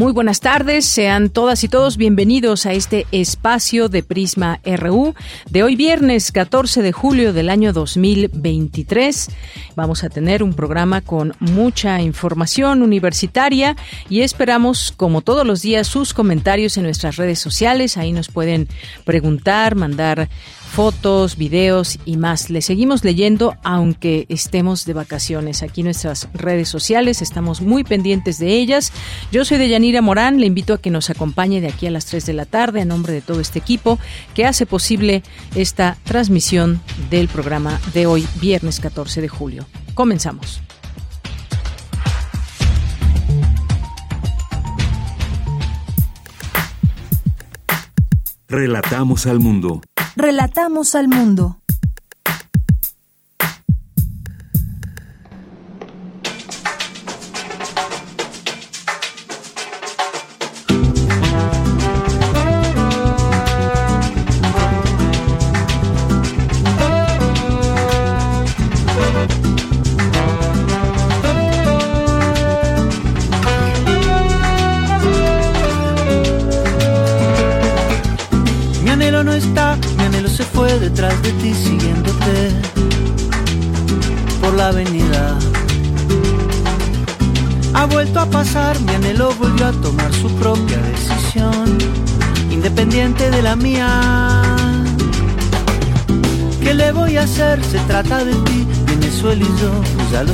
[0.00, 5.14] Muy buenas tardes, sean todas y todos bienvenidos a este espacio de Prisma RU
[5.50, 9.28] de hoy viernes 14 de julio del año 2023.
[9.76, 13.76] Vamos a tener un programa con mucha información universitaria
[14.08, 17.98] y esperamos, como todos los días, sus comentarios en nuestras redes sociales.
[17.98, 18.68] Ahí nos pueden
[19.04, 20.30] preguntar, mandar
[20.70, 22.48] fotos, videos y más.
[22.48, 25.62] Le seguimos leyendo aunque estemos de vacaciones.
[25.62, 28.92] Aquí nuestras redes sociales estamos muy pendientes de ellas.
[29.32, 32.24] Yo soy Deyanira Morán, le invito a que nos acompañe de aquí a las 3
[32.24, 33.98] de la tarde a nombre de todo este equipo
[34.34, 35.22] que hace posible
[35.54, 39.66] esta transmisión del programa de hoy, viernes 14 de julio.
[39.94, 40.62] Comenzamos.
[48.48, 49.80] Relatamos al mundo.
[50.16, 51.59] Relatamos al mundo.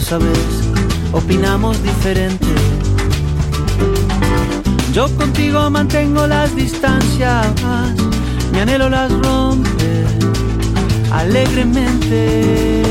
[0.09, 0.39] Sabes,
[1.13, 2.47] opinamos diferente.
[4.93, 7.49] Yo contigo mantengo las distancias,
[8.53, 10.05] mi anhelo las rompe
[11.13, 12.85] alegremente.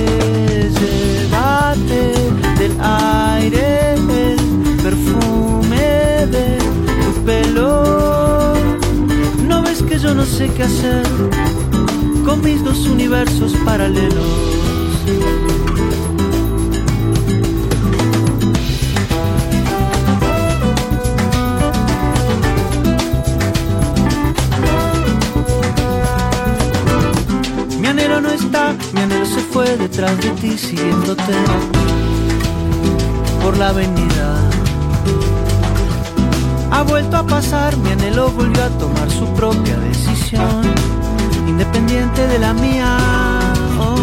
[0.77, 2.11] Llévate
[2.59, 6.57] del aire el perfume de
[7.01, 8.55] tu pelo.
[9.47, 11.03] No ves que yo no sé qué hacer
[12.25, 15.54] con mis dos universos paralelos.
[29.55, 31.33] Fue detrás de ti siguiéndote
[33.41, 34.35] por la avenida.
[36.71, 40.61] Ha vuelto a pasar, mi anhelo volvió a tomar su propia decisión,
[41.47, 42.97] independiente de la mía.
[43.79, 43.95] Oh.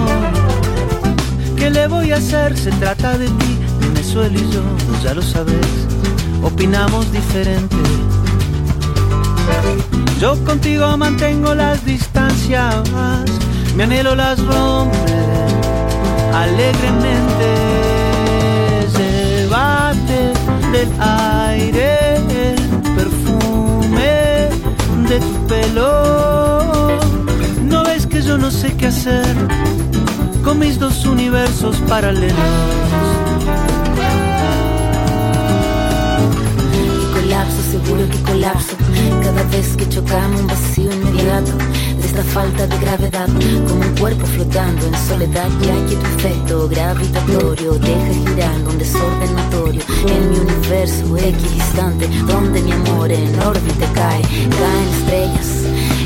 [1.55, 2.57] ¿Qué le voy a hacer?
[2.57, 4.63] Se trata de ti, Venezuela y yo,
[5.05, 5.67] ya lo sabes,
[6.43, 7.77] opinamos diferente.
[10.19, 12.75] Yo contigo mantengo las distancias,
[13.75, 14.99] mi anhelo las rompe
[16.35, 17.49] alegremente.
[18.97, 20.33] Llévate
[20.73, 22.57] del aire el
[22.97, 24.49] perfume
[25.09, 26.99] de tu pelo.
[27.63, 29.37] No ves que yo no sé qué hacer
[30.45, 32.39] con mis dos universos paralelos.
[37.15, 38.77] colapso, seguro que colapso.
[39.23, 41.53] Cada vez que chocamos un vacío inmediato
[42.13, 43.29] de esta falta de gravedad,
[43.69, 49.35] como un cuerpo flotando en soledad, ya que tu efecto gravitatorio deja girando un desorden
[49.35, 55.49] notorio en mi universo equidistante, donde mi amor en órbita cae, caen estrellas.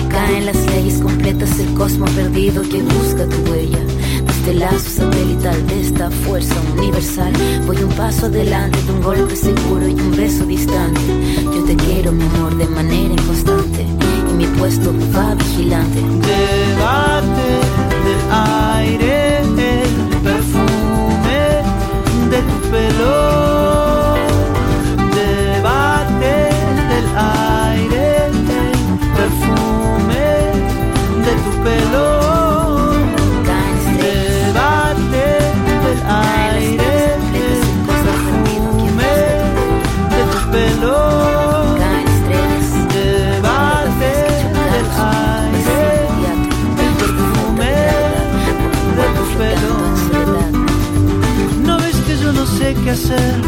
[0.08, 3.78] Caen las leyes completas del cosmos perdido que busca tu huella.
[4.26, 7.32] Desde el lazo satelital de esta fuerza universal,
[7.66, 11.00] voy un paso adelante de un golpe seguro y un beso distante.
[11.42, 14.15] Yo te quiero, mi amor, de manera inconstante.
[14.36, 16.00] Mi puesto va vigilante.
[16.00, 17.48] Llévate
[18.04, 21.62] del aire el perfume
[22.30, 23.65] de tu pelo.
[52.96, 53.42] Hacer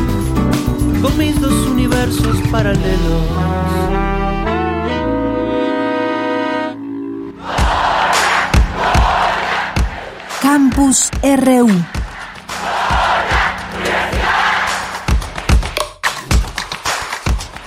[1.01, 3.23] con mis dos universos paralelos.
[10.43, 11.69] Campus RU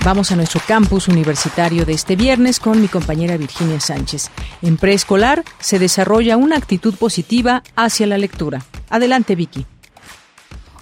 [0.04, 4.30] Vamos a nuestro campus universitario de este viernes con mi compañera Virginia Sánchez.
[4.60, 8.62] En preescolar se desarrolla una actitud positiva hacia la lectura.
[8.88, 9.66] Adelante, Vicky.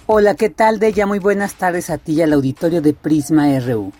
[0.07, 1.05] Hola, ¿qué tal, Deya?
[1.05, 3.93] Muy buenas tardes a ti y al auditorio de Prisma RU.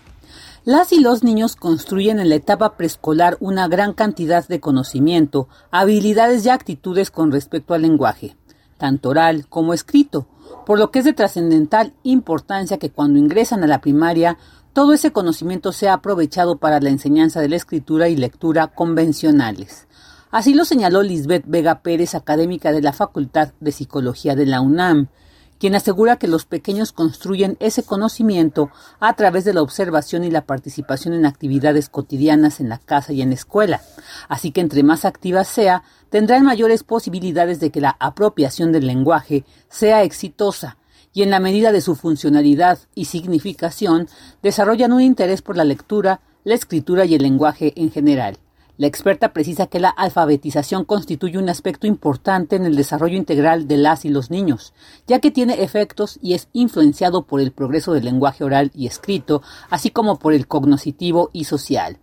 [0.66, 6.44] Las y los niños construyen en la etapa preescolar una gran cantidad de conocimiento, habilidades
[6.44, 8.36] y actitudes con respecto al lenguaje,
[8.80, 10.28] tanto oral como escrito,
[10.66, 14.40] por lo que es de trascendental importancia que cuando ingresan a la primaria
[14.74, 19.88] todo ese conocimiento sea aprovechado para la enseñanza de la escritura y lectura convencionales.
[20.32, 25.10] Así lo señaló Lisbeth Vega Pérez, académica de la Facultad de Psicología de la UNAM,
[25.62, 30.48] quien asegura que los pequeños construyen ese conocimiento a través de la observación y la
[30.48, 33.80] participación en actividades cotidianas en la casa y en la escuela.
[34.28, 39.46] Así que entre más activa sea, tendrán mayores posibilidades de que la apropiación del lenguaje
[39.70, 40.78] sea exitosa
[41.14, 44.08] y en la medida de su funcionalidad y significación
[44.42, 48.40] desarrollan un interés por la lectura, la escritura y el lenguaje en general.
[48.82, 53.78] La experta precisa que la alfabetización constituye un aspecto importante en el desarrollo integral de
[53.78, 54.74] las y los niños,
[55.06, 59.44] ya que tiene efectos y es influenciado por el progreso del lenguaje oral y escrito,
[59.70, 62.00] así como por el cognoscitivo y social.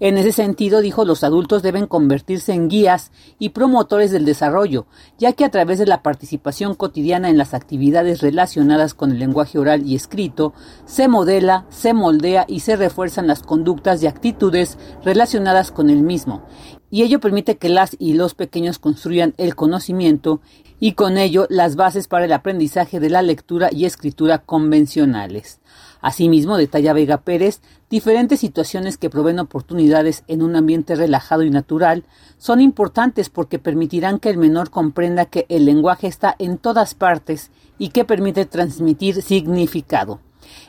[0.00, 3.10] En ese sentido, dijo, los adultos deben convertirse en guías
[3.40, 4.86] y promotores del desarrollo,
[5.18, 9.58] ya que a través de la participación cotidiana en las actividades relacionadas con el lenguaje
[9.58, 10.54] oral y escrito,
[10.86, 16.44] se modela, se moldea y se refuerzan las conductas y actitudes relacionadas con el mismo,
[16.90, 20.40] y ello permite que las y los pequeños construyan el conocimiento
[20.80, 25.60] y con ello las bases para el aprendizaje de la lectura y escritura convencionales.
[26.00, 27.60] Asimismo, detalla Vega Pérez,
[27.90, 32.04] diferentes situaciones que proveen oportunidades en un ambiente relajado y natural
[32.38, 37.50] son importantes porque permitirán que el menor comprenda que el lenguaje está en todas partes
[37.78, 40.20] y que permite transmitir significado.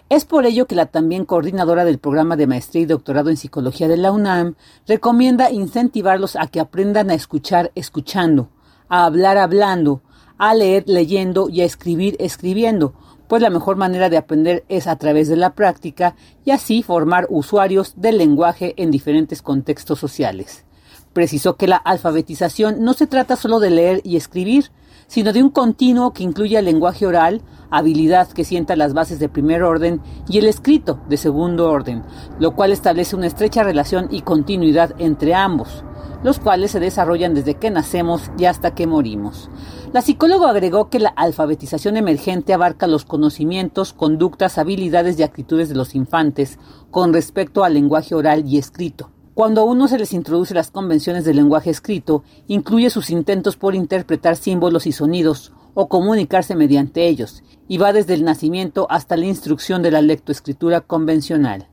[0.10, 3.88] Es por ello que la también coordinadora del programa de maestría y doctorado en psicología
[3.88, 4.56] de la UNAM
[4.88, 8.50] recomienda incentivarlos a que aprendan a escuchar escuchando,
[8.90, 10.02] a hablar hablando,
[10.38, 12.94] a leer leyendo y a escribir escribiendo,
[13.28, 17.28] pues la mejor manera de aprender es a través de la práctica y así formar
[17.30, 20.66] usuarios del lenguaje en diferentes contextos sociales.
[21.14, 24.72] Precisó que la alfabetización no se trata solo de leer y escribir,
[25.08, 27.42] sino de un continuo que incluye el lenguaje oral,
[27.72, 32.04] habilidad que sienta las bases de primer orden, y el escrito de segundo orden,
[32.40, 35.84] lo cual establece una estrecha relación y continuidad entre ambos,
[36.24, 39.50] los cuales se desarrollan desde que nacemos y hasta que morimos.
[39.94, 45.76] La psicóloga agregó que la alfabetización emergente abarca los conocimientos, conductas, habilidades y actitudes de
[45.76, 46.60] los infantes
[46.92, 49.12] con respecto al lenguaje oral y escrito.
[49.34, 53.74] Cuando a uno se les introduce las convenciones del lenguaje escrito, incluye sus intentos por
[53.74, 59.28] interpretar símbolos y sonidos o comunicarse mediante ellos, y va desde el nacimiento hasta la
[59.28, 61.69] instrucción de la lectoescritura convencional.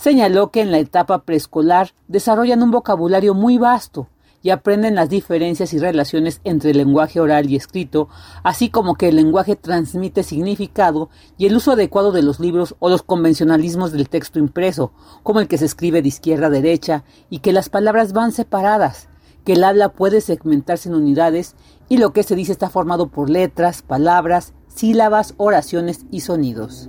[0.00, 4.08] Señaló que en la etapa preescolar desarrollan un vocabulario muy vasto,
[4.42, 8.08] y aprenden las diferencias y relaciones entre el lenguaje oral y escrito,
[8.42, 12.88] así como que el lenguaje transmite significado y el uso adecuado de los libros o
[12.88, 14.92] los convencionalismos del texto impreso,
[15.22, 19.08] como el que se escribe de izquierda a derecha y que las palabras van separadas,
[19.44, 21.54] que el habla puede segmentarse en unidades
[21.90, 26.88] y lo que se dice está formado por letras, palabras, sílabas, oraciones y sonidos.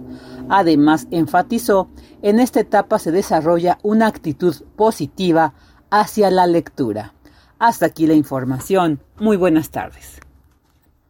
[0.53, 1.89] Además, enfatizó,
[2.21, 5.53] en esta etapa se desarrolla una actitud positiva
[5.89, 7.13] hacia la lectura.
[7.57, 8.99] Hasta aquí la información.
[9.17, 10.19] Muy buenas tardes.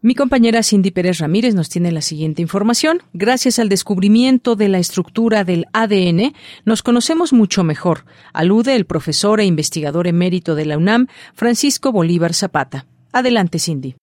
[0.00, 3.02] Mi compañera Cindy Pérez Ramírez nos tiene la siguiente información.
[3.14, 6.34] Gracias al descubrimiento de la estructura del ADN,
[6.64, 12.32] nos conocemos mucho mejor, alude el profesor e investigador emérito de la UNAM, Francisco Bolívar
[12.32, 12.86] Zapata.
[13.12, 13.96] Adelante, Cindy.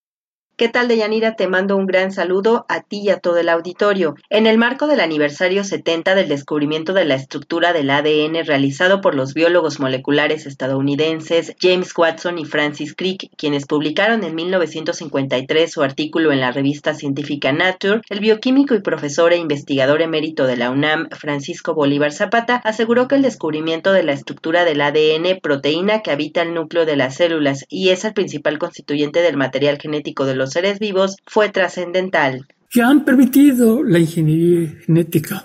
[0.60, 1.38] ¿Qué tal, Deyanira?
[1.38, 4.16] Te mando un gran saludo a ti y a todo el auditorio.
[4.30, 9.16] En el marco del aniversario 70 del descubrimiento de la estructura del ADN realizado por
[9.16, 16.34] los biólogos moleculares estadounidenses James Watson y Francis Crick, quienes publicaron en 1953 su artículo
[16.34, 21.08] en la revista científica Nature, el bioquímico y profesor e investigador emérito de la UNAM,
[21.12, 26.42] Francisco Bolívar Zapata, aseguró que el descubrimiento de la estructura del ADN, proteína que habita
[26.42, 30.49] el núcleo de las células y es el principal constituyente del material genético de los
[30.54, 32.46] seres vivos fue trascendental.
[32.70, 35.44] Que han permitido la ingeniería genética,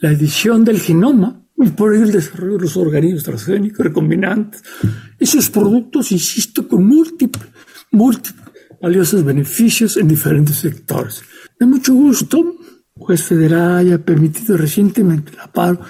[0.00, 4.62] la edición del genoma y por ello el desarrollo de los organismos transgénicos recombinantes.
[5.18, 7.46] Esos productos, insisto, con múltiples,
[7.90, 8.44] múltiples
[8.80, 11.22] valiosos beneficios en diferentes sectores.
[11.58, 12.56] De mucho gusto,
[12.94, 15.80] juez federal haya permitido recientemente el aparo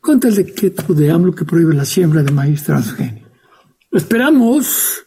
[0.00, 3.28] contra el decreto de AMLO que prohíbe la siembra de maíz transgénico.
[3.90, 5.04] Esperamos,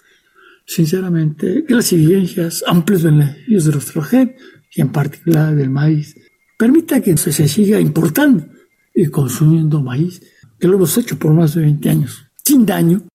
[0.67, 4.36] sinceramente, que las evidencias amplios beneficios de nuestro gen,
[4.75, 6.15] y en particular del maíz,
[6.57, 8.45] permita que se siga importando
[8.93, 10.21] y consumiendo maíz,
[10.59, 13.07] que lo hemos hecho por más de 20 años, sin daño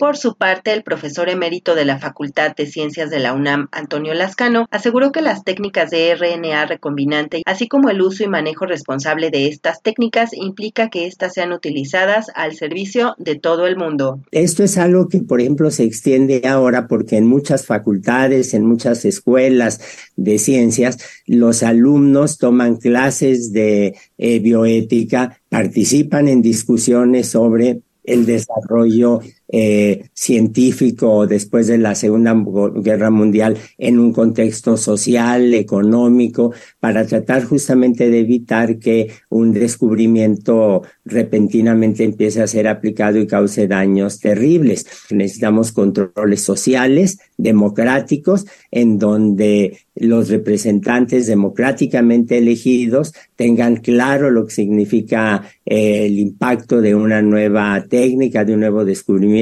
[0.00, 4.14] por su parte, el profesor emérito de la Facultad de Ciencias de la UNAM, Antonio
[4.14, 9.30] Lascano, aseguró que las técnicas de RNA recombinante, así como el uso y manejo responsable
[9.30, 14.20] de estas técnicas, implica que éstas sean utilizadas al servicio de todo el mundo.
[14.30, 19.04] Esto es algo que, por ejemplo, se extiende ahora porque en muchas facultades, en muchas
[19.04, 19.82] escuelas
[20.16, 29.20] de ciencias, los alumnos toman clases de eh, bioética, participan en discusiones sobre el desarrollo
[29.52, 32.36] eh, científico después de la Segunda
[32.76, 40.82] Guerra Mundial en un contexto social, económico, para tratar justamente de evitar que un descubrimiento
[41.04, 44.86] repentinamente empiece a ser aplicado y cause daños terribles.
[45.10, 55.42] Necesitamos controles sociales, democráticos, en donde los representantes democráticamente elegidos tengan claro lo que significa
[55.66, 59.39] eh, el impacto de una nueva técnica, de un nuevo descubrimiento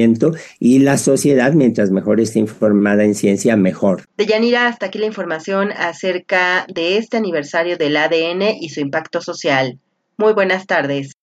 [0.59, 4.03] y la sociedad, mientras mejor esté informada en ciencia, mejor.
[4.17, 9.79] Deyanira, hasta aquí la información acerca de este aniversario del ADN y su impacto social.
[10.17, 11.13] Muy buenas tardes.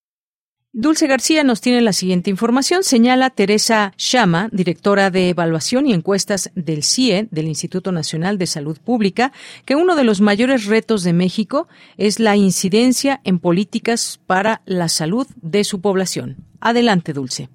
[0.78, 2.84] Dulce García nos tiene la siguiente información.
[2.84, 8.76] Señala Teresa Shama, directora de Evaluación y Encuestas del CIE, del Instituto Nacional de Salud
[8.78, 9.32] Pública,
[9.64, 11.66] que uno de los mayores retos de México
[11.96, 16.36] es la incidencia en políticas para la salud de su población.
[16.60, 17.48] Adelante, Dulce.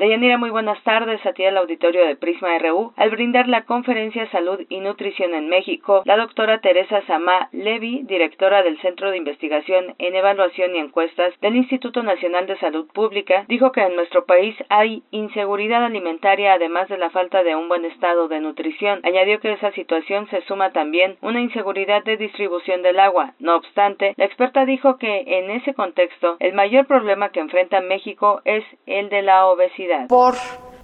[0.00, 2.94] Deyanira, muy buenas tardes a ti al auditorio de Prisma RU.
[2.96, 8.62] Al brindar la conferencia Salud y Nutrición en México, la doctora Teresa Samá Levi, directora
[8.62, 13.72] del Centro de Investigación en Evaluación y Encuestas del Instituto Nacional de Salud Pública, dijo
[13.72, 18.26] que en nuestro país hay inseguridad alimentaria además de la falta de un buen estado
[18.28, 19.00] de nutrición.
[19.02, 23.34] Añadió que esa situación se suma también una inseguridad de distribución del agua.
[23.38, 28.40] No obstante, la experta dijo que en ese contexto el mayor problema que enfrenta México
[28.46, 30.36] es el de la obesidad por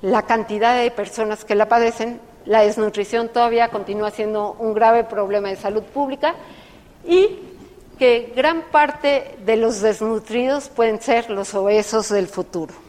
[0.02, 5.48] la cantidad de personas que la padecen, la desnutrición todavía continúa siendo un grave problema
[5.48, 6.34] de salud pública
[7.04, 7.40] y
[7.98, 12.85] que gran parte de los desnutridos pueden ser los obesos del futuro.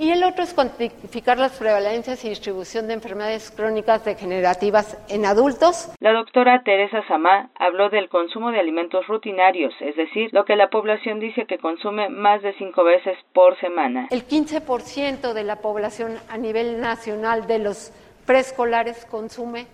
[0.00, 5.90] Y el otro es cuantificar las prevalencias y distribución de enfermedades crónicas degenerativas en adultos.
[6.00, 10.70] La doctora Teresa Samá habló del consumo de alimentos rutinarios, es decir, lo que la
[10.70, 14.08] población dice que consume más de cinco veces por semana.
[14.10, 17.92] El 15% de la población a nivel nacional de los
[18.24, 19.66] preescolares consume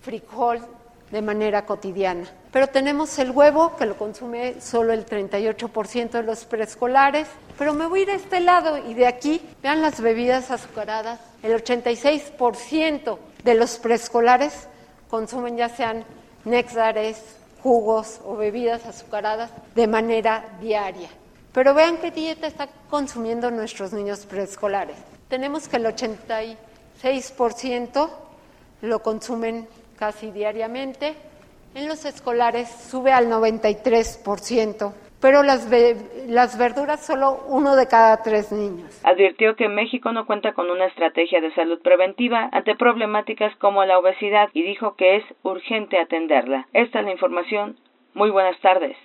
[0.00, 0.60] frijol
[1.10, 2.28] de manera cotidiana.
[2.52, 7.28] Pero tenemos el huevo, que lo consume solo el 38% de los preescolares.
[7.62, 11.20] Pero me voy a ir a este lado y de aquí, vean las bebidas azucaradas.
[11.44, 14.66] El 86% de los preescolares
[15.08, 16.04] consumen ya sean
[16.44, 17.22] néctares,
[17.62, 21.08] jugos o bebidas azucaradas de manera diaria.
[21.52, 24.96] Pero vean qué dieta está consumiendo nuestros niños preescolares.
[25.28, 28.10] Tenemos que el 86%
[28.80, 31.14] lo consumen casi diariamente,
[31.76, 34.92] en los escolares sube al 93%,
[35.22, 35.70] pero las,
[36.26, 39.00] las verduras solo uno de cada tres niños.
[39.04, 43.96] Advirtió que México no cuenta con una estrategia de salud preventiva ante problemáticas como la
[43.98, 46.66] obesidad y dijo que es urgente atenderla.
[46.72, 47.78] Esta es la información.
[48.14, 48.96] Muy buenas tardes.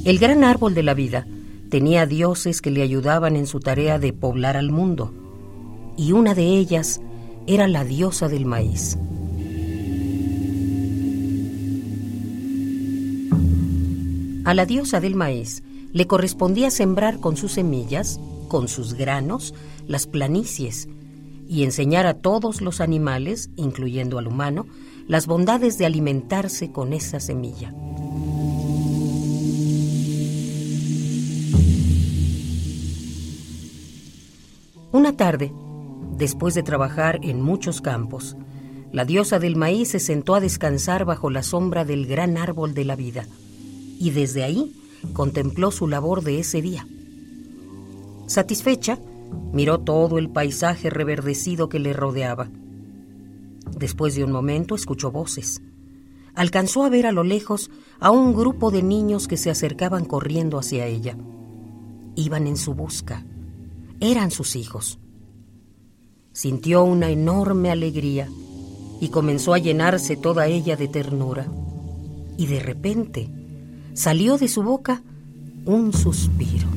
[0.08, 1.26] El gran árbol de la vida
[1.68, 5.12] tenía dioses que le ayudaban en su tarea de poblar al mundo,
[5.98, 7.02] y una de ellas
[7.46, 8.96] era la diosa del maíz.
[14.46, 15.62] A la diosa del maíz
[15.92, 19.52] le correspondía sembrar con sus semillas, con sus granos,
[19.86, 20.88] las planicies
[21.50, 24.64] y enseñar a todos los animales, incluyendo al humano,
[25.06, 27.74] las bondades de alimentarse con esa semilla.
[35.08, 35.54] Una tarde,
[36.18, 38.36] después de trabajar en muchos campos,
[38.92, 42.84] la diosa del maíz se sentó a descansar bajo la sombra del gran árbol de
[42.84, 43.24] la vida
[43.98, 44.76] y desde ahí
[45.14, 46.86] contempló su labor de ese día.
[48.26, 48.98] Satisfecha,
[49.50, 52.50] miró todo el paisaje reverdecido que le rodeaba.
[53.78, 55.62] Después de un momento escuchó voces.
[56.34, 60.58] Alcanzó a ver a lo lejos a un grupo de niños que se acercaban corriendo
[60.58, 61.16] hacia ella.
[62.14, 63.24] Iban en su busca.
[64.00, 64.98] Eran sus hijos.
[66.32, 68.28] Sintió una enorme alegría
[69.00, 71.46] y comenzó a llenarse toda ella de ternura.
[72.36, 73.28] Y de repente
[73.94, 75.02] salió de su boca
[75.64, 76.68] un suspiro.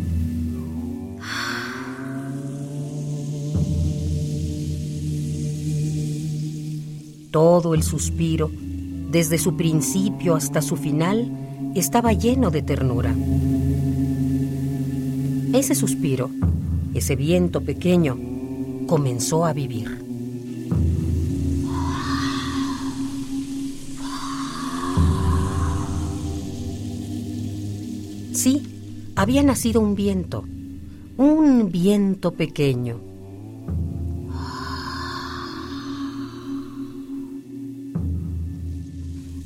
[7.29, 8.51] Todo el suspiro,
[9.09, 11.31] desde su principio hasta su final,
[11.75, 13.15] estaba lleno de ternura.
[15.53, 16.29] Ese suspiro,
[16.93, 18.17] ese viento pequeño,
[18.87, 20.01] comenzó a vivir.
[28.33, 28.63] Sí,
[29.15, 30.43] había nacido un viento,
[31.17, 32.99] un viento pequeño.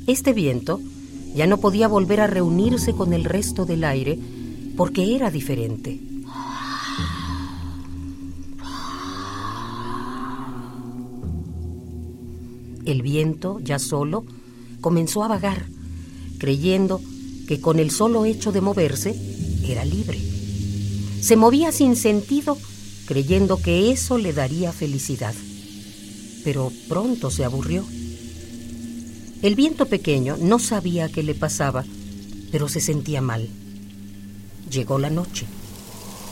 [0.06, 0.80] Este viento
[1.34, 4.18] ya no podía volver a reunirse con el resto del aire
[4.76, 6.00] porque era diferente.
[12.86, 14.24] El viento, ya solo,
[14.80, 15.66] comenzó a vagar,
[16.38, 17.00] creyendo
[17.48, 19.14] que con el solo hecho de moverse
[19.64, 20.20] era libre.
[21.20, 22.56] Se movía sin sentido,
[23.06, 25.34] creyendo que eso le daría felicidad.
[26.44, 27.84] Pero pronto se aburrió.
[29.42, 31.84] El viento pequeño no sabía qué le pasaba,
[32.52, 33.48] pero se sentía mal.
[34.70, 35.46] Llegó la noche,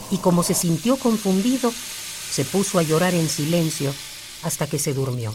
[0.09, 1.73] y como se sintió confundido,
[2.31, 3.93] se puso a llorar en silencio
[4.43, 5.33] hasta que se durmió.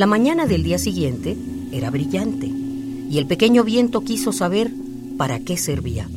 [0.00, 1.36] La mañana del día siguiente
[1.72, 4.72] era brillante y el pequeño viento quiso saber
[5.18, 6.08] para qué servía.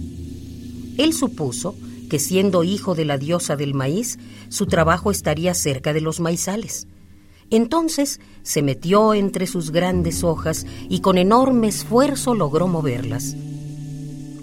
[0.97, 1.75] Él supuso
[2.09, 6.87] que siendo hijo de la diosa del maíz, su trabajo estaría cerca de los maizales.
[7.49, 13.35] Entonces se metió entre sus grandes hojas y con enorme esfuerzo logró moverlas.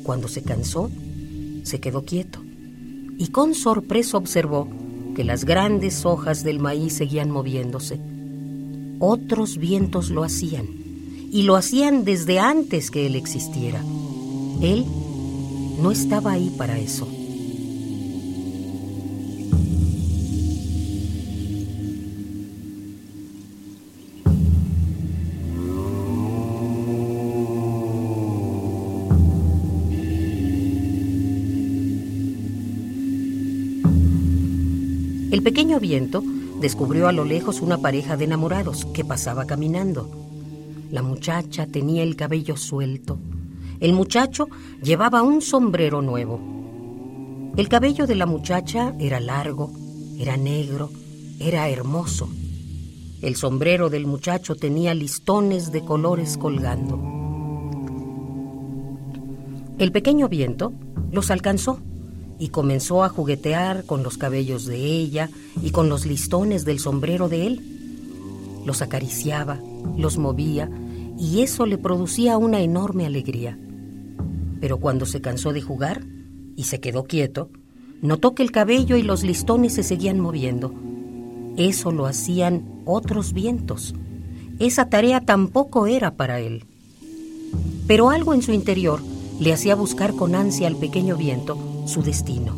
[0.03, 0.90] Cuando se cansó,
[1.62, 2.42] se quedó quieto
[3.16, 4.68] y con sorpresa observó
[5.16, 8.09] que las grandes hojas del maíz seguían moviéndose
[9.00, 10.68] otros vientos lo hacían,
[11.32, 13.82] y lo hacían desde antes que él existiera.
[14.60, 14.84] Él
[15.82, 17.08] no estaba ahí para eso.
[35.32, 36.22] El pequeño viento
[36.60, 40.10] descubrió a lo lejos una pareja de enamorados que pasaba caminando.
[40.90, 43.18] La muchacha tenía el cabello suelto.
[43.80, 44.48] El muchacho
[44.82, 46.40] llevaba un sombrero nuevo.
[47.56, 49.72] El cabello de la muchacha era largo,
[50.18, 50.90] era negro,
[51.38, 52.28] era hermoso.
[53.22, 56.98] El sombrero del muchacho tenía listones de colores colgando.
[59.78, 60.72] El pequeño viento
[61.10, 61.80] los alcanzó
[62.40, 65.29] y comenzó a juguetear con los cabellos de ella
[65.62, 68.62] y con los listones del sombrero de él.
[68.64, 69.61] Los acariciaba,
[69.96, 70.70] los movía
[71.18, 73.59] y eso le producía una enorme alegría.
[74.59, 76.03] Pero cuando se cansó de jugar
[76.57, 77.50] y se quedó quieto,
[78.00, 80.74] notó que el cabello y los listones se seguían moviendo.
[81.59, 83.94] Eso lo hacían otros vientos.
[84.59, 86.64] Esa tarea tampoco era para él.
[87.87, 89.00] Pero algo en su interior
[89.40, 92.57] le hacía buscar con ansia al pequeño viento su destino.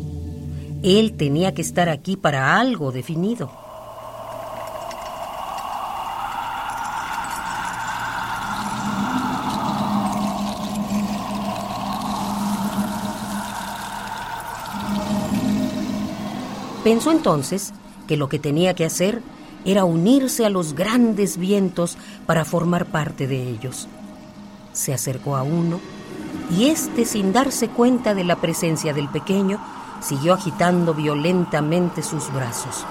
[0.83, 3.49] Él tenía que estar aquí para algo definido.
[16.83, 17.73] Pensó entonces
[18.09, 19.21] que lo que tenía que hacer
[19.63, 23.87] era unirse a los grandes vientos para formar parte de ellos.
[24.73, 25.79] Se acercó a uno
[26.51, 29.59] y éste, sin darse cuenta de la presencia del pequeño,
[30.01, 32.85] siguió agitando violentamente sus brazos.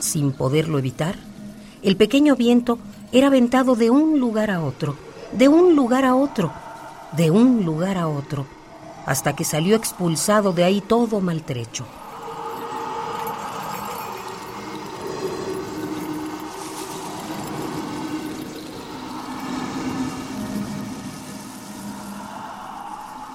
[0.00, 1.16] Sin poderlo evitar,
[1.82, 2.78] el pequeño viento
[3.12, 4.94] era aventado de un lugar a otro,
[5.32, 6.52] de un lugar a otro,
[7.16, 8.46] de un lugar a otro,
[9.06, 11.86] hasta que salió expulsado de ahí todo maltrecho.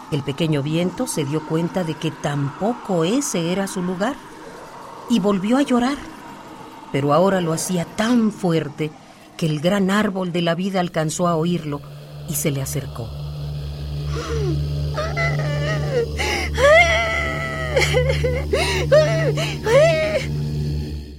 [0.10, 4.15] El pequeño viento se dio cuenta de que tampoco ese era su lugar
[5.10, 5.97] y volvió a llorar,
[6.93, 8.91] pero ahora lo hacía tan fuerte
[9.36, 11.82] que el gran árbol de la vida alcanzó a oírlo
[12.30, 13.10] y se le acercó.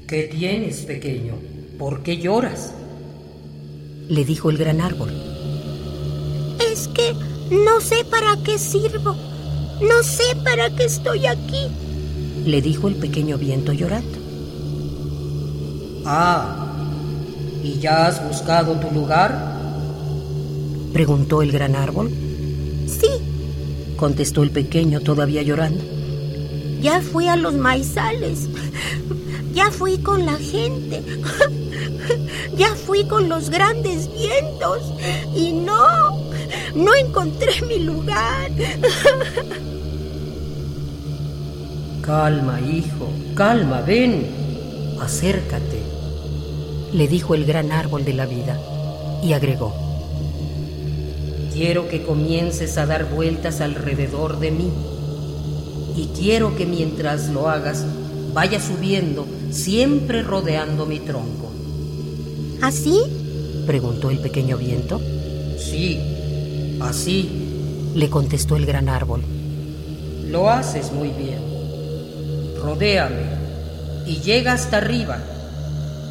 [0.07, 1.35] ¿Qué tienes, pequeño?
[1.79, 2.73] ¿Por qué lloras?
[4.09, 5.11] Le dijo el gran árbol.
[6.73, 7.15] Es que
[7.51, 9.15] no sé para qué sirvo.
[9.81, 11.69] No sé para qué estoy aquí.
[12.45, 14.19] Le dijo el pequeño viento llorando.
[16.07, 16.67] Ah,
[17.63, 19.57] ¿y ya has buscado tu lugar?
[20.93, 22.11] Preguntó el gran árbol.
[22.87, 23.09] Sí,
[23.99, 25.85] contestó el pequeño todavía llorando.
[26.81, 28.49] Ya fui a los maizales.
[29.53, 31.03] Ya fui con la gente.
[32.57, 34.95] Ya fui con los grandes vientos.
[35.35, 36.31] Y no,
[36.75, 38.51] no encontré mi lugar.
[42.01, 44.27] Calma, hijo, calma, ven,
[45.01, 45.83] acércate,
[46.93, 48.59] le dijo el gran árbol de la vida
[49.23, 49.88] y agregó.
[51.59, 54.71] Quiero que comiences a dar vueltas alrededor de mí
[55.97, 57.85] y quiero que mientras lo hagas
[58.33, 61.51] vayas subiendo, siempre rodeando mi tronco.
[62.63, 63.03] ¿Así?
[63.67, 65.01] preguntó el pequeño viento.
[65.59, 65.99] Sí,
[66.81, 67.29] Así,
[67.97, 69.23] le contestó el gran árbol.
[70.29, 71.41] Lo haces muy bien.
[72.63, 73.25] Rodéame
[74.07, 75.19] y llega hasta arriba.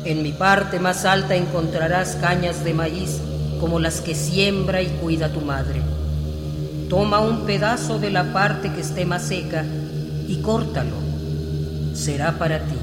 [0.04, 3.22] En mi parte más alta encontrarás cañas de maíz
[3.60, 5.82] como las que siembra y cuida tu madre.
[6.90, 9.66] Toma un pedazo de la parte que esté más seca
[10.28, 10.96] y córtalo.
[11.94, 12.76] Será para ti.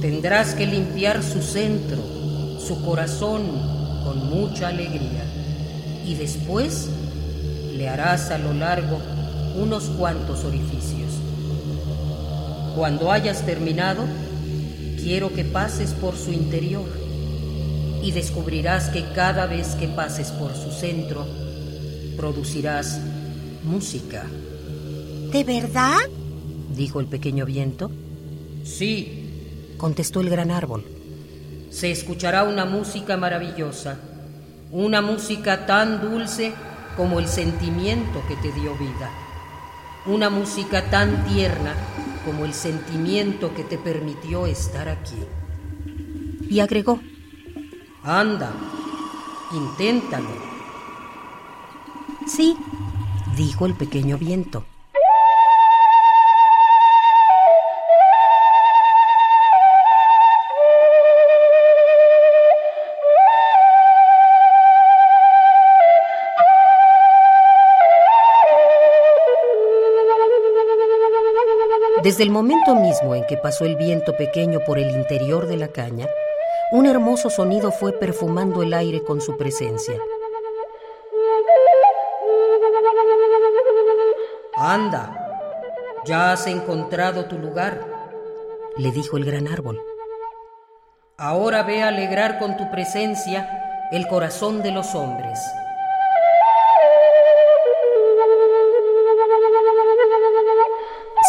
[0.00, 1.98] Tendrás que limpiar su centro,
[2.60, 3.42] su corazón,
[4.04, 5.24] con mucha alegría
[6.06, 6.88] y después
[7.76, 9.00] le harás a lo largo
[9.56, 11.10] unos cuantos orificios.
[12.76, 14.04] Cuando hayas terminado,
[15.02, 17.05] quiero que pases por su interior
[18.06, 21.26] y descubrirás que cada vez que pases por su centro,
[22.16, 23.00] producirás
[23.64, 24.24] música.
[25.32, 25.98] ¿De verdad?
[26.74, 27.90] dijo el pequeño viento.
[28.64, 30.84] Sí, contestó el gran árbol.
[31.70, 33.98] Se escuchará una música maravillosa
[34.72, 36.52] una música tan dulce
[36.96, 39.10] como el sentimiento que te dio vida,
[40.06, 41.74] una música tan tierna
[42.24, 45.16] como el sentimiento que te permitió estar aquí.
[46.50, 47.00] Y agregó,
[48.06, 48.52] anda,
[49.52, 50.28] inténtalo.
[52.26, 52.56] Sí,
[53.36, 54.64] dijo el pequeño viento.
[72.02, 75.66] Desde el momento mismo en que pasó el viento pequeño por el interior de la
[75.66, 76.06] caña,
[76.72, 79.94] un hermoso sonido fue perfumando el aire con su presencia.
[84.56, 87.80] Anda, ya has encontrado tu lugar,
[88.76, 89.80] le dijo el gran árbol.
[91.18, 95.38] Ahora ve a alegrar con tu presencia el corazón de los hombres.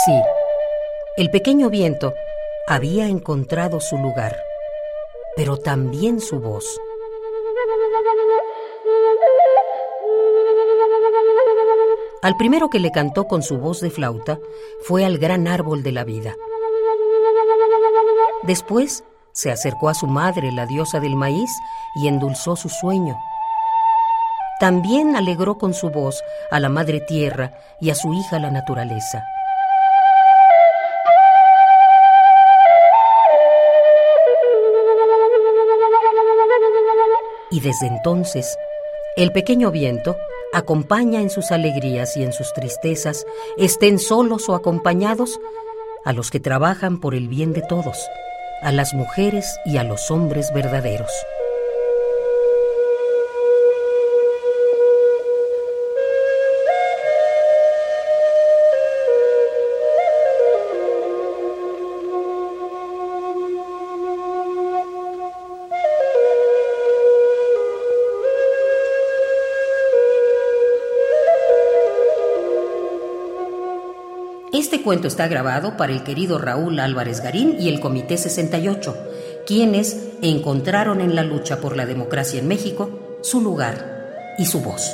[0.06, 0.22] Sí,
[1.18, 2.14] el pequeño viento
[2.68, 4.36] había encontrado su lugar,
[5.38, 6.66] pero también su voz.
[12.24, 14.40] Al primero que le cantó con su voz de flauta
[14.82, 16.36] fue al gran árbol de la vida.
[18.42, 21.52] Después se acercó a su madre, la diosa del maíz,
[22.02, 23.16] y endulzó su sueño.
[24.60, 29.24] También alegró con su voz a la madre tierra y a su hija la naturaleza.
[37.68, 38.58] Desde entonces,
[39.18, 40.16] el pequeño viento
[40.54, 43.26] acompaña en sus alegrías y en sus tristezas,
[43.58, 45.38] estén solos o acompañados,
[46.06, 47.98] a los que trabajan por el bien de todos,
[48.62, 51.12] a las mujeres y a los hombres verdaderos.
[74.88, 78.96] Cuento está grabado para el querido Raúl Álvarez Garín y el Comité 68,
[79.46, 84.94] quienes encontraron en la lucha por la democracia en México su lugar y su voz.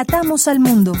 [0.00, 0.92] Relatamos al mundo.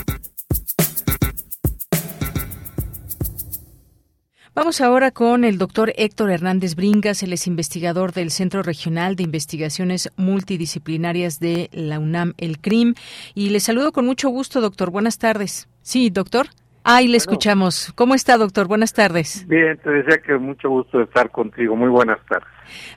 [4.54, 9.22] Vamos ahora con el doctor Héctor Hernández Bringas, él es investigador del Centro Regional de
[9.22, 12.92] Investigaciones Multidisciplinarias de la UNAM, el CRIM.
[13.34, 14.90] Y le saludo con mucho gusto, doctor.
[14.90, 15.66] Buenas tardes.
[15.80, 16.50] Sí, doctor.
[16.82, 17.92] Ahí le escuchamos.
[17.94, 18.66] ¿Cómo está, doctor?
[18.66, 19.46] Buenas tardes.
[19.46, 21.76] Bien, te decía que mucho gusto estar contigo.
[21.76, 22.48] Muy buenas tardes.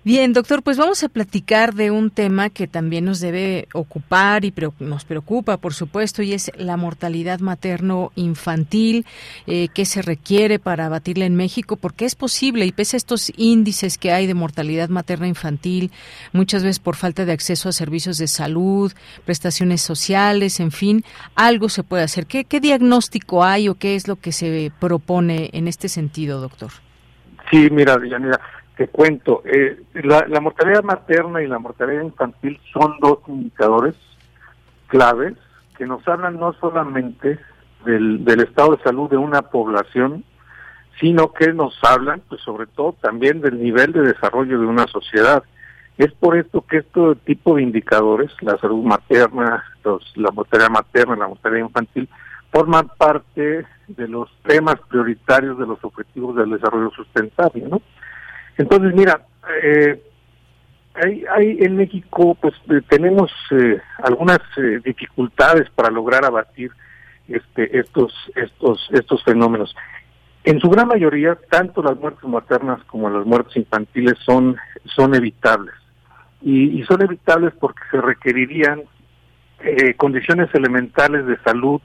[0.03, 4.53] Bien, doctor, pues vamos a platicar de un tema que también nos debe ocupar y
[4.79, 9.05] nos preocupa, por supuesto, y es la mortalidad materno-infantil,
[9.47, 13.31] eh, que se requiere para abatirla en México, porque es posible, y pese a estos
[13.37, 15.91] índices que hay de mortalidad materna-infantil,
[16.33, 18.91] muchas veces por falta de acceso a servicios de salud,
[19.25, 21.03] prestaciones sociales, en fin,
[21.35, 22.25] algo se puede hacer.
[22.25, 26.69] ¿Qué, qué diagnóstico hay o qué es lo que se propone en este sentido, doctor?
[27.51, 28.39] Sí, mira, mira
[28.77, 33.95] te cuento, eh, la, mortalidad materna y la mortalidad infantil son dos indicadores
[34.87, 35.33] claves
[35.77, 37.39] que nos hablan no solamente
[37.83, 40.23] del, del estado de salud de una población,
[41.01, 45.43] sino que nos hablan, pues sobre todo también del nivel de desarrollo de una sociedad.
[45.97, 49.61] Es por esto que este tipo de indicadores, la salud materna,
[50.15, 52.07] la mortalidad materna, la mortalidad infantil,
[52.53, 57.81] forman parte de los temas prioritarios de los objetivos del desarrollo sustentable, ¿no?
[58.57, 59.25] Entonces, mira,
[59.63, 60.01] eh,
[60.93, 66.71] hay, hay en México, pues eh, tenemos eh, algunas eh, dificultades para lograr abatir
[67.27, 69.75] este, estos, estos, estos fenómenos.
[70.43, 75.73] En su gran mayoría, tanto las muertes maternas como las muertes infantiles son, son evitables.
[76.41, 78.83] Y, y son evitables porque se requerirían
[79.63, 81.81] eh, condiciones elementales de salud,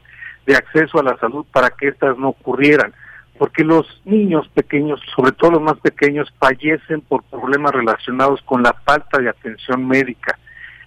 [0.49, 2.93] de acceso a la salud para que éstas no ocurrieran
[3.39, 8.75] porque los niños pequeños, sobre todo los más pequeños, fallecen por problemas relacionados con la
[8.85, 10.37] falta de atención médica.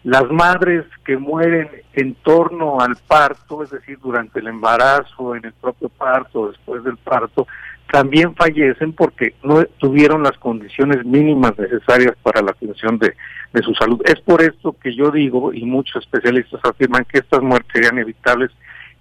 [0.03, 5.53] Las madres que mueren en torno al parto, es decir, durante el embarazo, en el
[5.53, 7.47] propio parto, después del parto,
[7.89, 13.15] también fallecen porque no tuvieron las condiciones mínimas necesarias para la atención de,
[13.53, 14.01] de su salud.
[14.05, 18.51] Es por esto que yo digo, y muchos especialistas afirman que estas muertes serían evitables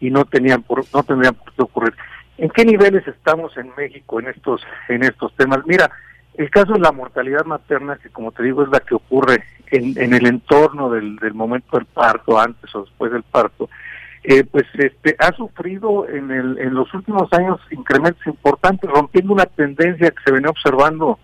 [0.01, 1.95] y no tenían por, no tendrían por qué ocurrir.
[2.39, 5.61] ¿En qué niveles estamos en México en estos en estos temas?
[5.67, 5.91] Mira,
[6.35, 10.01] el caso de la mortalidad materna, que como te digo es la que ocurre en,
[10.01, 13.69] en el entorno del, del, momento del parto, antes o después del parto,
[14.23, 19.47] eh, pues este ha sufrido en, el, en los últimos años incrementos importantes, rompiendo una
[19.47, 21.19] tendencia que se venía observando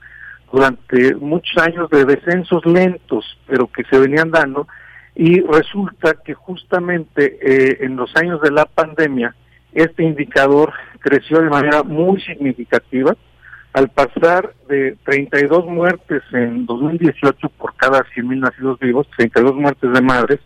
[0.52, 4.66] durante muchos años de descensos lentos, pero que se venían dando
[5.16, 9.34] Y resulta que justamente eh, en los años de la pandemia,
[9.72, 13.16] este indicador creció de manera muy significativa
[13.72, 20.00] al pasar de 32 muertes en 2018 por cada 100.000 nacidos vivos, 32 muertes de
[20.00, 20.40] madres,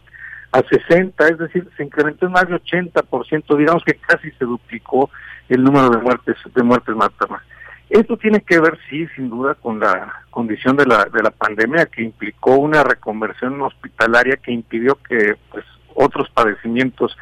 [0.52, 5.10] a 60, es decir, se incrementó en más de 80%, digamos que casi se duplicó
[5.48, 7.42] el número de muertes de muertes maternas.
[7.90, 11.86] Esto tiene que ver, sí, sin duda, con la condición de la, de la pandemia
[11.86, 17.16] que implicó una reconversión hospitalaria que impidió que pues, otros padecimientos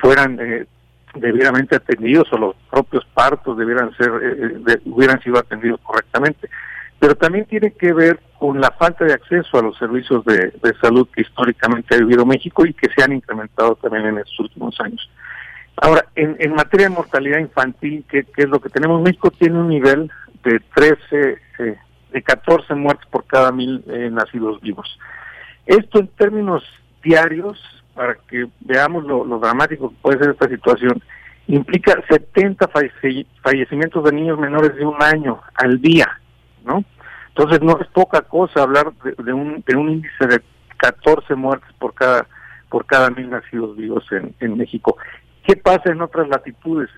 [0.00, 0.66] fueran eh,
[1.14, 6.48] debidamente atendidos o los propios partos debieran ser eh, eh, hubieran sido atendidos correctamente
[7.00, 11.08] pero también tiene que ver con la falta de acceso a los servicios de, salud
[11.12, 15.10] que históricamente ha vivido México y que se han incrementado también en estos últimos años.
[15.76, 19.68] Ahora, en, en materia de mortalidad infantil, que, es lo que tenemos, México tiene un
[19.68, 20.10] nivel
[20.44, 21.76] de 13, eh,
[22.12, 24.98] de 14 muertes por cada mil nacidos vivos.
[25.66, 26.64] Esto en términos
[27.02, 27.58] diarios
[27.94, 31.02] para que veamos lo, dramático que puede ser esta situación,
[31.46, 32.68] implica 70
[33.42, 36.08] fallecimientos de niños menores de un año al día,
[36.64, 36.84] ¿no?
[37.28, 40.40] Entonces no es poca cosa hablar de, un, de un índice de
[40.76, 42.26] 14 muertes por cada
[42.70, 44.96] por cada mil nacidos vivos en, en México.
[45.44, 46.90] ¿Qué pasa en otras latitudes?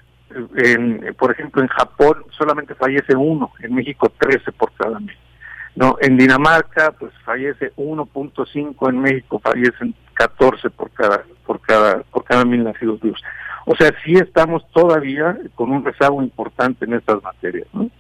[0.57, 5.17] En, por ejemplo, en Japón solamente fallece uno, en México 13 por cada mil.
[5.75, 12.25] No, en Dinamarca pues fallece 1.5, en México fallecen 14 por cada por cada por
[12.25, 13.23] cada mil nacidos vivos.
[13.65, 17.91] O sea, sí estamos todavía con un rezago importante en estas materias, ¿no?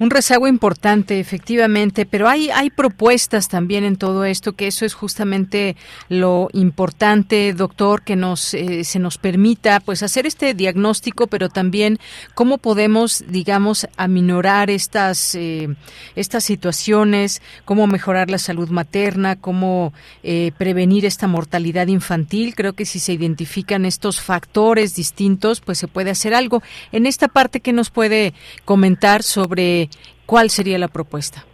[0.00, 4.94] Un rezago importante, efectivamente, pero hay, hay propuestas también en todo esto, que eso es
[4.94, 5.74] justamente
[6.08, 11.98] lo importante, doctor, que nos, eh, se nos permita pues hacer este diagnóstico, pero también
[12.34, 15.74] cómo podemos, digamos, aminorar estas, eh,
[16.14, 22.54] estas situaciones, cómo mejorar la salud materna, cómo eh, prevenir esta mortalidad infantil.
[22.54, 26.62] Creo que si se identifican estos factores distintos, pues se puede hacer algo.
[26.92, 28.32] En esta parte, ¿qué nos puede
[28.64, 29.87] comentar sobre
[30.26, 31.44] ¿Cuál sería la propuesta?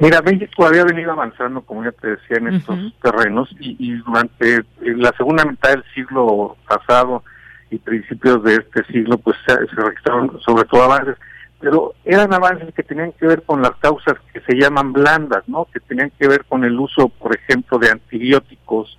[0.00, 5.12] Mira, México había venido avanzando, como ya te decía, en estos terrenos y, durante la
[5.16, 7.24] segunda mitad del siglo pasado
[7.70, 11.16] y principios de este siglo, pues se, registraron sobre todo avances,
[11.58, 15.66] pero eran avances que tenían que ver con las causas que se llaman blandas, ¿no?
[15.72, 18.96] Que tenían que ver con el uso, por ejemplo, de antibióticos,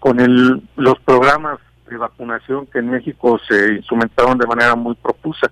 [0.00, 5.48] con el, los programas de vacunación que en México se instrumentaron de manera muy profusa.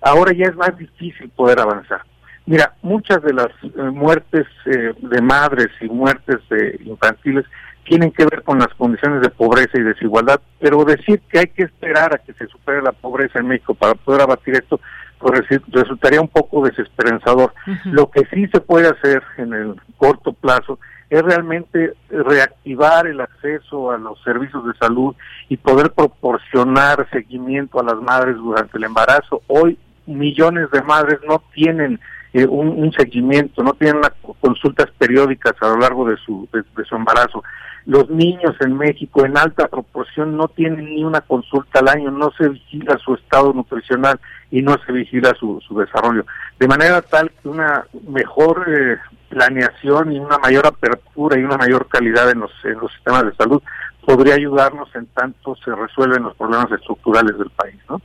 [0.00, 2.02] Ahora ya es más difícil poder avanzar.
[2.46, 7.44] Mira, muchas de las eh, muertes eh, de madres y muertes de infantiles
[7.84, 11.64] tienen que ver con las condiciones de pobreza y desigualdad, pero decir que hay que
[11.64, 14.80] esperar a que se supere la pobreza en México para poder abatir esto,
[15.18, 17.52] pues resultaría un poco desesperanzador.
[17.84, 20.78] Lo que sí se puede hacer en el corto plazo
[21.10, 25.16] es realmente reactivar el acceso a los servicios de salud
[25.48, 29.42] y poder proporcionar seguimiento a las madres durante el embarazo.
[29.46, 29.78] Hoy
[30.08, 32.00] millones de madres no tienen
[32.32, 34.02] eh, un, seguimiento, no tienen
[34.40, 37.42] consultas periódicas a lo largo de su, de, su embarazo.
[37.86, 42.30] Los niños en México en alta proporción no tienen ni una consulta al año, no
[42.36, 46.26] se vigila su estado nutricional y no se vigila su, su desarrollo.
[46.58, 48.98] De manera tal que una mejor eh,
[49.30, 53.34] planeación y una mayor apertura y una mayor calidad en los, en los sistemas de
[53.36, 53.62] salud
[54.04, 58.00] podría ayudarnos en tanto se resuelven los problemas estructurales del país, ¿no?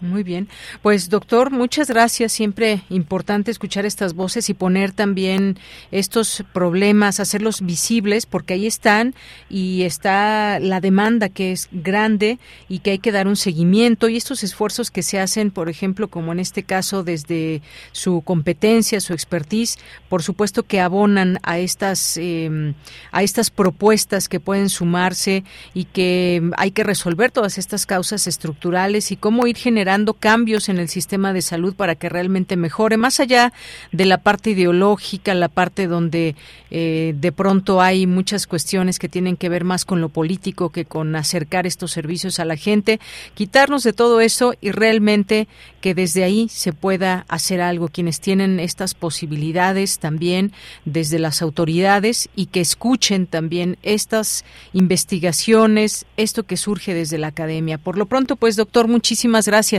[0.00, 0.48] Muy bien.
[0.82, 2.32] Pues doctor, muchas gracias.
[2.32, 5.56] Siempre importante escuchar estas voces y poner también
[5.92, 9.14] estos problemas, hacerlos visibles, porque ahí están
[9.48, 12.38] y está la demanda que es grande
[12.68, 16.08] y que hay que dar un seguimiento y estos esfuerzos que se hacen, por ejemplo,
[16.08, 17.62] como en este caso desde
[17.92, 22.74] su competencia, su expertise, por supuesto que abonan a estas em,
[23.12, 29.12] a estas propuestas que pueden sumarse y que hay que resolver todas estas causas estructurales
[29.12, 29.83] y cómo ir generando
[30.18, 33.52] cambios en el sistema de salud para que realmente mejore, más allá
[33.92, 36.36] de la parte ideológica, la parte donde
[36.70, 40.84] eh, de pronto hay muchas cuestiones que tienen que ver más con lo político que
[40.84, 43.00] con acercar estos servicios a la gente,
[43.34, 45.46] quitarnos de todo eso y realmente
[45.80, 50.52] que desde ahí se pueda hacer algo, quienes tienen estas posibilidades también
[50.84, 57.78] desde las autoridades y que escuchen también estas investigaciones, esto que surge desde la academia.
[57.78, 59.73] Por lo pronto, pues doctor, muchísimas gracias.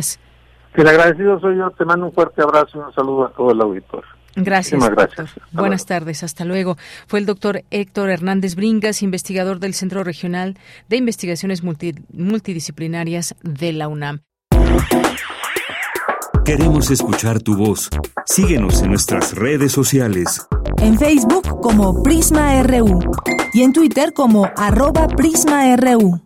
[0.73, 1.71] El agradecido soy yo.
[1.71, 4.03] Te mando un fuerte abrazo y un saludo a todo el auditor.
[4.35, 4.89] Gracias.
[4.89, 5.31] gracias.
[5.53, 6.75] Buenas tardes, hasta luego.
[7.07, 10.57] Fue el doctor Héctor Hernández Bringas, investigador del Centro Regional
[10.89, 14.21] de Investigaciones Multidisciplinarias de la UNAM.
[16.43, 17.89] Queremos escuchar tu voz.
[18.25, 20.45] Síguenos en nuestras redes sociales.
[20.79, 22.99] En Facebook como Prisma RU
[23.53, 26.21] y en Twitter como arroba PrismaRU.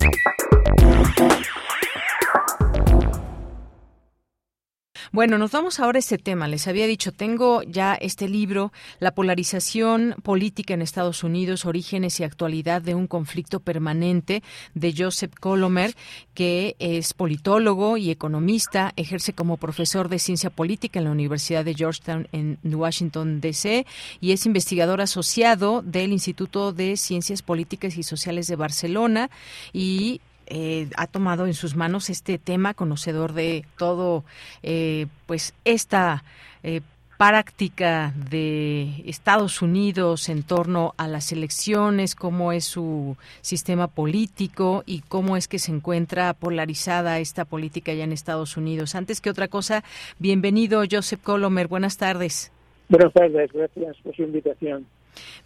[5.12, 6.48] Bueno, nos vamos ahora a este tema.
[6.48, 12.24] Les había dicho, tengo ya este libro, La polarización política en Estados Unidos, orígenes y
[12.24, 14.44] actualidad de un conflicto permanente,
[14.76, 15.96] de Joseph Colomer,
[16.36, 21.74] que es politólogo y economista, ejerce como profesor de ciencia política en la Universidad de
[21.74, 23.88] Georgetown en Washington, D.C.,
[24.22, 29.32] y es investigador asociado del Instituto de Ciencias Políticas y Sociales de Barcelona
[29.74, 34.24] y eh, ha tomado en sus manos este tema, conocedor de todo,
[34.64, 36.24] eh, pues esta
[36.64, 36.82] eh,
[37.18, 45.02] práctica de Estados Unidos en torno a las elecciones, cómo es su sistema político y
[45.02, 48.96] cómo es que se encuentra polarizada esta política ya en Estados Unidos.
[48.96, 49.84] Antes que otra cosa,
[50.18, 52.52] bienvenido Joseph Colomer, buenas tardes.
[52.88, 54.86] Buenas tardes, gracias por su invitación.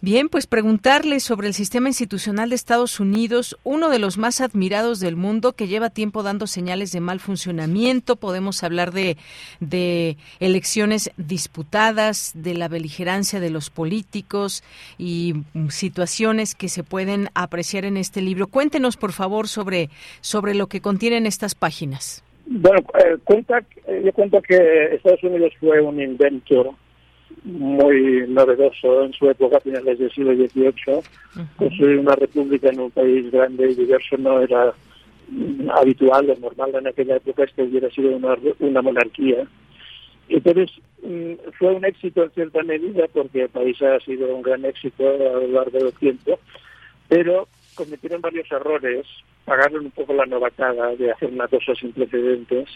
[0.00, 5.00] Bien, pues preguntarle sobre el sistema institucional de Estados Unidos, uno de los más admirados
[5.00, 8.16] del mundo, que lleva tiempo dando señales de mal funcionamiento.
[8.16, 9.16] Podemos hablar de,
[9.60, 14.62] de elecciones disputadas, de la beligerancia de los políticos
[14.98, 15.34] y
[15.70, 18.46] situaciones que se pueden apreciar en este libro.
[18.46, 19.88] Cuéntenos, por favor, sobre,
[20.20, 22.22] sobre lo que contienen estas páginas.
[22.46, 24.56] Bueno, eh, cuenta, eh, yo cuento que
[24.92, 26.76] Estados Unidos fue un invento
[27.44, 31.02] muy novedoso en su época, a finales del siglo XVIII.
[31.56, 34.72] Construir una república en un país grande y diverso no era
[35.28, 39.46] mm, habitual o normal en aquella época, es que hubiera sido una, una monarquía.
[40.28, 40.70] Entonces,
[41.02, 45.06] mm, fue un éxito en cierta medida porque el país ha sido un gran éxito
[45.06, 46.38] a lo largo del tiempo,
[47.08, 49.06] pero cometieron varios errores,
[49.44, 52.68] pagaron un poco la novatada de hacer una cosa sin precedentes,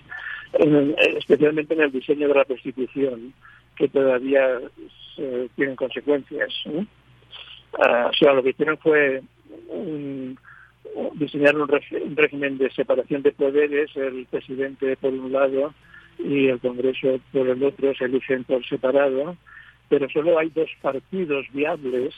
[1.16, 3.33] especialmente en el diseño de la Constitución,
[3.79, 4.61] que todavía
[5.57, 6.53] tienen consecuencias.
[7.81, 9.22] Ah, o sea, lo que hicieron fue
[11.14, 11.68] diseñar un,
[12.16, 15.74] régimen de separación de poderes, el presidente por un lado
[16.18, 19.37] y el Congreso por el otro se eligen por separado,
[19.89, 22.14] pero solo hay dos partidos viables,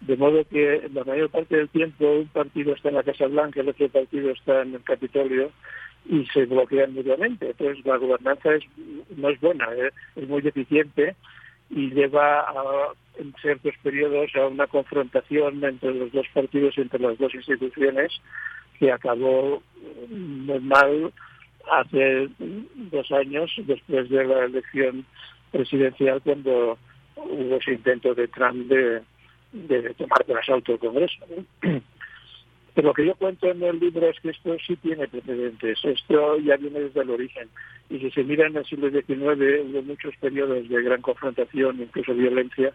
[0.00, 3.60] de modo que la mayor parte del tiempo un partido está en la Casa Blanca,
[3.60, 5.52] el otro partido está en el Capitolio,
[6.06, 7.50] y se bloquean mutuamente.
[7.50, 8.64] Entonces la gobernanza es,
[9.16, 9.90] no es buena, ¿eh?
[10.16, 11.16] es muy deficiente
[11.70, 17.18] y lleva a, en ciertos periodos a una confrontación entre los dos partidos, entre las
[17.18, 18.12] dos instituciones,
[18.78, 19.62] que acabó
[20.08, 21.12] muy mal
[21.70, 25.06] hace dos años, después de la elección
[25.50, 26.78] presidencial, cuando
[27.16, 29.02] hubo ese intento de Trump de,
[29.52, 31.24] de tomar por asalto el Congreso.
[32.74, 36.38] Pero lo que yo cuento en el libro es que esto sí tiene precedentes, esto
[36.38, 37.48] ya viene desde el origen.
[37.88, 42.14] Y si se mira en el siglo XIX hubo muchos periodos de gran confrontación, incluso
[42.14, 42.72] violencia,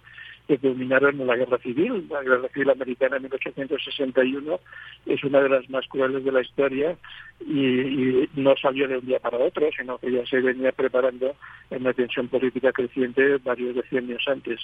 [0.50, 2.08] que culminaron en la Guerra Civil.
[2.10, 4.60] La Guerra Civil Americana en 1861
[5.06, 6.98] es una de las más crueles de la historia
[7.42, 11.36] y, no salió de un día para otro, sino que ya se venía preparando
[11.70, 14.60] en una tensión política creciente varios decenios antes.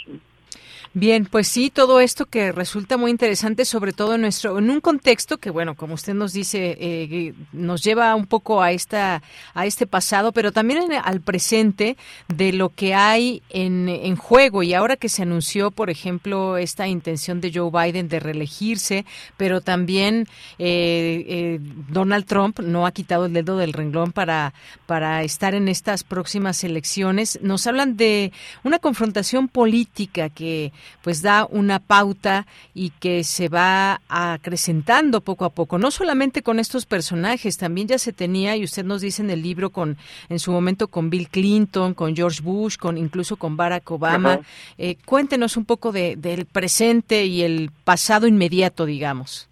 [0.93, 4.79] Bien, pues sí, todo esto que resulta muy interesante, sobre todo en nuestro, en un
[4.79, 9.21] contexto que, bueno, como usted nos dice, eh, nos lleva un poco a esta,
[9.53, 11.97] a este pasado, pero también al presente
[12.29, 14.63] de lo que hay en, en juego.
[14.63, 19.05] Y ahora que se anunció, por ejemplo, esta intención de Joe Biden de reelegirse,
[19.37, 21.59] pero también eh, eh,
[21.89, 24.53] Donald Trump no ha quitado el dedo del renglón para,
[24.85, 27.39] para estar en estas próximas elecciones.
[27.41, 28.31] Nos hablan de
[28.63, 30.71] una confrontación política que
[31.01, 36.59] pues da una pauta y que se va acrecentando poco a poco, no solamente con
[36.59, 39.97] estos personajes, también ya se tenía, y usted nos dice en el libro, con
[40.29, 44.39] en su momento con Bill Clinton, con George Bush, con incluso con Barack Obama.
[44.77, 49.49] Eh, cuéntenos un poco de, del presente y el pasado inmediato, digamos.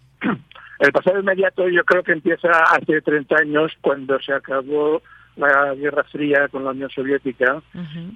[0.78, 5.00] El pasado inmediato yo creo que empieza hace 30 años, cuando se acabó
[5.36, 7.62] la Guerra Fría con la Unión Soviética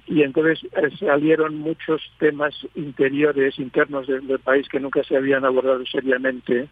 [0.07, 5.85] y entonces eh, salieron muchos temas interiores, internos del, país que nunca se habían abordado
[5.85, 6.67] seriamente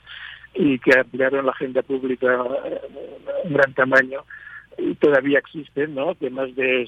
[0.53, 2.81] y que ampliaron la agenda pública eh,
[3.43, 4.23] en gran tamaño
[4.77, 6.15] y todavía existen, ¿no?
[6.15, 6.87] Temas de,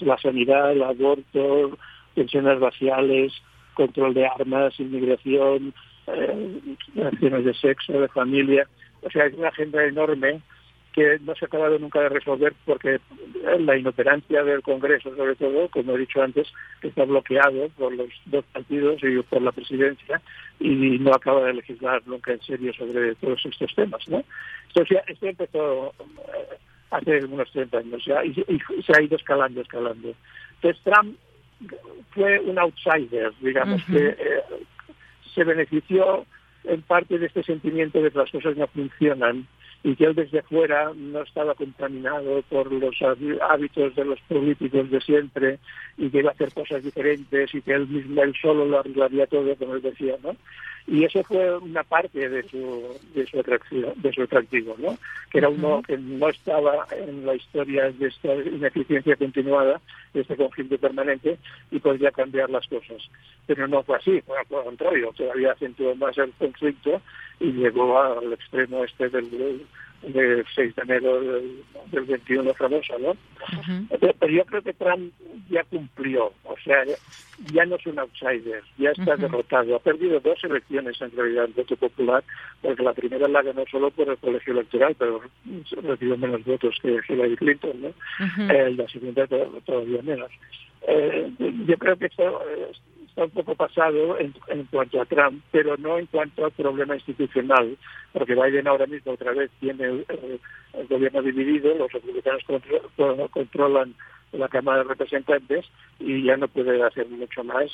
[0.00, 1.76] la sanidad, el aborto,
[2.18, 3.32] pensiones raciales,
[3.74, 5.72] control de armas, inmigración,
[6.08, 8.66] eh, acciones de sexo, de familia.
[9.02, 10.40] O sea, es una agenda enorme
[10.92, 12.98] que no se ha acabado nunca de resolver porque
[13.60, 16.48] la inoperancia del Congreso, sobre todo, como he dicho antes,
[16.82, 20.20] está bloqueado por los dos partidos y por la presidencia
[20.58, 24.08] y no acaba de legislar nunca en serio sobre todos estos temas.
[24.08, 24.24] ¿no?
[24.68, 25.94] Entonces, esto empezó
[26.34, 26.56] eh,
[26.90, 30.14] hace unos 30 años ya y, se ha ido escalando, escalando.
[30.56, 31.16] Entonces, Trump
[32.10, 34.42] fue un outsider, digamos, que eh,
[35.34, 36.26] se benefició
[36.64, 39.46] en parte de este sentimiento de que las cosas no funcionan
[39.82, 42.96] y que él desde fuera no estaba contaminado por los
[43.48, 45.58] hábitos de los políticos de siempre
[45.96, 49.26] y que iba a hacer cosas diferentes y que él mismo, él solo lo arreglaría
[49.26, 50.34] todo, como él decía, ¿no?
[50.90, 54.98] y eso fue una parte de su de su atracción de su atractivo no
[55.30, 59.80] que era uno que no estaba en la historia de esta ineficiencia continuada
[60.14, 61.38] de este conflicto permanente
[61.70, 63.10] y podría cambiar las cosas.
[63.46, 67.02] Pero no fue así fue al contrario todavía acentuó más el conflicto
[67.40, 69.66] y llegó al extremo este del
[70.02, 73.16] del 6 de enero del, 21 famoso, ¿no?
[73.98, 75.12] pero, yo creo que Trump
[75.50, 76.84] ya cumplió, o sea,
[77.52, 79.76] ya, no es un outsider, ya está derrotado.
[79.76, 82.22] Ha perdido dos elecciones en realidad en voto popular,
[82.62, 85.20] porque la primera la ganó solo por el colegio electoral, pero
[85.82, 87.88] recibió menos votos que Hillary Clinton, ¿no?
[88.52, 90.30] Eh, la segunda todavía menos.
[90.86, 91.32] Eh,
[91.66, 92.40] yo creo que esto
[93.24, 94.32] un poco pasado en,
[94.70, 97.76] cuanto a Trump, pero no en cuanto al problema institucional,
[98.12, 100.40] porque Biden ahora mismo otra vez tiene el,
[100.88, 102.42] gobierno dividido, los republicanos
[103.30, 103.94] controlan
[104.32, 105.66] la Cámara de Representantes
[105.98, 107.64] y ya no puede hacer mucho más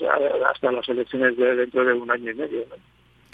[0.49, 2.65] hasta las elecciones de dentro de un año y medio.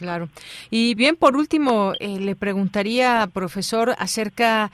[0.00, 0.30] Claro.
[0.70, 4.70] Y bien, por último, eh, le preguntaría, profesor, acerca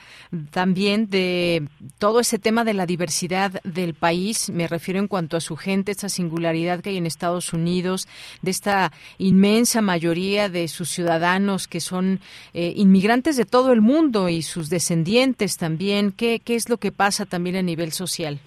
[0.51, 1.67] también de
[1.99, 4.49] todo ese tema de la diversidad del país.
[4.49, 8.07] Me refiero en cuanto a su gente, esta singularidad que hay en Estados Unidos,
[8.41, 12.21] de esta inmensa mayoría de sus ciudadanos que son
[12.53, 16.13] eh, inmigrantes de todo el mundo y sus descendientes también.
[16.13, 18.39] ¿Qué, ¿Qué es lo que pasa también a nivel social?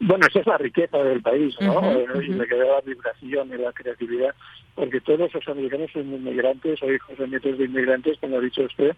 [0.00, 1.80] Bueno, esa es la riqueza del país, ¿no?
[2.22, 4.32] Y me queda la vibración y la creatividad
[4.78, 8.62] porque todos los americanos son inmigrantes o hijos o nietos de inmigrantes, como ha dicho
[8.62, 8.94] usted,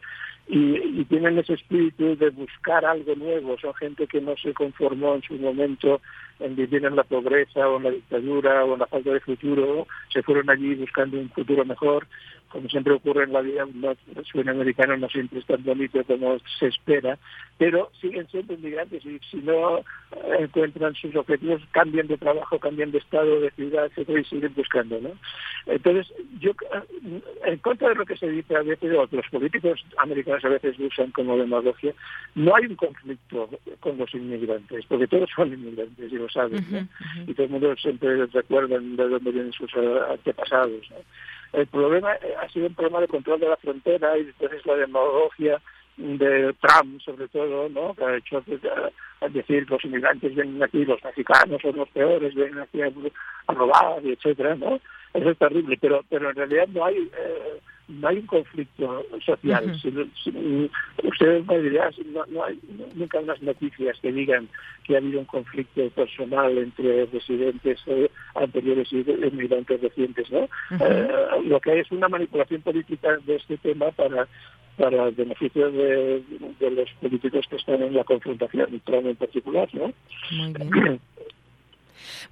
[0.47, 3.59] y, tienen ese espíritu de buscar algo nuevo.
[3.59, 6.03] Son gente que no se conformó en su momento
[6.39, 9.87] en vivir en la pobreza o en la dictadura o en la falta de futuro,
[10.13, 12.07] se fueron allí buscando un futuro mejor.
[12.51, 16.39] Como siempre ocurre en la vida, el sueño americano no siempre es tan bonito como
[16.59, 17.19] se espera,
[17.59, 19.81] pero siguen siendo inmigrantes y si no
[20.39, 25.01] encuentran sus objetivos, cambian de trabajo, cambian de estado, de ciudad, etcétera, y siguen buscando.
[25.01, 25.11] ¿no?
[25.67, 26.53] Entonces, yo,
[27.45, 30.79] en contra de lo que se dice a veces, o los políticos americanos a veces
[30.79, 31.95] usan como demagogia,
[32.35, 33.49] no hay un conflicto
[33.81, 36.89] con los inmigrantes, porque todos son inmigrantes y lo saben,
[37.27, 40.91] y todo el mundo siempre recuerda de dónde vienen sus antepasados.
[41.53, 44.77] El problema eh, ha sido un problema de control de la frontera y entonces la
[44.77, 45.61] demagogia
[45.97, 47.95] de Trump, sobre todo, ¿no?
[47.95, 48.43] que ha hecho
[49.29, 52.91] decir los inmigrantes vienen aquí, los mexicanos son los peores, vienen aquí a,
[53.53, 54.81] robar, y etcétera, ¿no?
[55.13, 57.61] Eso es terrible, pero pero en realidad no hay eh,
[57.91, 59.73] no hay un conflicto social.
[61.03, 62.59] ustedes me dirán, no, no hay
[62.95, 64.49] nunca unas noticias que digan
[64.85, 70.49] que ha habido un conflicto personal entre residentes eh, anteriores y inmigrantes recientes, ¿no?
[70.81, 71.09] Eh,
[71.45, 74.29] lo que hay es una manipulación política de este tema para
[74.77, 76.23] para el beneficio de,
[76.59, 79.93] los políticos que están en la confrontación, y en particular, ¿no?
[80.31, 81.01] Muy bien.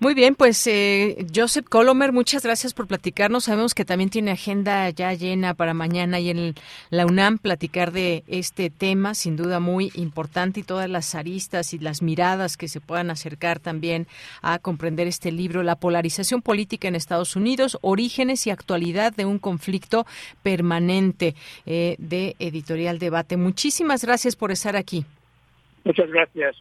[0.01, 3.45] Muy bien, pues eh, Joseph Colomer, muchas gracias por platicarnos.
[3.45, 6.55] Sabemos que también tiene agenda ya llena para mañana y en
[6.91, 11.79] la UNAM platicar de este tema, sin duda muy importante, y todas las aristas y
[11.79, 14.07] las miradas que se puedan acercar también
[14.43, 19.39] a comprender este libro, La polarización política en Estados Unidos, orígenes y actualidad de un
[19.39, 20.07] conflicto
[20.43, 21.35] permanente
[21.67, 23.37] eh, de Editorial Debate.
[23.37, 25.05] Muchísimas gracias por estar aquí.
[25.85, 26.57] Muchas gracias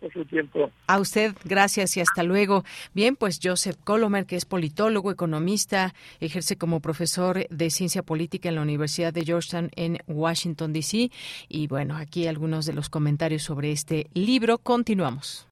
[0.00, 0.70] por su tiempo.
[0.86, 2.64] A usted, gracias y hasta luego.
[2.94, 8.56] Bien, pues Joseph Colomer, que es politólogo, economista, ejerce como profesor de ciencia política en
[8.56, 11.10] la Universidad de Georgetown en Washington, D.C.
[11.48, 14.58] Y bueno, aquí algunos de los comentarios sobre este libro.
[14.58, 15.46] Continuamos.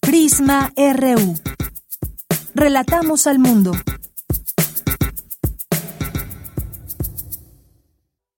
[0.00, 1.34] Prisma RU.
[2.54, 3.72] Relatamos al mundo.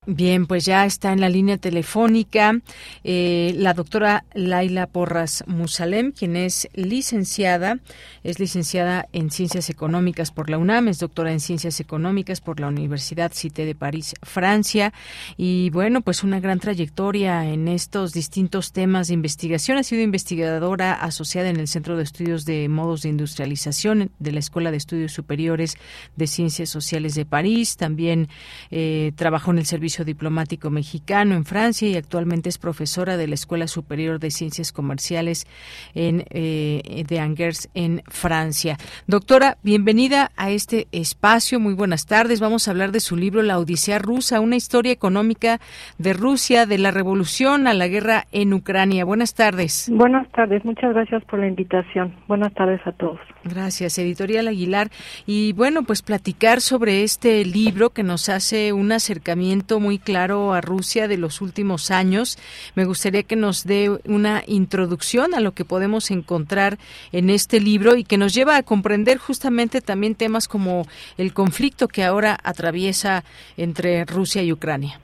[0.06, 2.60] Bien, pues ya está en la línea telefónica
[3.04, 7.78] eh, la doctora Laila Porras Musalem, quien es licenciada,
[8.22, 12.68] es licenciada en Ciencias Económicas por la UNAM, es doctora en Ciencias Económicas por la
[12.68, 14.92] Universidad Cité de París, Francia,
[15.38, 19.78] y bueno, pues una gran trayectoria en estos distintos temas de investigación.
[19.78, 24.40] Ha sido investigadora asociada en el Centro de Estudios de Modos de Industrialización de la
[24.40, 25.76] Escuela de Estudios Superiores
[26.16, 28.28] de Ciencias Sociales de París, también
[28.70, 33.28] eh, trabajó en el Servicio Servicio Diplomático Mexicano en Francia y actualmente es profesora de
[33.28, 35.46] la Escuela Superior de Ciencias Comerciales
[35.94, 38.76] en, eh, de Angers en Francia.
[39.06, 41.60] Doctora, bienvenida a este espacio.
[41.60, 42.40] Muy buenas tardes.
[42.40, 45.60] Vamos a hablar de su libro La Odisea Rusa, una historia económica
[45.98, 49.04] de Rusia, de la revolución a la guerra en Ucrania.
[49.04, 49.88] Buenas tardes.
[49.92, 50.64] Buenas tardes.
[50.64, 52.16] Muchas gracias por la invitación.
[52.26, 53.20] Buenas tardes a todos.
[53.44, 54.90] Gracias, Editorial Aguilar.
[55.24, 60.62] Y bueno, pues platicar sobre este libro que nos hace un acercamiento muy claro a
[60.62, 62.38] Rusia de los últimos años.
[62.74, 66.78] Me gustaría que nos dé una introducción a lo que podemos encontrar
[67.12, 70.86] en este libro y que nos lleva a comprender justamente también temas como
[71.18, 73.24] el conflicto que ahora atraviesa
[73.58, 74.98] entre Rusia y Ucrania.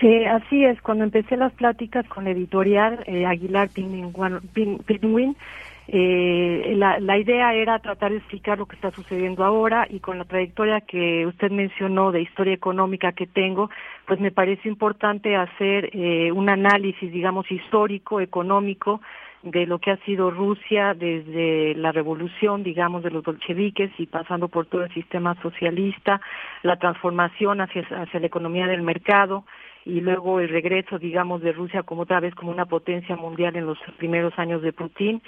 [0.00, 5.36] Eh, así es, cuando empecé las pláticas con la editorial eh, Aguilar Penguin,
[5.88, 10.18] eh, la, la, idea era tratar de explicar lo que está sucediendo ahora y con
[10.18, 13.70] la trayectoria que usted mencionó de historia económica que tengo,
[14.04, 19.00] pues me parece importante hacer eh, un análisis, digamos, histórico, económico
[19.44, 24.48] de lo que ha sido Rusia desde la revolución, digamos, de los bolcheviques y pasando
[24.48, 26.20] por todo el sistema socialista,
[26.64, 29.44] la transformación hacia, hacia la economía del mercado,
[29.86, 33.66] y luego el regreso, digamos, de Rusia como otra vez como una potencia mundial en
[33.66, 35.22] los primeros años de Putin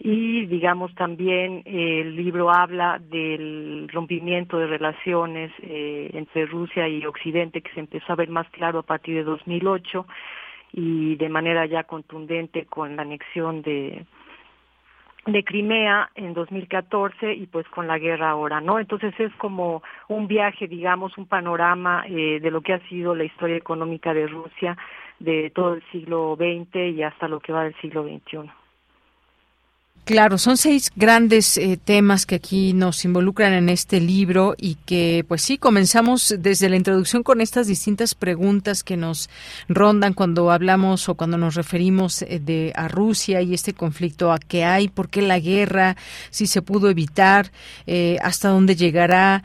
[0.00, 7.62] y digamos también el libro habla del rompimiento de relaciones eh, entre Rusia y Occidente
[7.62, 10.06] que se empezó a ver más claro a partir de 2008
[10.72, 14.04] y de manera ya contundente con la anexión de
[15.26, 18.78] de Crimea en 2014 y pues con la guerra ahora, ¿no?
[18.78, 23.24] Entonces es como un viaje, digamos, un panorama eh, de lo que ha sido la
[23.24, 24.78] historia económica de Rusia
[25.18, 28.50] de todo el siglo XX y hasta lo que va del siglo XXI.
[30.08, 35.22] Claro, son seis grandes eh, temas que aquí nos involucran en este libro y que,
[35.28, 39.28] pues sí, comenzamos desde la introducción con estas distintas preguntas que nos
[39.68, 44.38] rondan cuando hablamos o cuando nos referimos eh, de a Rusia y este conflicto a
[44.38, 45.98] qué hay, por qué la guerra,
[46.30, 47.52] si se pudo evitar,
[47.86, 49.44] eh, hasta dónde llegará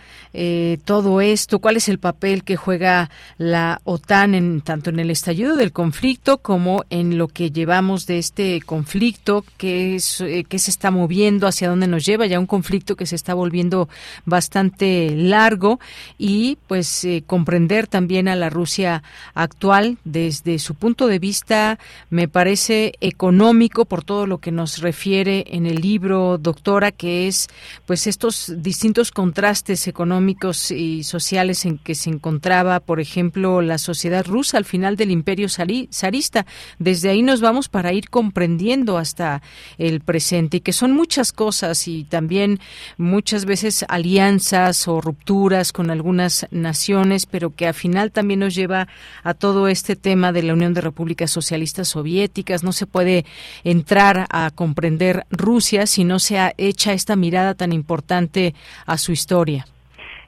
[0.86, 5.56] todo esto, cuál es el papel que juega la OTAN en tanto en el estallido
[5.56, 10.92] del conflicto como en lo que llevamos de este conflicto que es qué se está
[10.92, 13.90] moviendo, hacia dónde nos lleva, ya un conflicto que se está volviendo
[14.24, 15.80] bastante largo
[16.20, 19.02] y pues eh, comprender también a la Rusia
[19.34, 21.80] actual desde su punto de vista
[22.12, 27.48] me parece económico por todo lo que nos refiere en el libro doctora que es
[27.88, 34.24] pues estos distintos contrastes económicos y sociales en que se encontraba por ejemplo la sociedad
[34.24, 36.46] rusa al final del imperio zarista.
[36.78, 39.42] Desde ahí nos vamos para ir comprendiendo hasta
[39.80, 42.60] el presente y que son muchas cosas y también
[42.98, 48.88] muchas veces alianzas o rupturas con algunas naciones, pero que al final también nos lleva
[49.24, 52.64] a todo este tema de la Unión de Repúblicas Socialistas Soviéticas.
[52.64, 53.26] No se puede
[53.64, 58.56] entrar a comprender Rusia si no se ha hecha esta mirada tan importante
[58.86, 59.68] a su historia.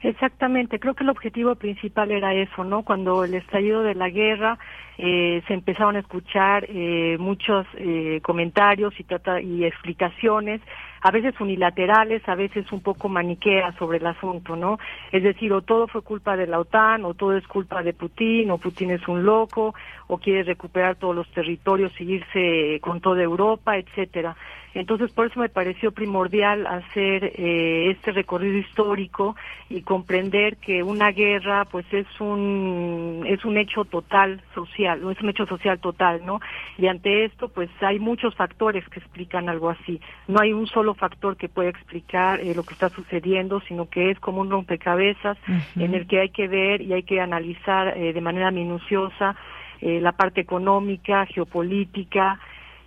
[0.06, 2.84] Exactamente, creo que el objetivo principal era eso, ¿no?
[2.84, 4.60] Cuando el estallido de la guerra
[5.00, 10.62] eh, se empezaron a escuchar eh, muchos eh, comentarios y, trata, y explicaciones,
[11.02, 14.78] a veces unilaterales, a veces un poco maniqueas sobre el asunto, ¿no?
[15.12, 18.52] Es decir, o todo fue culpa de la OTAN, o todo es culpa de Putin,
[18.52, 19.74] o Putin es un loco,
[20.06, 24.36] o quiere recuperar todos los territorios y irse con toda Europa, etcétera.
[24.76, 29.38] Entonces, por eso me pareció primordial hacer eh, este recorrido histórico
[29.70, 35.22] y comprender que una guerra, pues, es un es un hecho total social, no es
[35.22, 36.42] un hecho social total, ¿no?
[36.78, 40.02] Y ante esto, pues, hay muchos factores que explican algo así.
[40.28, 44.12] No hay un solo factor que pueda explicar eh, lo que está sucediendo, sino que
[44.12, 45.38] es como un rompecabezas
[45.78, 49.38] en el que hay que ver y hay que analizar eh, de manera minuciosa
[49.82, 52.40] la parte económica, geopolítica,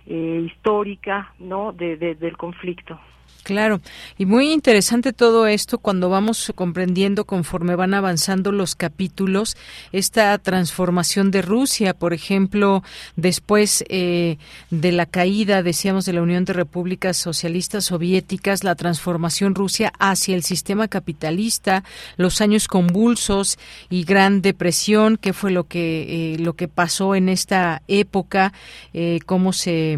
[0.09, 2.99] eh, histórica no de, del conflicto
[3.43, 3.81] Claro,
[4.17, 9.55] y muy interesante todo esto cuando vamos comprendiendo conforme van avanzando los capítulos
[9.91, 12.83] esta transformación de Rusia, por ejemplo,
[13.15, 14.37] después eh,
[14.69, 20.35] de la caída, decíamos, de la Unión de Repúblicas Socialistas Soviéticas, la transformación Rusia hacia
[20.35, 21.83] el sistema capitalista,
[22.17, 23.57] los años convulsos
[23.89, 28.53] y gran depresión, qué fue lo que eh, lo que pasó en esta época,
[28.93, 29.97] eh, cómo se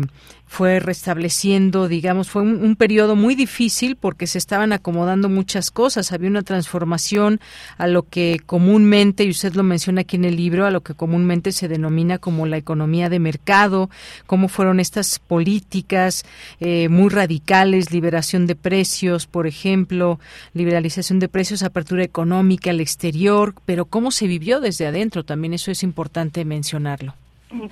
[0.51, 6.11] fue restableciendo, digamos, fue un, un periodo muy difícil porque se estaban acomodando muchas cosas,
[6.11, 7.39] había una transformación
[7.77, 10.93] a lo que comúnmente, y usted lo menciona aquí en el libro, a lo que
[10.93, 13.89] comúnmente se denomina como la economía de mercado,
[14.27, 16.25] cómo fueron estas políticas
[16.59, 20.19] eh, muy radicales, liberación de precios, por ejemplo,
[20.53, 25.71] liberalización de precios, apertura económica al exterior, pero cómo se vivió desde adentro, también eso
[25.71, 27.20] es importante mencionarlo.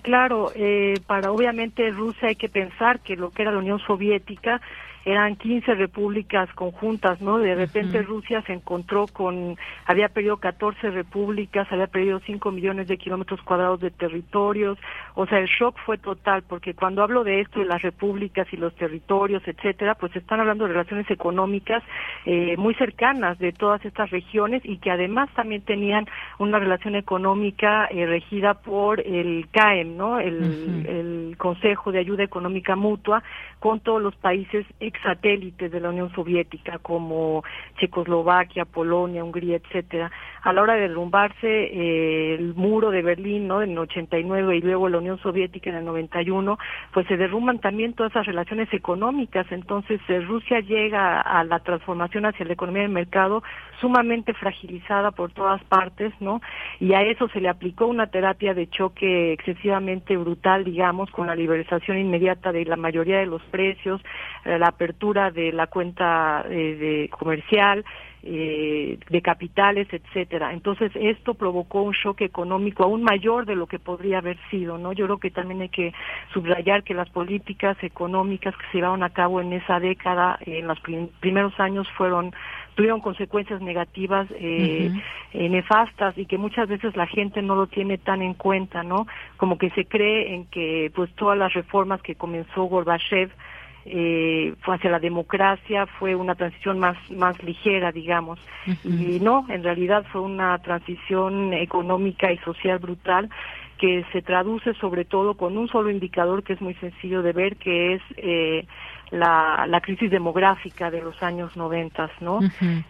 [0.02, 4.62] Claro, eh, para obviamente Rusia hay que pensar que lo que era la Unión Soviética
[5.06, 7.38] eran 15 repúblicas conjuntas, ¿no?
[7.40, 12.98] De repente Rusia se encontró con, había perdido 14 repúblicas, había perdido 5 millones de
[12.98, 14.78] kilómetros cuadrados de territorios,
[15.22, 18.56] o sea, el shock fue total, porque cuando hablo de esto, de las repúblicas y
[18.56, 21.84] los territorios, etcétera, pues están hablando de relaciones económicas
[22.26, 26.08] eh, muy cercanas de todas estas regiones y que además también tenían
[26.38, 30.22] una relación económica eh, regida por el CAEM, ¿no?
[30.22, 33.22] El, el Consejo de Ayuda Económica Mutua
[33.60, 37.44] con todos los países ex satélites de la Unión Soviética como
[37.78, 40.10] Checoslovaquia, Polonia, Hungría, etcétera.
[40.44, 43.62] A la hora de derrumbarse eh, el muro de Berlín, ¿no?
[43.62, 46.58] En el 89 y luego la Unión Soviética en el 91,
[46.94, 49.46] pues se derrumban también todas esas relaciones económicas.
[49.52, 53.44] Entonces eh, Rusia llega a la transformación hacia la economía del mercado
[53.82, 56.42] sumamente fragilizada por todas partes, ¿no?
[56.80, 61.36] Y a eso se le aplicó una terapia de choque excesivamente brutal, digamos, con la
[61.36, 64.02] liberalización inmediata de la mayoría de los precios,
[64.46, 67.86] eh, la apertura de la cuenta eh, de comercial,
[68.24, 70.54] eh, de capitales, etcétera.
[70.54, 74.94] Entonces esto provocó un shock económico aún mayor de lo que podría haber sido, ¿no?
[74.94, 75.94] Yo creo que también hay que
[76.34, 80.80] subrayar que las políticas económicas que se llevaron a cabo en esa década, en los
[81.22, 82.34] primeros años fueron
[82.76, 84.90] tuvieron consecuencias negativas eh,
[85.34, 89.06] eh, nefastas y que muchas veces la gente no lo tiene tan en cuenta, ¿no?
[89.36, 93.32] Como que se cree en que pues todas las reformas que comenzó Gorbachev
[93.92, 98.40] eh, fue hacia la democracia, fue una transición más, más ligera, digamos.
[98.84, 103.30] Y no, en realidad fue una transición económica y social brutal
[103.80, 107.56] que se traduce sobre todo con un solo indicador que es muy sencillo de ver,
[107.56, 108.68] que es eh,
[109.10, 112.40] la, la crisis demográfica de los años noventas, ¿no?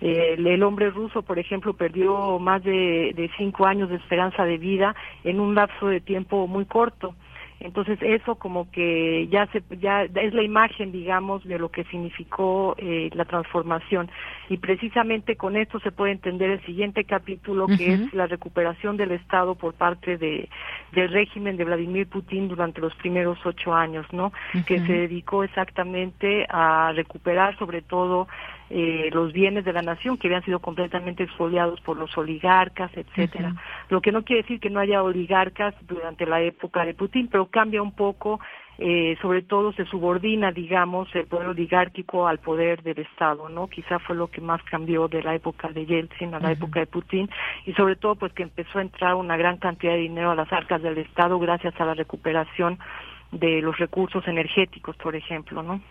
[0.02, 4.58] Eh, el, hombre ruso, por ejemplo, perdió más de, de cinco años de esperanza de
[4.58, 7.16] vida en un lapso de tiempo muy corto.
[7.60, 12.76] Entonces eso como que ya se ya es la imagen, digamos, de lo que significó
[12.78, 14.10] eh, la transformación.
[14.50, 19.12] Y precisamente con esto se puede entender el siguiente capítulo que es la recuperación del
[19.12, 20.48] Estado por parte de
[20.94, 24.32] del régimen de Vladimir Putin durante los primeros ocho años, ¿no?
[24.66, 28.28] Que se dedicó exactamente a recuperar sobre todo
[28.70, 33.56] eh, los bienes de la nación que habían sido completamente expoliados por los oligarcas, etcétera.
[33.90, 37.48] Lo que no quiere decir que no haya oligarcas durante la época de Putin, pero
[37.48, 38.40] cambia un poco
[38.82, 43.68] eh, sobre todo se subordina, digamos, el poder oligárquico al poder del Estado, ¿no?
[43.68, 46.86] Quizá fue lo que más cambió de la época de Yeltsin a la época de
[46.86, 47.30] Putin
[47.66, 50.50] y sobre todo pues que empezó a entrar una gran cantidad de dinero a las
[50.54, 52.80] arcas del Estado gracias a la recuperación
[53.32, 55.82] de los recursos energéticos, por ejemplo, ¿no?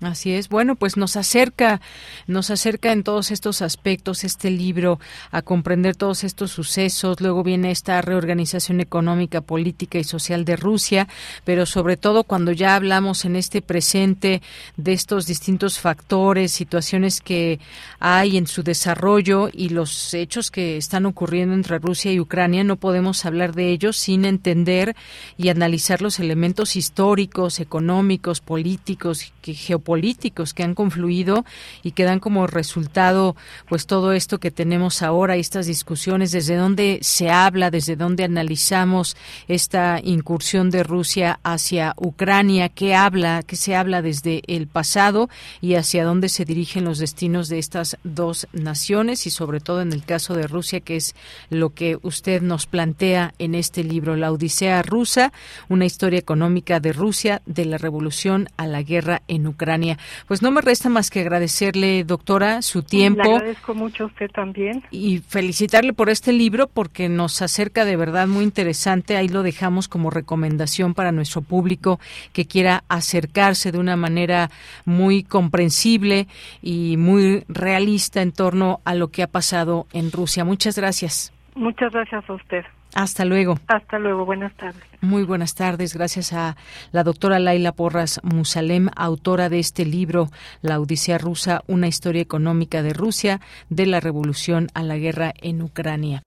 [0.00, 0.48] Así es.
[0.48, 1.80] Bueno, pues nos acerca,
[2.26, 4.98] nos acerca en todos estos aspectos este libro
[5.30, 7.20] a comprender todos estos sucesos.
[7.20, 11.06] Luego viene esta reorganización económica, política y social de Rusia,
[11.44, 14.40] pero sobre todo cuando ya hablamos en este presente
[14.76, 17.60] de estos distintos factores, situaciones que
[17.98, 22.76] hay en su desarrollo y los hechos que están ocurriendo entre Rusia y Ucrania, no
[22.76, 24.96] podemos hablar de ellos sin entender
[25.36, 31.44] y analizar los elementos históricos, económicos, políticos, geopolíticos que han confluido
[31.82, 33.36] y que dan como resultado
[33.68, 39.16] pues todo esto que tenemos ahora, estas discusiones, desde dónde se habla, desde dónde analizamos
[39.48, 45.28] esta incursión de Rusia hacia Ucrania, qué habla, qué se habla desde el pasado
[45.60, 49.92] y hacia dónde se dirigen los destinos de estas dos naciones y sobre todo en
[49.92, 51.14] el caso de Rusia, que es
[51.48, 55.32] lo que usted nos plantea en este libro, La Odisea rusa,
[55.68, 59.98] una historia económica de Rusia, de la revolución a la guerra en Ucrania.
[60.28, 63.22] Pues no me resta más que agradecerle, doctora, su tiempo.
[63.22, 64.82] Le agradezco mucho a usted también.
[64.90, 69.16] Y felicitarle por este libro porque nos acerca de verdad muy interesante.
[69.16, 71.98] Ahí lo dejamos como recomendación para nuestro público
[72.32, 74.50] que quiera acercarse de una manera
[74.84, 76.28] muy comprensible
[76.62, 80.44] y muy realista en torno a lo que ha pasado en Rusia.
[80.44, 81.32] Muchas gracias.
[81.54, 82.64] Muchas gracias a usted.
[82.94, 83.58] Hasta luego.
[83.68, 84.80] Hasta luego, buenas tardes.
[85.00, 86.56] Muy buenas tardes, gracias a
[86.92, 90.28] la doctora Laila Porras Musalem, autora de este libro,
[90.60, 95.62] La Odisea Rusa, una historia económica de Rusia, de la revolución a la guerra en
[95.62, 96.22] Ucrania.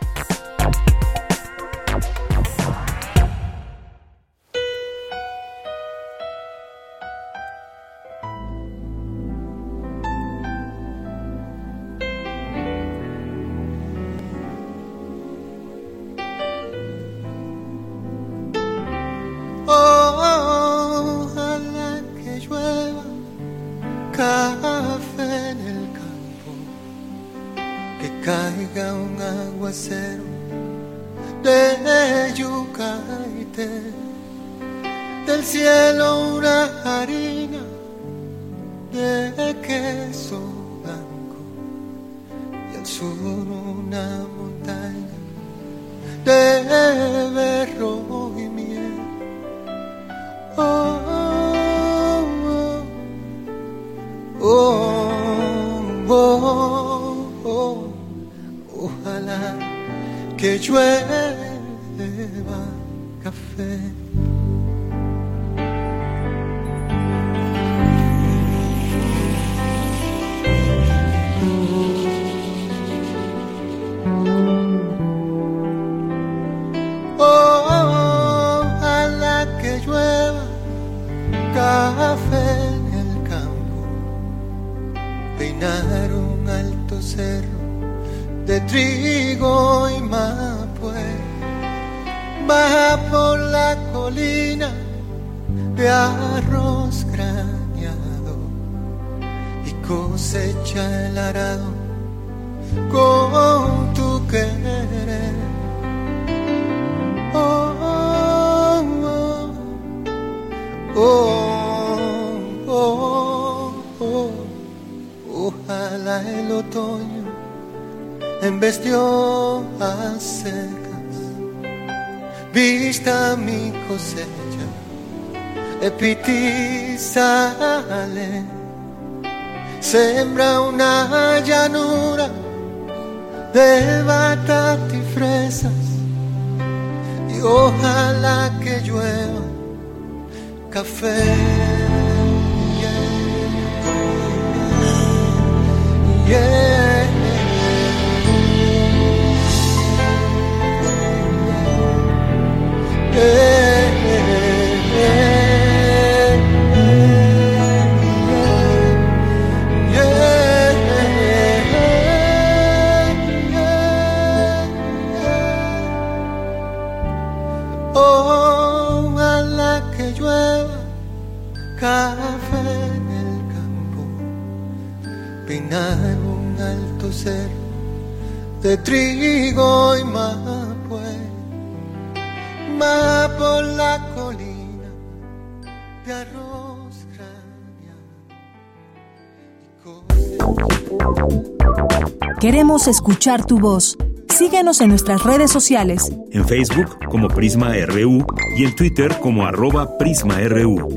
[192.90, 193.96] escuchar tu voz.
[194.28, 196.12] Síguenos en nuestras redes sociales.
[196.32, 198.26] En Facebook como Prisma RU
[198.58, 200.90] y en Twitter como arroba PrismaRU.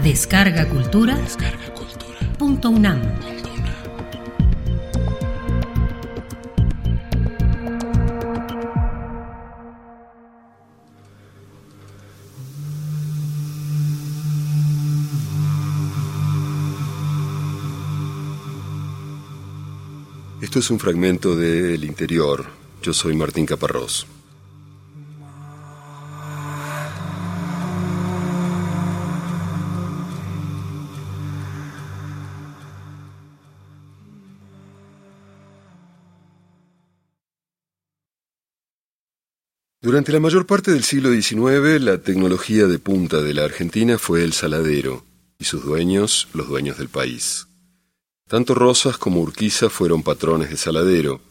[0.09, 1.15] Descarga Cultura.
[1.17, 2.17] Descarga Cultura.
[2.39, 2.99] Punto UNAM.
[20.41, 22.47] Esto es un fragmento de El Interior.
[22.81, 24.07] Yo soy Martín Caparrós.
[39.89, 44.23] Durante la mayor parte del siglo XIX, la tecnología de punta de la Argentina fue
[44.23, 45.03] el saladero,
[45.39, 47.47] y sus dueños los dueños del país.
[48.27, 51.21] Tanto Rosas como Urquiza fueron patrones de saladero,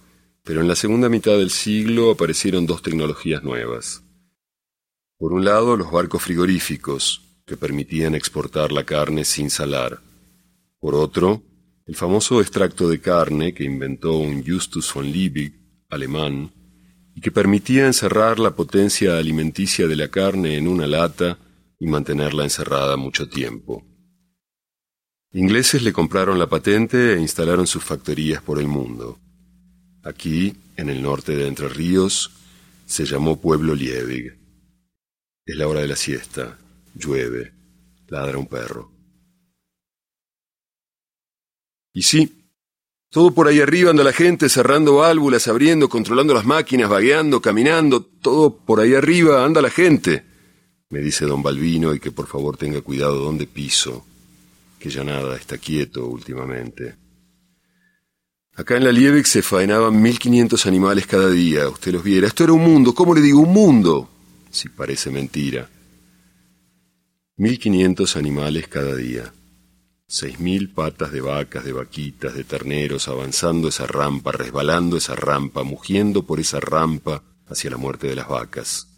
[0.42, 4.02] pero en la segunda mitad del siglo aparecieron dos tecnologías nuevas.
[5.18, 10.00] Por un lado, los barcos frigoríficos, que permitían exportar la carne sin salar.
[10.80, 11.44] Por otro,
[11.86, 15.54] el famoso extracto de carne que inventó un Justus von Liebig
[15.90, 16.50] alemán,
[17.18, 21.36] y que permitía encerrar la potencia alimenticia de la carne en una lata
[21.80, 23.84] y mantenerla encerrada mucho tiempo.
[25.32, 29.18] Ingleses le compraron la patente e instalaron sus factorías por el mundo.
[30.04, 32.30] Aquí, en el norte de Entre Ríos,
[32.86, 34.38] se llamó Pueblo Liebig.
[35.44, 36.56] Es la hora de la siesta,
[36.94, 37.52] llueve,
[38.06, 38.92] ladra un perro.
[41.92, 42.47] Y sí,
[43.10, 48.02] todo por ahí arriba anda la gente cerrando válvulas, abriendo, controlando las máquinas, vagueando, caminando,
[48.02, 50.24] todo por ahí arriba anda la gente,
[50.90, 54.04] me dice don Balbino y que por favor tenga cuidado donde piso,
[54.78, 56.96] que ya nada está quieto últimamente.
[58.58, 62.26] Acá en la Liebig se faenaban 1500 animales cada día, usted los viera.
[62.26, 63.40] Esto era un mundo, ¿cómo le digo?
[63.40, 64.10] Un mundo.
[64.50, 65.70] Si parece mentira.
[67.36, 69.32] 1500 animales cada día.
[70.10, 75.64] Seis mil patas de vacas, de vaquitas, de terneros, avanzando esa rampa, resbalando esa rampa,
[75.64, 78.88] mugiendo por esa rampa hacia la muerte de las vacas.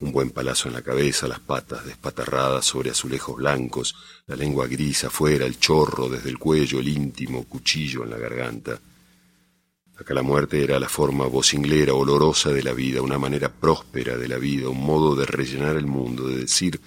[0.00, 5.04] Un buen palazo en la cabeza, las patas despatarradas sobre azulejos blancos, la lengua gris
[5.04, 8.78] afuera, el chorro desde el cuello, el íntimo cuchillo en la garganta.
[9.96, 14.28] Acá la muerte era la forma vocinglera, olorosa de la vida, una manera próspera de
[14.28, 16.78] la vida, un modo de rellenar el mundo, de decir,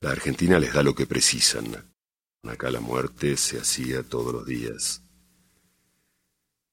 [0.00, 1.89] la Argentina les da lo que precisan.
[2.42, 5.02] Acá la muerte se hacía todos los días.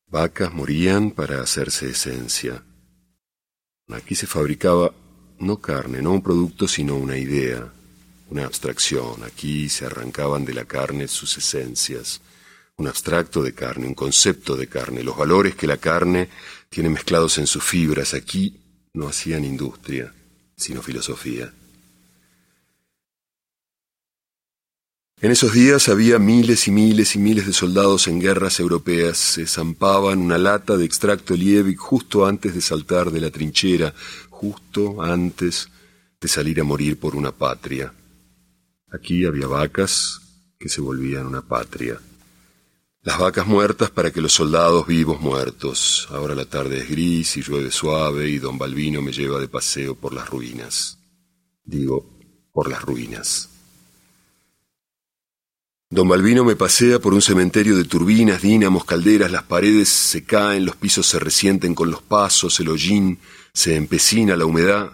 [0.07, 2.63] Vacas morían para hacerse esencia.
[3.89, 4.93] Aquí se fabricaba
[5.39, 7.71] no carne, no un producto, sino una idea,
[8.29, 9.23] una abstracción.
[9.23, 12.21] Aquí se arrancaban de la carne sus esencias,
[12.77, 16.29] un abstracto de carne, un concepto de carne, los valores que la carne
[16.69, 18.13] tiene mezclados en sus fibras.
[18.13, 18.57] Aquí
[18.93, 20.13] no hacían industria,
[20.55, 21.53] sino filosofía.
[25.19, 29.17] En esos días había miles y miles y miles de soldados en guerras europeas.
[29.17, 33.95] Se zampaban una lata de extracto Liebig justo antes de saltar de la trinchera,
[34.29, 35.69] justo antes
[36.21, 37.91] de salir a morir por una patria.
[38.91, 40.21] Aquí había vacas
[40.59, 41.99] que se volvían una patria.
[43.01, 46.07] Las vacas muertas para que los soldados vivos muertos.
[46.11, 49.95] Ahora la tarde es gris y llueve suave y don Balbino me lleva de paseo
[49.95, 50.99] por las ruinas.
[51.63, 52.07] Digo,
[52.53, 53.56] por las ruinas.
[55.89, 60.65] Don Balbino me pasea por un cementerio de turbinas, dínamos, calderas, las paredes se caen,
[60.65, 63.19] los pisos se resienten con los pasos, el hollín
[63.53, 64.91] se empecina, la humedad,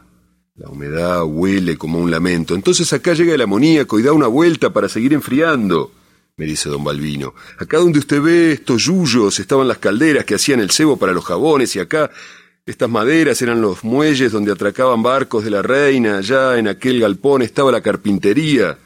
[0.54, 2.54] la humedad huele como un lamento.
[2.54, 5.92] Entonces acá llega el amoníaco y da una vuelta para seguir enfriando,
[6.38, 7.34] me dice don Balbino.
[7.58, 11.26] Acá donde usted ve estos yuyos estaban las calderas que hacían el cebo para los
[11.26, 12.12] jabones y acá
[12.68, 17.42] estas maderas eran los muelles donde atracaban barcos de la reina, allá en aquel galpón
[17.42, 18.78] estaba la carpintería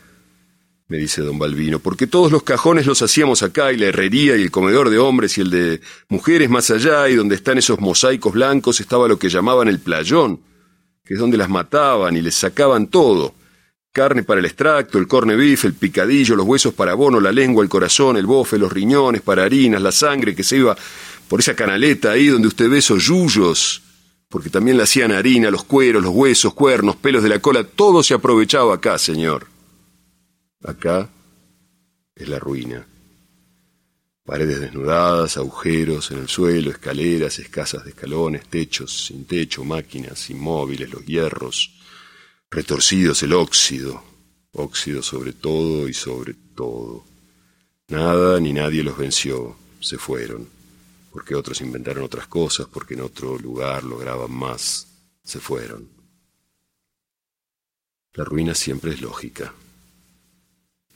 [0.90, 4.44] me dice don Balbino, porque todos los cajones los hacíamos acá y la herrería y
[4.44, 8.34] el comedor de hombres y el de mujeres más allá y donde están esos mosaicos
[8.34, 10.40] blancos estaba lo que llamaban el playón,
[11.04, 13.34] que es donde las mataban y les sacaban todo.
[13.92, 17.64] Carne para el extracto, el corne beef, el picadillo, los huesos para bono, la lengua,
[17.64, 20.78] el corazón, el bofe, los riñones para harinas, la sangre que se iba
[21.28, 23.82] por esa canaleta ahí donde usted ve esos yuyos,
[24.30, 28.04] porque también le hacían harina, los cueros, los huesos, cuernos, pelos de la cola, todo
[28.04, 29.57] se aprovechaba acá, señor.
[30.68, 31.10] Acá
[32.14, 32.86] es la ruina.
[34.26, 40.90] Paredes desnudadas, agujeros en el suelo, escaleras escasas de escalones, techos sin techo, máquinas inmóviles,
[40.92, 41.72] los hierros,
[42.52, 44.04] retorcidos el óxido,
[44.52, 47.06] óxido sobre todo y sobre todo.
[47.88, 50.50] Nada ni nadie los venció, se fueron,
[51.14, 54.86] porque otros inventaron otras cosas, porque en otro lugar lograban más,
[55.24, 55.88] se fueron.
[58.16, 59.54] La ruina siempre es lógica.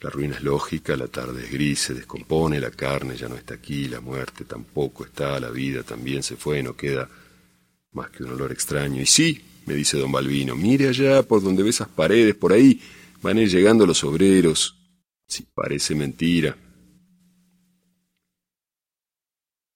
[0.02, 3.54] La ruina es lógica, la tarde es gris, se descompone, la carne ya no está
[3.54, 7.08] aquí, la muerte tampoco está, la vida también se fue, no queda
[7.92, 9.00] más que un olor extraño.
[9.00, 12.80] Y sí, me dice don Balbino, mire allá por donde ve esas paredes, por ahí
[13.22, 14.76] van a ir llegando los obreros.
[15.28, 16.56] Si parece mentira.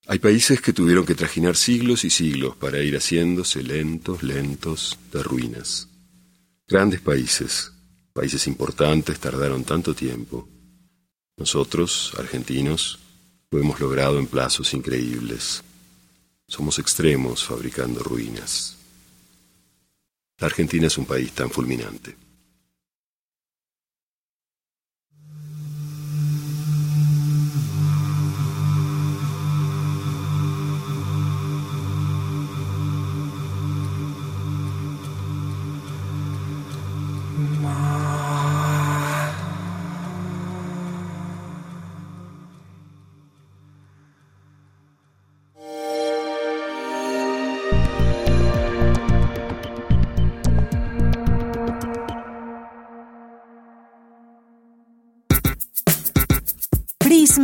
[0.09, 5.22] Hay países que tuvieron que trajinar siglos y siglos para ir haciéndose lentos, lentos de
[5.22, 5.89] ruinas.
[6.66, 7.72] Grandes países,
[8.17, 10.49] Países importantes tardaron tanto tiempo.
[11.37, 12.99] Nosotros, argentinos,
[13.51, 15.62] lo hemos logrado en plazos increíbles.
[16.49, 18.79] Somos extremos fabricando ruinas.
[20.39, 22.17] La Argentina es un país tan fulminante.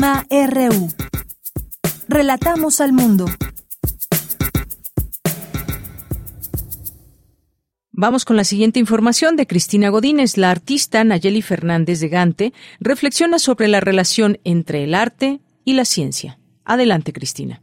[0.03, 0.89] Prisma RU.
[2.09, 3.27] Relatamos al mundo.
[7.93, 10.37] Vamos con la siguiente información de Cristina Godínez.
[10.39, 15.85] La artista Nayeli Fernández de Gante reflexiona sobre la relación entre el arte y la
[15.85, 16.37] ciencia.
[16.65, 17.61] Adelante, Cristina.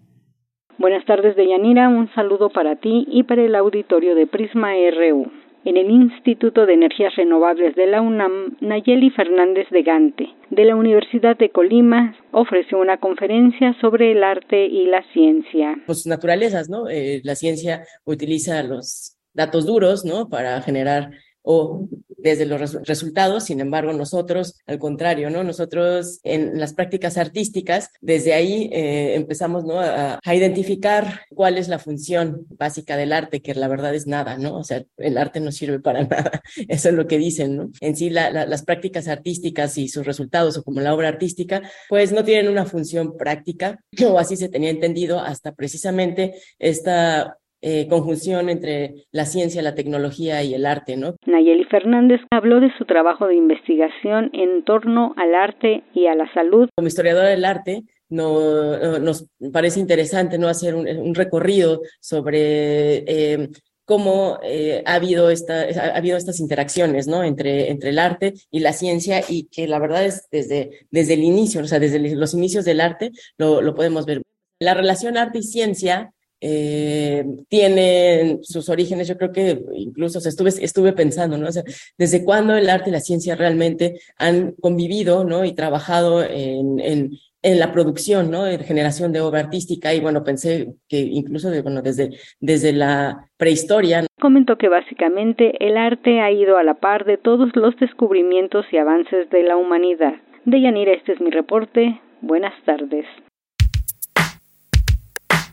[0.77, 1.89] Buenas tardes, Deyanira.
[1.89, 5.29] Un saludo para ti y para el auditorio de Prisma RU.
[5.65, 10.75] En el Instituto de Energías Renovables de la UNAM, Nayeli Fernández de Gante, de la
[10.75, 15.75] Universidad de Colima, ofreció una conferencia sobre el arte y la ciencia.
[15.85, 16.89] Pues naturalezas, ¿no?
[16.89, 20.29] Eh, la ciencia utiliza los datos duros, ¿no?
[20.29, 21.87] Para generar o
[22.21, 25.43] desde los resultados, sin embargo, nosotros, al contrario, ¿no?
[25.43, 29.79] Nosotros en las prácticas artísticas, desde ahí eh, empezamos, ¿no?
[29.79, 34.57] A, identificar cuál es la función básica del arte, que la verdad es nada, ¿no?
[34.57, 37.71] O sea, el arte no sirve para nada, eso es lo que dicen, ¿no?
[37.81, 42.23] En sí, las prácticas artísticas y sus resultados, o como la obra artística, pues no
[42.23, 49.05] tienen una función práctica, o así se tenía entendido hasta precisamente esta eh, conjunción entre
[49.11, 51.15] la ciencia, la tecnología y el arte, ¿no?
[51.25, 56.31] Nayeli Fernández habló de su trabajo de investigación en torno al arte y a la
[56.33, 56.69] salud.
[56.75, 63.49] Como historiadora del arte, no, nos parece interesante no hacer un, recorrido sobre eh,
[63.85, 67.23] cómo eh, ha, habido esta, ha habido estas interacciones ¿no?
[67.23, 71.23] entre, entre el arte y la ciencia y que la verdad es desde, desde el
[71.23, 74.21] inicio, o sea, desde los inicios del arte lo, lo podemos ver.
[74.59, 80.93] La relación arte y ciencia eh, tienen sus orígenes, yo creo que incluso estuve, estuve
[80.93, 81.47] pensando, ¿no?
[81.47, 81.63] O sea,
[81.97, 85.45] desde cuándo el arte y la ciencia realmente han convivido, ¿no?
[85.45, 87.11] Y trabajado en, en,
[87.41, 88.47] en la producción, ¿no?
[88.47, 93.27] En generación de obra artística y bueno, pensé que incluso de, bueno, desde, desde la
[93.37, 94.05] prehistoria.
[94.19, 98.77] Comentó que básicamente el arte ha ido a la par de todos los descubrimientos y
[98.77, 100.15] avances de la humanidad.
[100.45, 102.01] De Yanira, este es mi reporte.
[102.21, 103.05] Buenas tardes.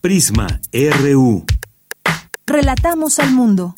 [0.06, 1.44] Prisma RU.
[2.46, 3.74] Relatamos al mundo.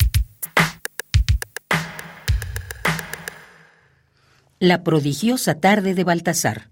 [4.59, 6.69] La prodigiosa tarde de Baltasar.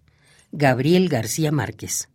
[0.51, 2.07] Gabriel García Márquez.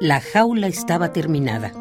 [0.00, 1.72] La jaula estaba terminada.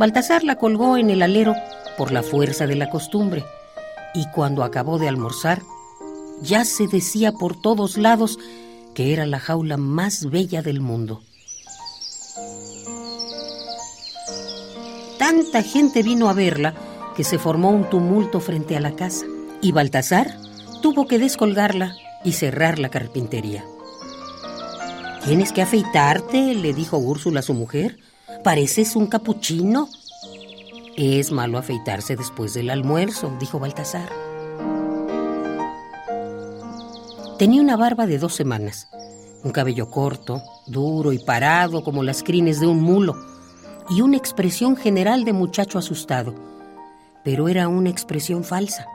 [0.00, 1.54] Baltasar la colgó en el alero
[1.98, 3.44] por la fuerza de la costumbre,
[4.14, 5.60] y cuando acabó de almorzar,
[6.40, 8.38] ya se decía por todos lados
[8.94, 11.20] que era la jaula más bella del mundo.
[15.18, 16.72] Tanta gente vino a verla
[17.14, 19.26] que se formó un tumulto frente a la casa,
[19.60, 20.34] y Baltasar
[20.80, 21.94] tuvo que descolgarla
[22.24, 23.66] y cerrar la carpintería.
[25.26, 27.98] Tienes que afeitarte, le dijo Úrsula a su mujer.
[28.42, 29.90] Pareces un capuchino.
[30.96, 34.08] Es malo afeitarse después del almuerzo, dijo Baltasar.
[37.38, 38.88] Tenía una barba de dos semanas,
[39.44, 43.14] un cabello corto, duro y parado como las crines de un mulo,
[43.90, 46.34] y una expresión general de muchacho asustado,
[47.22, 48.86] pero era una expresión falsa.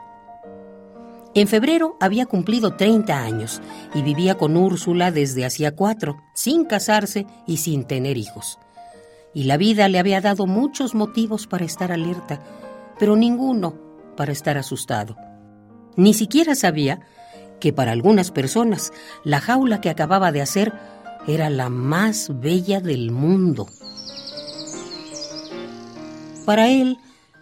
[1.34, 3.62] En febrero había cumplido 30 años
[3.94, 8.58] y vivía con Úrsula desde hacía cuatro, sin casarse y sin tener hijos
[9.36, 12.40] y la vida le había dado muchos motivos para estar alerta,
[12.98, 13.78] pero ninguno
[14.16, 15.14] para estar asustado.
[15.94, 17.00] Ni siquiera sabía
[17.60, 18.94] que para algunas personas
[19.24, 20.72] la jaula que acababa de hacer
[21.26, 23.66] era la más bella del mundo.
[26.46, 26.96] Para él,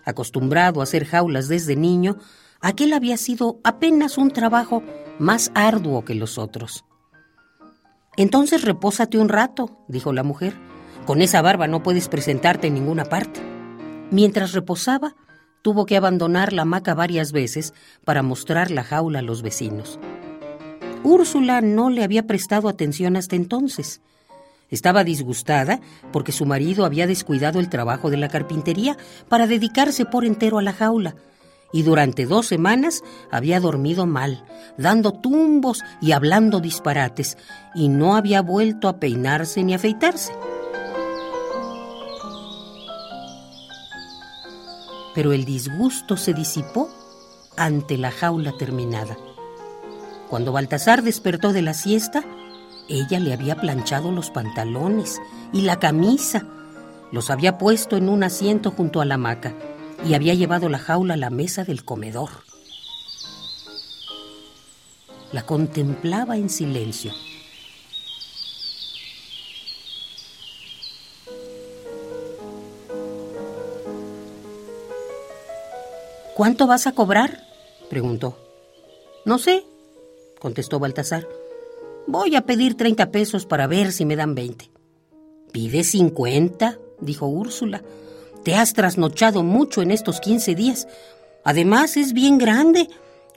[0.05, 2.17] acostumbrado a hacer jaulas desde niño,
[2.61, 4.83] aquel había sido apenas un trabajo
[5.21, 6.85] más arduo que los otros.
[8.17, 10.74] Entonces repósate un rato, dijo la mujer.
[11.07, 13.41] Con esa barba no puedes presentarte en ninguna parte.
[14.11, 15.15] Mientras reposaba,
[15.61, 17.75] tuvo que abandonar la hamaca varias veces
[18.05, 19.99] para mostrar la jaula a los vecinos.
[21.03, 24.01] Úrsula no le había prestado atención hasta entonces.
[24.71, 28.97] Estaba disgustada porque su marido había descuidado el trabajo de la carpintería
[29.29, 31.17] para dedicarse por entero a la jaula,
[31.71, 34.45] y durante dos semanas había dormido mal,
[34.79, 37.37] dando tumbos y hablando disparates,
[37.75, 40.33] y no había vuelto a peinarse ni afeitarse.
[45.15, 46.89] Pero el disgusto se disipó
[47.57, 49.17] ante la jaula terminada.
[50.29, 52.25] Cuando Baltasar despertó de la siesta,
[52.89, 55.21] ella le había planchado los pantalones
[55.53, 56.47] y la camisa,
[57.13, 59.55] los había puesto en un asiento junto a la hamaca
[60.05, 62.31] y había llevado la jaula a la mesa del comedor.
[65.33, 67.13] La contemplaba en silencio.
[76.35, 77.47] ¿Cuánto vas a cobrar?
[77.89, 78.37] preguntó.
[79.25, 79.65] No sé,
[80.41, 81.29] contestó Baltasar.
[82.07, 84.71] Voy a pedir treinta pesos para ver si me dan veinte.
[85.53, 87.83] Pide cincuenta, dijo Úrsula.
[88.43, 90.89] Te has trasnochado mucho en estos quince días.
[91.45, 92.89] Además, es bien grande.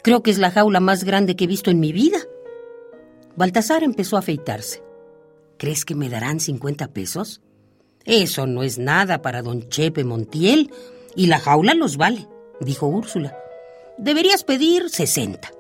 [0.02, 2.18] Creo que es la jaula más grande que he visto en mi vida.
[3.36, 4.82] Baltasar empezó a afeitarse.
[5.58, 7.42] ¿Crees que me darán cincuenta pesos?
[8.06, 10.72] Eso no es nada para don Chepe Montiel,
[11.16, 12.28] y la jaula los vale,
[12.60, 13.38] dijo Úrsula.
[13.98, 15.52] Deberías pedir sesenta.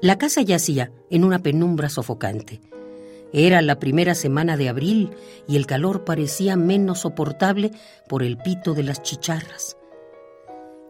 [0.00, 2.60] La casa yacía en una penumbra sofocante.
[3.32, 5.10] Era la primera semana de abril
[5.48, 7.72] y el calor parecía menos soportable
[8.08, 9.76] por el pito de las chicharras.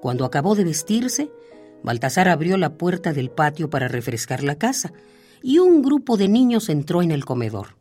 [0.00, 1.30] Cuando acabó de vestirse,
[1.82, 4.92] Baltasar abrió la puerta del patio para refrescar la casa
[5.42, 7.76] y un grupo de niños entró en el comedor.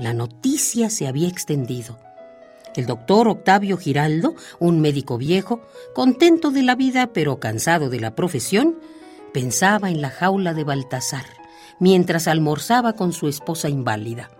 [0.00, 1.98] La noticia se había extendido.
[2.74, 5.60] El doctor Octavio Giraldo, un médico viejo,
[5.94, 8.78] contento de la vida pero cansado de la profesión,
[9.34, 11.26] pensaba en la jaula de Baltasar
[11.80, 14.30] mientras almorzaba con su esposa inválida.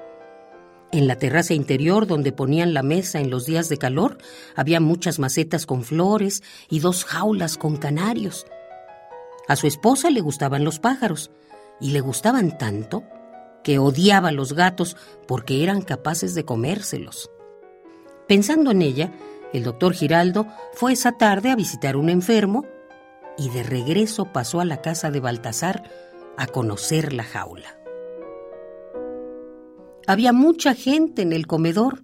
[0.92, 4.16] En la terraza interior donde ponían la mesa en los días de calor
[4.56, 8.46] había muchas macetas con flores y dos jaulas con canarios.
[9.46, 11.30] A su esposa le gustaban los pájaros
[11.82, 13.04] y le gustaban tanto
[13.62, 14.96] que odiaba a los gatos
[15.26, 17.30] porque eran capaces de comérselos.
[18.26, 19.12] Pensando en ella,
[19.52, 22.64] el doctor Giraldo fue esa tarde a visitar un enfermo
[23.36, 25.90] y de regreso pasó a la casa de Baltasar
[26.36, 27.76] a conocer la jaula.
[30.06, 32.02] Había mucha gente en el comedor.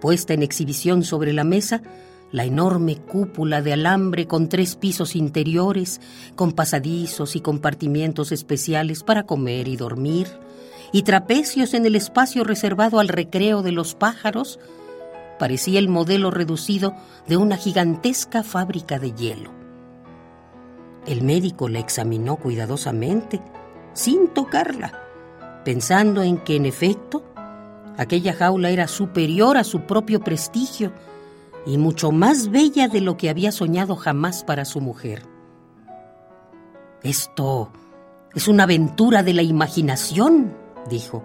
[0.00, 1.82] Puesta en exhibición sobre la mesa,
[2.32, 6.00] la enorme cúpula de alambre con tres pisos interiores,
[6.34, 10.26] con pasadizos y compartimientos especiales para comer y dormir,
[10.92, 14.58] y trapecios en el espacio reservado al recreo de los pájaros,
[15.38, 16.94] Parecía el modelo reducido
[17.26, 19.50] de una gigantesca fábrica de hielo.
[21.06, 23.40] El médico la examinó cuidadosamente,
[23.92, 24.92] sin tocarla,
[25.64, 27.22] pensando en que, en efecto,
[27.98, 30.92] aquella jaula era superior a su propio prestigio
[31.66, 35.22] y mucho más bella de lo que había soñado jamás para su mujer.
[37.02, 37.70] Esto
[38.34, 40.54] es una aventura de la imaginación,
[40.88, 41.22] dijo.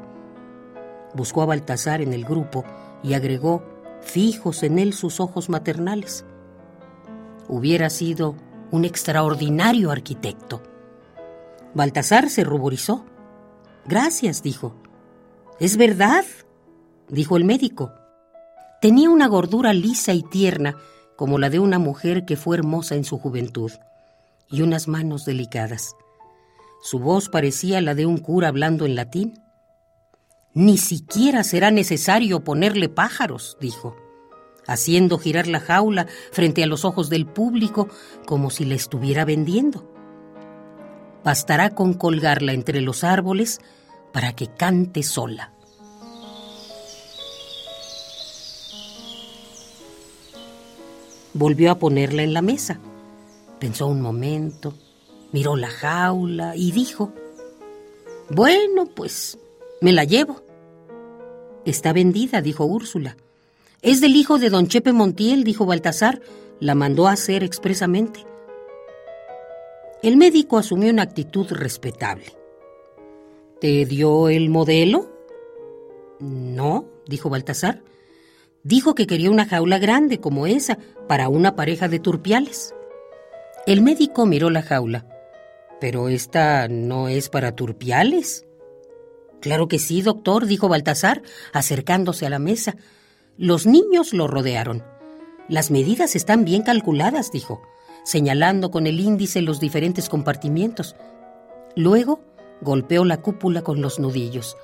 [1.14, 2.64] Buscó a Baltasar en el grupo
[3.04, 3.64] y agregó
[4.02, 6.26] fijos en él sus ojos maternales.
[7.48, 8.36] Hubiera sido
[8.72, 10.62] un extraordinario arquitecto.
[11.74, 13.06] Baltasar se ruborizó.
[13.86, 14.76] Gracias, dijo.
[15.60, 16.26] Es verdad,
[17.10, 17.92] dijo el médico.
[18.82, 20.76] Tenía una gordura lisa y tierna,
[21.16, 23.72] como la de una mujer que fue hermosa en su juventud,
[24.50, 25.96] y unas manos delicadas.
[26.82, 29.40] Su voz parecía la de un cura hablando en latín.
[30.54, 33.96] Ni siquiera será necesario ponerle pájaros, dijo,
[34.68, 37.88] haciendo girar la jaula frente a los ojos del público
[38.26, 39.90] como si la estuviera vendiendo.
[41.24, 43.62] Bastará con colgarla entre los árboles
[44.12, 45.54] para que cante sola.
[51.34, 52.80] Volvió a ponerla en la mesa.
[53.58, 54.74] Pensó un momento,
[55.32, 57.14] miró la jaula y dijo,
[58.30, 59.38] Bueno, pues
[59.82, 60.44] me la llevo.
[61.66, 63.18] Está vendida, dijo Úrsula.
[63.82, 66.22] Es del hijo de don Chepe Montiel, dijo Baltasar.
[66.60, 68.26] La mandó a hacer expresamente.
[70.04, 72.26] El médico asumió una actitud respetable.
[73.60, 75.12] ¿Te dio el modelo?
[76.20, 77.82] No, dijo Baltasar.
[78.64, 80.78] Dijo que quería una jaula grande como esa
[81.08, 82.76] para una pareja de turpiales.
[83.66, 85.08] El médico miró la jaula.
[85.80, 88.46] Pero esta no es para turpiales.
[89.42, 92.76] Claro que sí, doctor, dijo Baltasar, acercándose a la mesa.
[93.38, 94.84] Los niños lo rodearon.
[95.50, 97.62] Las medidas están bien calculadas, dijo,
[98.04, 100.96] señalando con el índice los diferentes compartimientos.
[101.76, 102.22] Luego
[102.62, 104.56] golpeó la cúpula con los nudillos.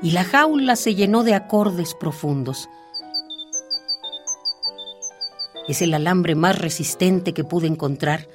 [0.00, 2.68] Y la jaula se llenó de acordes profundos.
[5.66, 8.28] Es el alambre más resistente que pude encontrar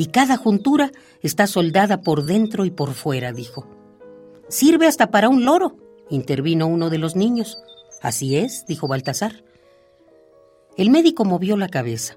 [0.00, 3.66] y cada juntura está soldada por dentro y por fuera, dijo.
[4.48, 5.76] Sirve hasta para un loro,
[6.08, 7.58] intervino uno de los niños.
[8.00, 9.44] Así es, dijo Baltasar.
[10.78, 12.16] El médico movió la cabeza.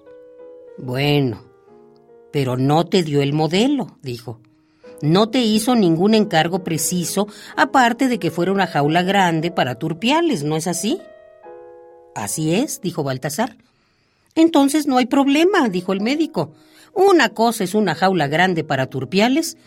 [0.77, 1.43] Bueno,
[2.31, 4.39] pero no te dio el modelo, dijo.
[5.01, 7.27] No te hizo ningún encargo preciso,
[7.57, 11.01] aparte de que fuera una jaula grande para turpiales, ¿no es así?
[12.15, 13.57] Así es, dijo Baltasar.
[14.35, 16.53] Entonces no hay problema, dijo el médico.
[16.93, 19.57] Una cosa es una jaula grande para turpiales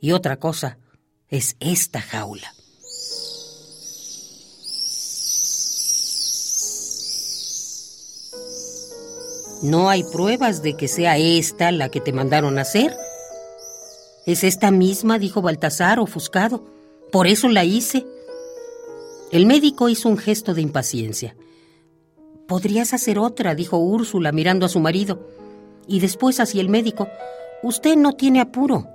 [0.00, 0.78] y otra cosa
[1.28, 2.52] es esta jaula.
[9.62, 12.96] No hay pruebas de que sea esta la que te mandaron hacer.
[14.26, 16.64] Es esta misma, dijo Baltasar, ofuscado.
[17.12, 18.06] Por eso la hice.
[19.30, 21.36] El médico hizo un gesto de impaciencia.
[22.48, 25.28] Podrías hacer otra, dijo Úrsula mirando a su marido.
[25.90, 27.08] Y después hacia el médico.
[27.64, 28.86] Usted no tiene apuro.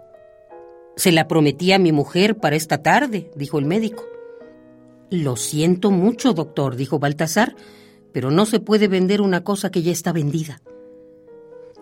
[0.96, 4.06] Se la prometí a mi mujer para esta tarde, dijo el médico.
[5.10, 7.54] Lo siento mucho, doctor, dijo Baltasar,
[8.14, 10.62] pero no se puede vender una cosa que ya está vendida.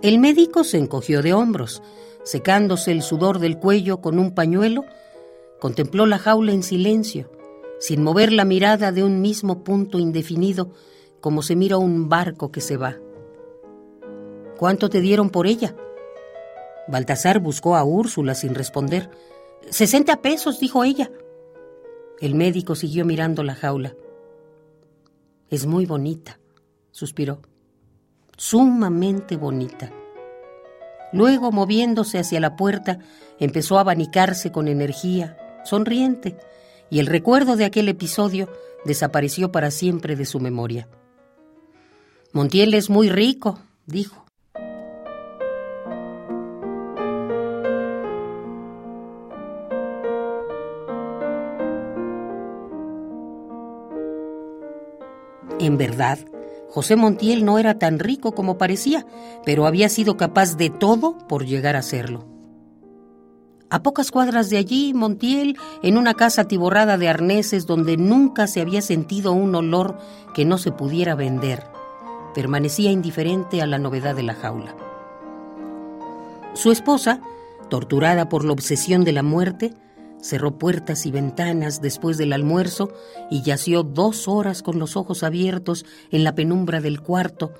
[0.02, 1.84] El médico se encogió de hombros,
[2.24, 4.84] secándose el sudor del cuello con un pañuelo,
[5.60, 7.30] contempló la jaula en silencio,
[7.80, 10.72] sin mover la mirada de un mismo punto indefinido,
[11.22, 12.98] como se mira un barco que se va.
[14.64, 15.76] ¿Cuánto te dieron por ella?
[16.88, 19.10] Baltasar buscó a Úrsula sin responder.
[19.70, 21.12] Sesenta pesos, dijo ella.
[22.22, 23.94] El médico siguió mirando la jaula.
[25.50, 26.40] Es muy bonita,
[26.92, 27.42] suspiró.
[28.38, 29.92] Sumamente bonita.
[31.12, 33.00] Luego, moviéndose hacia la puerta,
[33.40, 36.38] empezó a abanicarse con energía, sonriente,
[36.90, 38.48] y el recuerdo de aquel episodio
[38.86, 40.88] desapareció para siempre de su memoria.
[42.32, 44.23] Montiel es muy rico, dijo.
[55.64, 56.20] En verdad,
[56.70, 59.06] José Montiel no era tan rico como parecía,
[59.46, 62.26] pero había sido capaz de todo por llegar a serlo.
[63.70, 68.60] A pocas cuadras de allí, Montiel, en una casa tiborrada de arneses donde nunca se
[68.60, 69.98] había sentido un olor
[70.34, 71.64] que no se pudiera vender,
[72.36, 74.76] permanecía indiferente a la novedad de la jaula.
[76.56, 77.22] Su esposa,
[77.70, 79.74] torturada por la obsesión de la muerte,
[80.24, 82.94] cerró puertas y ventanas después del almuerzo
[83.30, 87.54] y yació dos horas con los ojos abiertos en la penumbra del cuarto,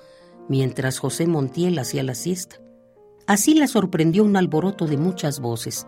[0.48, 2.56] mientras José Montiel hacía la siesta.
[3.26, 5.86] Así la sorprendió un alboroto de muchas voces.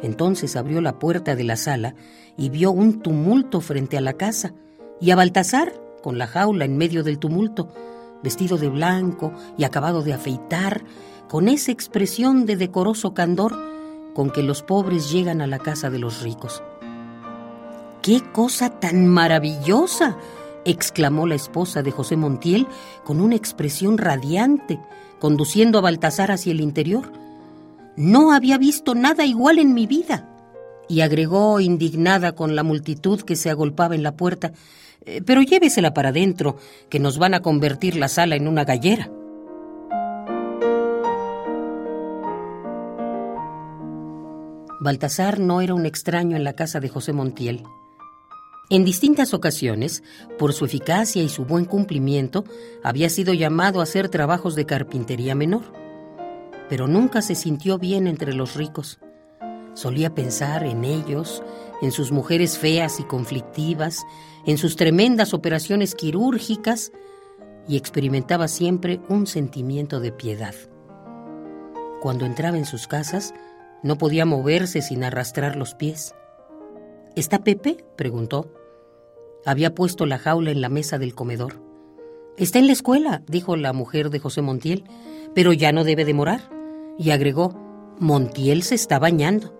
[0.00, 1.96] Entonces abrió la puerta de la sala
[2.36, 4.54] y vio un tumulto frente a la casa,
[5.00, 7.68] y a Baltasar, con la jaula en medio del tumulto,
[8.22, 10.84] vestido de blanco y acabado de afeitar,
[11.28, 13.75] con esa expresión de decoroso candor,
[14.16, 16.62] con que los pobres llegan a la casa de los ricos.
[18.00, 20.16] ¡Qué cosa tan maravillosa!
[20.64, 22.66] exclamó la esposa de José Montiel
[23.04, 24.80] con una expresión radiante,
[25.20, 27.12] conduciendo a Baltasar hacia el interior.
[27.98, 30.26] No había visto nada igual en mi vida.
[30.88, 34.52] Y agregó, indignada con la multitud que se agolpaba en la puerta,
[35.04, 36.56] eh, pero llévesela para adentro,
[36.88, 39.10] que nos van a convertir la sala en una gallera.
[44.86, 47.64] Baltasar no era un extraño en la casa de José Montiel.
[48.70, 50.04] En distintas ocasiones,
[50.38, 52.44] por su eficacia y su buen cumplimiento,
[52.84, 55.64] había sido llamado a hacer trabajos de carpintería menor.
[56.68, 59.00] Pero nunca se sintió bien entre los ricos.
[59.74, 61.42] Solía pensar en ellos,
[61.82, 64.06] en sus mujeres feas y conflictivas,
[64.46, 66.92] en sus tremendas operaciones quirúrgicas,
[67.66, 70.54] y experimentaba siempre un sentimiento de piedad.
[72.00, 73.34] Cuando entraba en sus casas,
[73.86, 76.14] no podía moverse sin arrastrar los pies.
[77.14, 77.84] ¿Está Pepe?
[77.96, 78.52] preguntó.
[79.44, 81.62] Había puesto la jaula en la mesa del comedor.
[82.36, 84.84] Está en la escuela, dijo la mujer de José Montiel,
[85.34, 86.50] pero ya no debe demorar.
[86.98, 87.54] Y agregó,
[87.98, 89.54] Montiel se está bañando.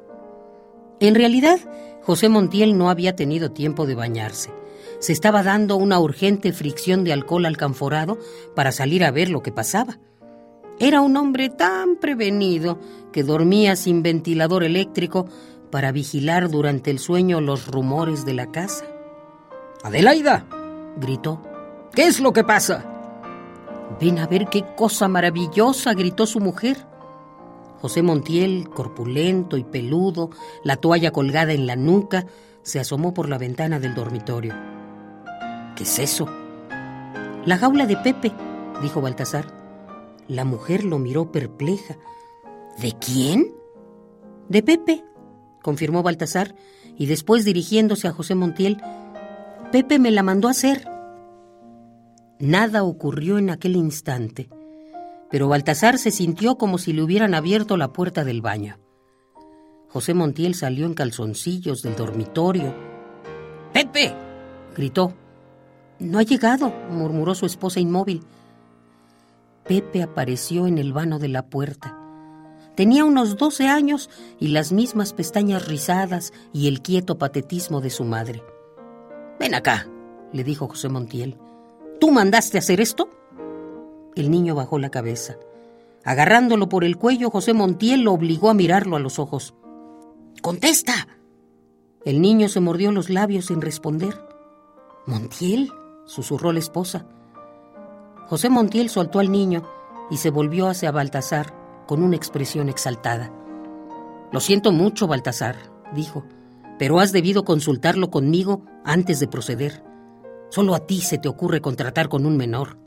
[1.00, 1.58] En realidad,
[2.02, 4.50] José Montiel no había tenido tiempo de bañarse.
[4.98, 8.18] Se estaba dando una urgente fricción de alcohol alcanforado
[8.54, 9.98] para salir a ver lo que pasaba.
[10.78, 12.78] Era un hombre tan prevenido
[13.10, 15.26] que dormía sin ventilador eléctrico
[15.70, 18.84] para vigilar durante el sueño los rumores de la casa.
[19.82, 20.44] Adelaida,
[20.98, 21.40] gritó.
[21.94, 22.84] ¿Qué es lo que pasa?
[23.98, 26.76] Ven a ver qué cosa maravillosa, gritó su mujer.
[27.80, 30.30] José Montiel, corpulento y peludo,
[30.62, 32.26] la toalla colgada en la nuca,
[32.62, 34.54] se asomó por la ventana del dormitorio.
[35.74, 36.26] ¿Qué es eso?
[37.46, 38.32] La jaula de Pepe,
[38.82, 39.55] dijo Baltasar.
[40.28, 41.96] La mujer lo miró perpleja.
[42.80, 43.54] ¿De quién?
[44.48, 45.04] De Pepe,
[45.62, 46.54] confirmó Baltasar,
[46.96, 48.82] y después dirigiéndose a José Montiel,
[49.72, 50.88] Pepe me la mandó a hacer.
[52.38, 54.48] Nada ocurrió en aquel instante,
[55.30, 58.78] pero Baltasar se sintió como si le hubieran abierto la puerta del baño.
[59.88, 62.74] José Montiel salió en calzoncillos del dormitorio.
[63.72, 64.14] ¡Pepe!
[64.74, 65.14] gritó.
[65.98, 68.22] No ha llegado, murmuró su esposa inmóvil.
[69.68, 71.98] Pepe apareció en el vano de la puerta.
[72.76, 78.04] Tenía unos doce años y las mismas pestañas rizadas y el quieto patetismo de su
[78.04, 78.42] madre.
[79.40, 79.88] Ven acá,
[80.32, 81.38] le dijo José Montiel.
[82.00, 83.08] ¿Tú mandaste hacer esto?
[84.14, 85.36] El niño bajó la cabeza.
[86.04, 89.54] Agarrándolo por el cuello, José Montiel lo obligó a mirarlo a los ojos.
[90.42, 91.08] ¡Contesta!
[92.04, 94.14] El niño se mordió los labios sin responder.
[95.06, 95.72] Montiel,
[96.04, 97.06] susurró la esposa.
[98.28, 99.62] José Montiel soltó al niño
[100.10, 101.54] y se volvió hacia Baltasar
[101.86, 103.32] con una expresión exaltada.
[104.32, 105.56] Lo siento mucho, Baltasar,
[105.94, 106.24] dijo,
[106.78, 109.84] pero has debido consultarlo conmigo antes de proceder.
[110.50, 112.78] Solo a ti se te ocurre contratar con un menor.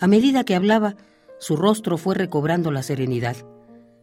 [0.00, 0.96] A medida que hablaba,
[1.38, 3.36] su rostro fue recobrando la serenidad.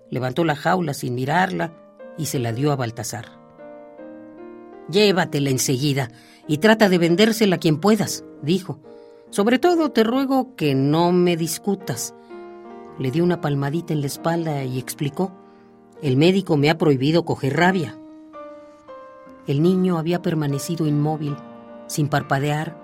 [0.10, 1.74] Levantó la jaula sin mirarla
[2.18, 3.40] y se la dio a Baltasar.
[4.90, 6.10] Llévatela enseguida
[6.48, 8.80] y trata de vendérsela a quien puedas, dijo.
[9.36, 12.16] Sobre todo te ruego que no me discutas.
[12.98, 15.34] Le dio una palmadita en la espalda y explicó.
[16.02, 17.98] El médico me ha prohibido coger rabia.
[19.46, 21.36] El niño había permanecido inmóvil,
[21.88, 22.82] sin parpadear,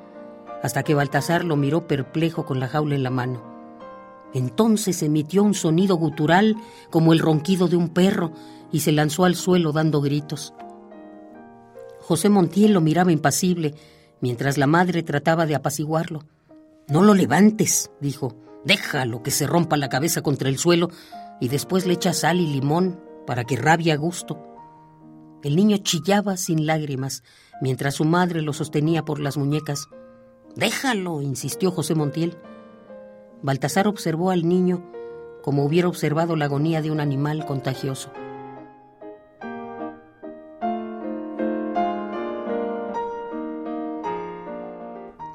[0.62, 3.42] hasta que Baltasar lo miró perplejo con la jaula en la mano.
[4.34, 6.58] Entonces emitió un sonido gutural
[6.90, 8.34] como el ronquido de un perro
[8.74, 10.54] y se lanzó al suelo dando gritos.
[12.02, 13.74] José Montiel lo miraba impasible,
[14.20, 16.26] mientras la madre trataba de apaciguarlo.
[16.92, 18.36] No lo levantes, dijo.
[18.66, 20.90] Déjalo que se rompa la cabeza contra el suelo
[21.40, 24.38] y después le echa sal y limón para que rabie a gusto.
[25.42, 27.24] El niño chillaba sin lágrimas,
[27.62, 29.88] mientras su madre lo sostenía por las muñecas.
[30.58, 32.38] Déjalo, insistió José Montiel.
[33.42, 34.86] Baltasar observó al niño
[35.44, 38.12] como hubiera observado la agonía de un animal contagioso.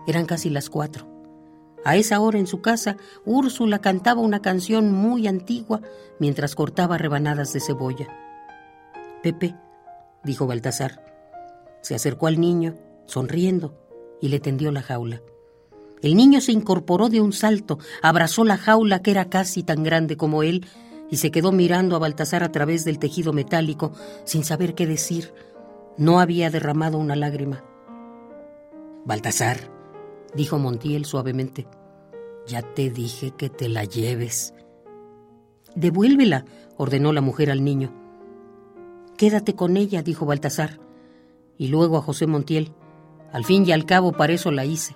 [0.07, 1.16] Eran casi las cuatro.
[1.87, 5.83] A esa hora en su casa, Úrsula cantaba una canción muy antigua
[6.19, 8.09] mientras cortaba rebanadas de cebolla.
[9.23, 9.55] Pepe,
[10.25, 11.01] dijo Baltasar.
[11.83, 12.75] Se acercó al niño,
[13.07, 13.79] sonriendo,
[14.21, 15.23] y le tendió la jaula.
[16.03, 20.17] El niño se incorporó de un salto, abrazó la jaula que era casi tan grande
[20.17, 20.67] como él,
[21.09, 23.93] y se quedó mirando a Baltasar a través del tejido metálico,
[24.25, 25.33] sin saber qué decir.
[25.97, 27.63] No había derramado una lágrima.
[29.05, 29.76] Baltasar,
[30.37, 31.67] dijo Montiel suavemente.
[32.47, 34.55] Ya te dije que te la lleves.
[35.75, 36.45] Devuélvela,
[36.77, 37.93] ordenó la mujer al niño.
[39.17, 40.79] Quédate con ella, dijo Baltasar.
[41.59, 42.73] Y luego a José Montiel.
[43.33, 44.95] Al fin y al cabo, para eso la hice.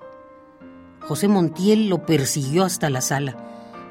[1.00, 3.36] José Montiel lo persiguió hasta la sala.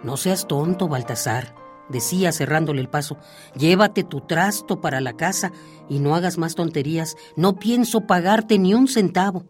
[0.03, 1.53] No seas tonto, Baltasar,
[1.89, 3.17] decía cerrándole el paso.
[3.57, 5.51] Llévate tu trasto para la casa
[5.89, 7.17] y no hagas más tonterías.
[7.35, 9.43] No pienso pagarte ni un centavo.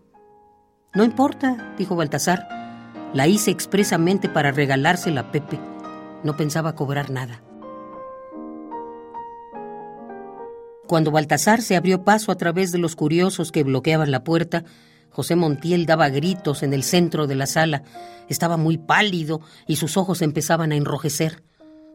[0.93, 2.47] No importa, dijo Baltasar.
[3.13, 5.59] La hice expresamente para regalársela a Pepe.
[6.23, 7.43] No pensaba cobrar nada.
[10.87, 14.63] Cuando Baltasar se abrió paso a través de los curiosos que bloqueaban la puerta,
[15.11, 17.83] José Montiel daba gritos en el centro de la sala.
[18.27, 21.43] Estaba muy pálido y sus ojos empezaban a enrojecer.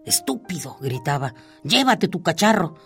[0.04, 1.34] Estúpido, gritaba,
[1.64, 2.76] llévate tu cacharro.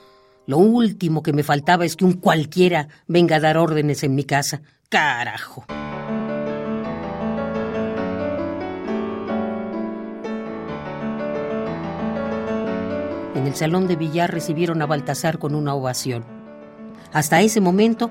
[0.46, 4.24] Lo último que me faltaba es que un cualquiera venga a dar órdenes en mi
[4.24, 4.62] casa.
[4.90, 5.66] Carajo.
[13.34, 16.24] En el salón de billar recibieron a Baltasar con una ovación.
[17.12, 18.10] Hasta ese momento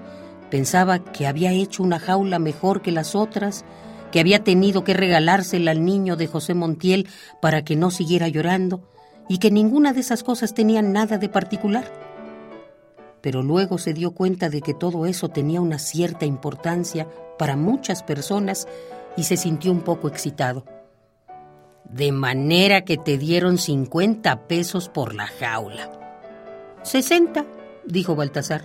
[0.52, 3.66] pensaba que había hecho una jaula mejor que las otras,
[4.12, 7.10] que había tenido que regalársela al niño de José Montiel
[7.42, 8.88] para que no siguiera llorando
[9.28, 12.07] y que ninguna de esas cosas tenía nada de particular.
[13.22, 17.08] Pero luego se dio cuenta de que todo eso tenía una cierta importancia
[17.38, 18.68] para muchas personas
[19.16, 20.66] y se sintió un poco excitado.
[21.84, 25.90] De manera que te dieron 50 pesos por la jaula.
[26.84, 27.46] 60,
[27.86, 28.64] dijo Baltasar.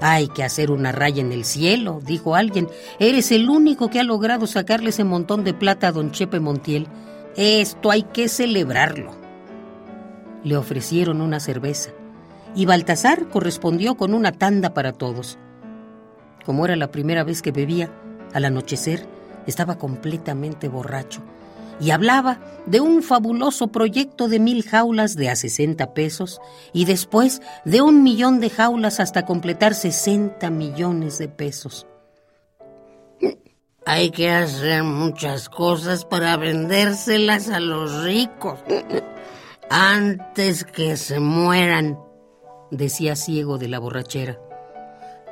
[0.00, 2.68] Hay que hacer una raya en el cielo, dijo alguien.
[2.98, 6.86] Eres el único que ha logrado sacarle ese montón de plata a don Chepe Montiel.
[7.36, 9.12] Esto hay que celebrarlo.
[10.42, 11.90] Le ofrecieron una cerveza
[12.54, 15.38] y Baltasar correspondió con una tanda para todos.
[16.44, 17.92] Como era la primera vez que bebía,
[18.32, 19.06] al anochecer
[19.46, 21.22] estaba completamente borracho
[21.80, 26.40] y hablaba de un fabuloso proyecto de mil jaulas de a 60 pesos
[26.72, 31.86] y después de un millón de jaulas hasta completar 60 millones de pesos.
[33.86, 38.58] Hay que hacer muchas cosas para vendérselas a los ricos
[39.70, 41.98] antes que se mueran,
[42.70, 44.38] decía ciego de la borrachera.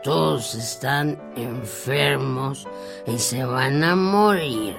[0.03, 2.67] Todos están enfermos
[3.07, 4.77] y se van a morir.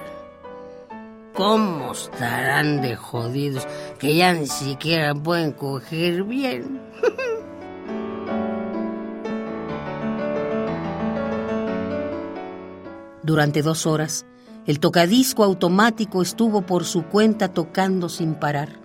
[1.34, 3.68] ¿Cómo estarán de jodidos
[3.98, 6.80] que ya ni siquiera pueden coger bien?
[13.22, 14.26] Durante dos horas,
[14.66, 18.79] el tocadisco automático estuvo por su cuenta tocando sin parar.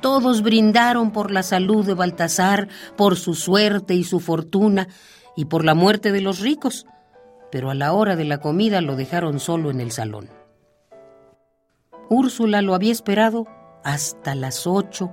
[0.00, 4.88] Todos brindaron por la salud de Baltasar, por su suerte y su fortuna,
[5.36, 6.86] y por la muerte de los ricos,
[7.50, 10.28] pero a la hora de la comida lo dejaron solo en el salón.
[12.08, 13.46] Úrsula lo había esperado
[13.84, 15.12] hasta las ocho,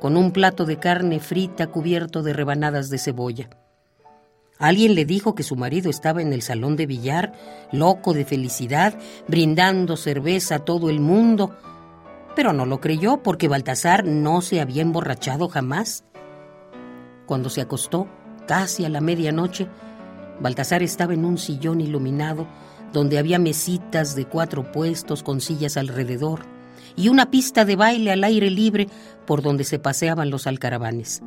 [0.00, 3.50] con un plato de carne frita cubierto de rebanadas de cebolla.
[4.58, 7.32] Alguien le dijo que su marido estaba en el salón de billar,
[7.72, 8.94] loco de felicidad,
[9.28, 11.56] brindando cerveza a todo el mundo,
[12.36, 16.04] pero no lo creyó porque Baltasar no se había emborrachado jamás.
[17.26, 18.06] Cuando se acostó,
[18.46, 19.66] casi a la medianoche,
[20.38, 22.46] Baltasar estaba en un sillón iluminado
[22.92, 26.42] donde había mesitas de cuatro puestos con sillas alrededor
[26.94, 28.88] y una pista de baile al aire libre
[29.26, 31.22] por donde se paseaban los alcaravanes.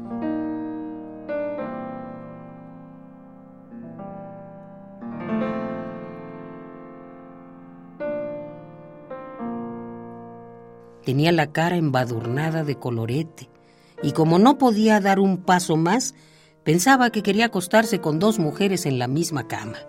[11.10, 13.50] Tenía la cara embadurnada de colorete
[14.04, 16.14] y como no podía dar un paso más,
[16.64, 19.80] pensaba que quería acostarse con dos mujeres en la misma cama.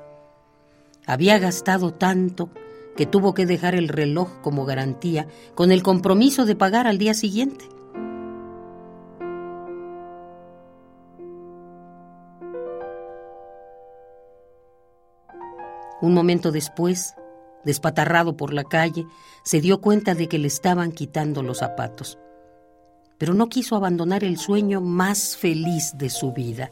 [1.05, 2.49] Había gastado tanto
[2.97, 7.13] que tuvo que dejar el reloj como garantía con el compromiso de pagar al día
[7.13, 7.67] siguiente.
[16.01, 17.15] Un momento después,
[17.65, 19.07] despatarrado por la calle,
[19.45, 22.19] se dio cuenta de que le estaban quitando los zapatos.
[23.19, 26.71] Pero no quiso abandonar el sueño más feliz de su vida.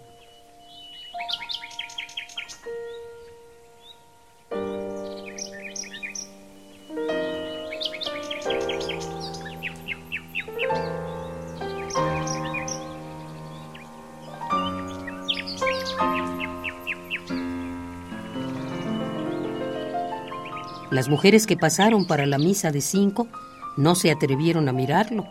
[20.98, 23.28] Las mujeres que pasaron para la misa de cinco
[23.76, 25.28] no se atrevieron a mirarlo,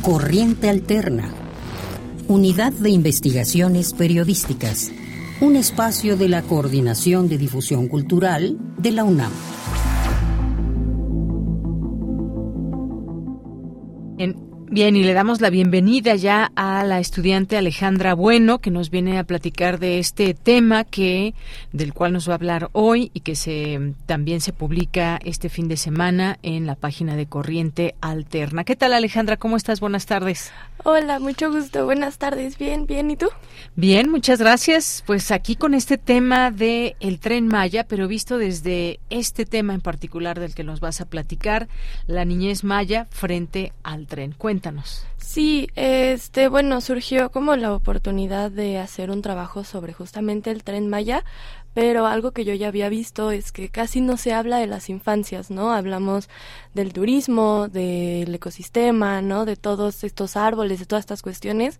[0.00, 1.30] Corriente Alterna.
[2.28, 4.90] Unidad de Investigaciones Periodísticas.
[5.42, 9.32] Un espacio de la Coordinación de Difusión Cultural de la UNAM.
[14.78, 19.18] Bien, y le damos la bienvenida ya a la estudiante Alejandra Bueno, que nos viene
[19.18, 21.34] a platicar de este tema que
[21.72, 25.66] del cual nos va a hablar hoy y que se también se publica este fin
[25.66, 28.62] de semana en la página de Corriente Alterna.
[28.62, 29.36] ¿Qué tal, Alejandra?
[29.36, 29.80] ¿Cómo estás?
[29.80, 30.52] Buenas tardes.
[30.84, 31.84] Hola, mucho gusto.
[31.84, 32.56] Buenas tardes.
[32.56, 33.10] Bien, bien.
[33.10, 33.26] ¿Y tú?
[33.74, 35.02] Bien, muchas gracias.
[35.04, 39.80] Pues aquí con este tema de el tren Maya, pero visto desde este tema en
[39.80, 41.66] particular del que nos vas a platicar,
[42.06, 44.36] la niñez Maya frente al tren.
[44.38, 44.67] Cuéntanos.
[45.16, 50.88] Sí, este, bueno, surgió como la oportunidad de hacer un trabajo sobre justamente el tren
[50.88, 51.24] Maya,
[51.74, 54.88] pero algo que yo ya había visto es que casi no se habla de las
[54.88, 55.72] infancias, ¿no?
[55.72, 56.28] Hablamos
[56.74, 59.44] del turismo, del ecosistema, ¿no?
[59.44, 61.78] De todos estos árboles, de todas estas cuestiones,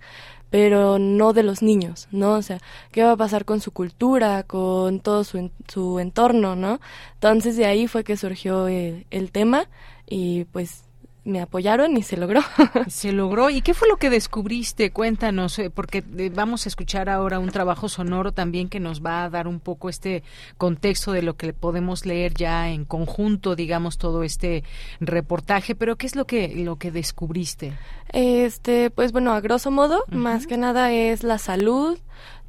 [0.51, 2.35] pero no de los niños, ¿no?
[2.35, 2.59] O sea,
[2.93, 6.81] ¿qué va a pasar con su cultura, con todo su, su entorno, ¿no?
[7.15, 9.69] Entonces de ahí fue que surgió el, el tema
[10.07, 10.85] y pues
[11.29, 12.41] me apoyaron y se logró.
[12.89, 13.51] se logró.
[13.51, 14.91] ¿Y qué fue lo que descubriste?
[14.91, 19.25] Cuéntanos, eh, porque eh, vamos a escuchar ahora un trabajo sonoro también que nos va
[19.25, 20.23] a dar un poco este
[20.57, 24.65] contexto de lo que podemos leer ya en conjunto, digamos, todo este
[25.01, 25.75] reportaje.
[25.75, 27.75] Pero ¿qué es lo que lo que descubriste?
[28.11, 31.99] Este, pues bueno, a grosso modo, más que nada es la salud,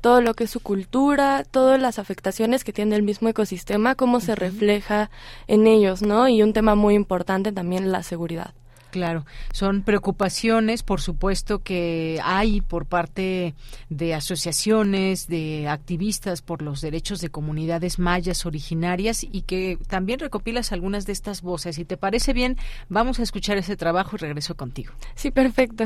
[0.02, 4.22] todo lo que es su cultura, todas las afectaciones que tiene el mismo ecosistema, cómo
[4.22, 5.10] se refleja
[5.48, 6.30] en ellos, ¿no?
[6.30, 8.54] Y un tema muy importante también la seguridad.
[8.92, 13.54] Claro, son preocupaciones, por supuesto, que hay por parte
[13.90, 20.72] de asociaciones, de activistas por los derechos de comunidades mayas originarias y que también recopilas
[20.72, 21.76] algunas de estas voces.
[21.76, 22.58] Si te parece bien,
[22.90, 24.94] vamos a escuchar ese trabajo y regreso contigo.
[25.16, 25.86] Sí, perfecto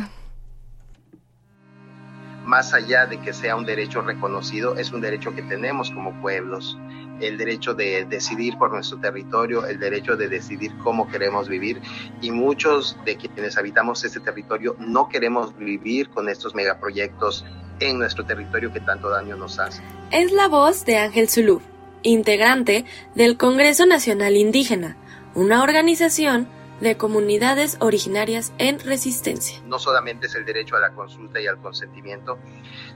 [2.44, 6.78] más allá de que sea un derecho reconocido, es un derecho que tenemos como pueblos
[7.20, 11.82] el derecho de decidir por nuestro territorio, el derecho de decidir cómo queremos vivir
[12.22, 17.46] y muchos de quienes habitamos este territorio no queremos vivir con estos megaproyectos
[17.80, 19.82] en nuestro territorio que tanto daño nos hace.
[20.12, 21.62] Es la voz de Ángel Zulú,
[22.02, 24.98] integrante del Congreso Nacional Indígena,
[25.34, 26.48] una organización
[26.84, 29.60] de comunidades originarias en resistencia.
[29.66, 32.38] No solamente es el derecho a la consulta y al consentimiento,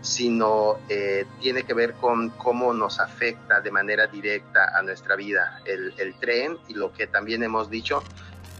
[0.01, 5.61] sino eh, tiene que ver con cómo nos afecta de manera directa a nuestra vida
[5.65, 8.03] el, el tren y lo que también hemos dicho,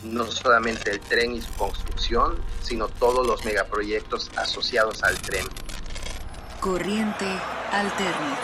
[0.04, 5.46] no solamente el tren y su construcción, sino todos los megaproyectos asociados al tren.
[6.62, 7.26] Corriente
[7.72, 8.38] alterna.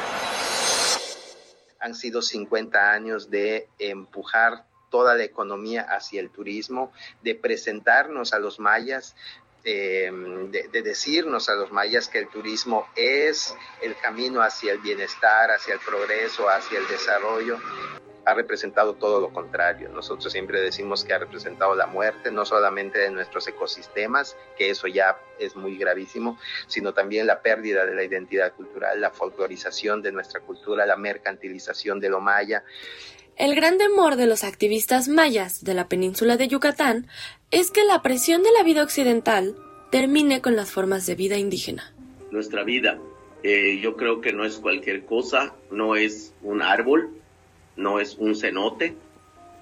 [1.79, 6.93] Han sido 50 años de empujar toda la economía hacia el turismo,
[7.23, 9.15] de presentarnos a los mayas
[9.63, 15.49] em, de, decirnos a los mayas que el turismo es el camino hacia el bienestar,
[15.49, 17.57] hacia el progreso, hacia el desarrollo.
[18.25, 19.89] Ha representado todo lo contrario.
[19.89, 24.85] Nosotros siempre decimos que ha representado la muerte, no solamente de nuestros ecosistemas, que eso
[24.85, 26.37] ya es muy gravísimo,
[26.67, 31.99] sino también la pérdida de la identidad cultural, la folclorización de nuestra cultura, la mercantilización
[31.99, 32.63] de lo maya.
[33.35, 37.07] El gran temor de los activistas mayas de la península de Yucatán
[37.49, 39.55] es que la presión de la vida occidental
[39.89, 41.93] termine con las formas de vida indígena.
[42.29, 42.99] Nuestra vida,
[43.41, 47.09] eh, yo creo que no es cualquier cosa, no es un árbol,
[47.75, 48.95] no es un cenote,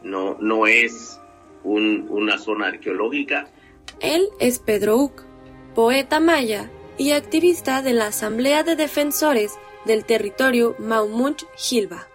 [0.03, 1.17] no, no es
[1.63, 3.47] una zona arqueológica.
[4.01, 5.23] Él es Pedro Uc,
[5.75, 9.53] poeta maya y activista de la Asamblea de Defensores
[9.85, 12.10] del Territorio Maumuch-Gilba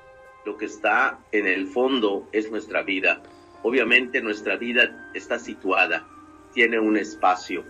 [0.47, 3.21] lo que está en el fondo es nuestra vida.
[3.65, 6.07] Obviamente nuestra vida está situada,
[6.55, 7.65] tiene un espacio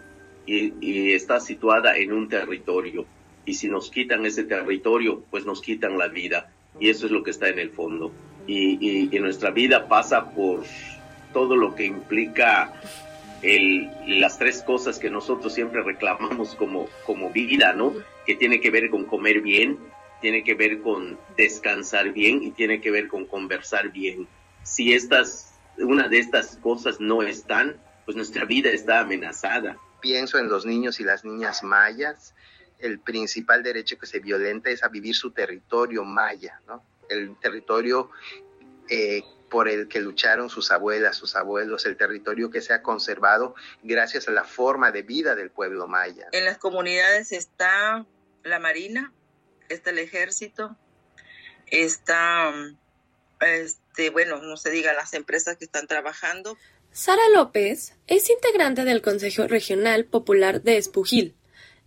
[0.45, 3.07] y, está situada en un territorio.
[3.47, 6.53] Y si nos quitan ese territorio, pues nos quitan la vida.
[6.79, 8.13] Y eso es lo que está en el fondo.
[8.47, 10.63] Y, nuestra vida pasa por
[11.33, 12.75] todo lo que implica
[13.41, 17.95] el, las tres cosas que nosotros siempre reclamamos como, como vida, ¿no?
[18.27, 19.79] Que tiene que ver con comer bien,
[20.21, 24.29] tiene que ver con descansar bien y tiene que ver con conversar bien.
[24.63, 29.77] Si estas, una de estas cosas no están, pues nuestra vida está amenazada.
[30.01, 32.35] Pienso en los niños y las niñas mayas.
[32.79, 36.83] El principal derecho que se violenta es a vivir su territorio maya, ¿no?
[37.09, 38.11] El territorio
[38.89, 43.55] eh, por el que lucharon sus abuelas, sus abuelos, el territorio que se ha conservado
[43.83, 46.27] gracias a la forma de vida del pueblo maya.
[46.33, 48.05] En las comunidades está
[48.43, 49.13] la marina,
[49.75, 50.77] está el ejército,
[51.67, 52.53] está,
[53.41, 56.57] este, bueno, no se diga las empresas que están trabajando.
[56.93, 61.37] Sara López es integrante del Consejo Regional Popular de Espujil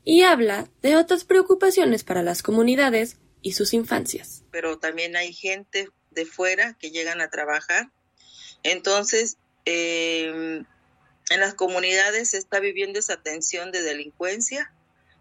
[0.03, 4.43] y habla de otras preocupaciones para las comunidades y sus infancias.
[4.51, 7.89] Pero también hay gente de fuera que llegan a trabajar.
[8.64, 10.65] Entonces, em,
[11.30, 14.73] en las comunidades se está viviendo esa tensión de delincuencia,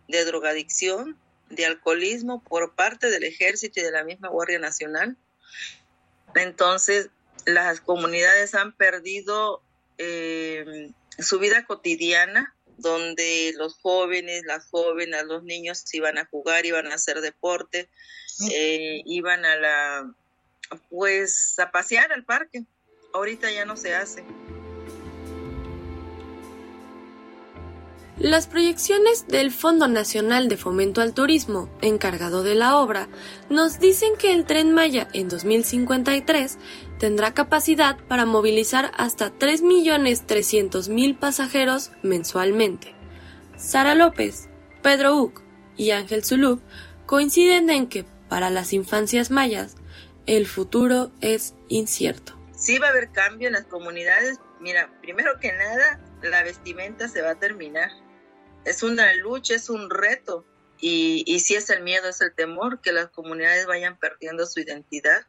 [0.08, 1.18] de drogadicción,
[1.50, 5.16] de alcoholismo por parte del ejército y de la misma Guardia Nacional.
[6.34, 7.10] Entonces,
[7.46, 9.62] las comunidades han perdido
[9.96, 16.86] eh, su vida cotidiana, donde los jóvenes, las jóvenes, los niños iban a jugar, iban
[16.92, 17.88] a hacer deporte,
[18.52, 20.14] eh, iban a la,
[20.90, 22.64] pues, a pasear al parque.
[23.12, 24.24] Ahorita ya no se hace.
[28.20, 33.06] Las proyecciones del Fondo Nacional de Fomento al Turismo, encargado de la obra,
[33.48, 36.58] nos dicen que el tren Maya en 2053
[36.98, 42.92] tendrá capacidad para movilizar hasta 3.300.000 pasajeros mensualmente.
[43.56, 44.48] Sara López,
[44.82, 45.40] Pedro Uc
[45.76, 46.60] y Ángel Zulub
[47.06, 49.76] coinciden en que para las infancias mayas
[50.26, 52.36] el futuro es incierto.
[52.50, 54.40] Sí va a haber cambio en las comunidades.
[54.58, 57.90] Mira, primero que nada, la vestimenta se va a terminar
[58.68, 60.44] es una lucha, es un reto.
[60.80, 64.60] Y, y si es el miedo, es el temor que las comunidades vayan perdiendo su
[64.60, 65.26] identidad.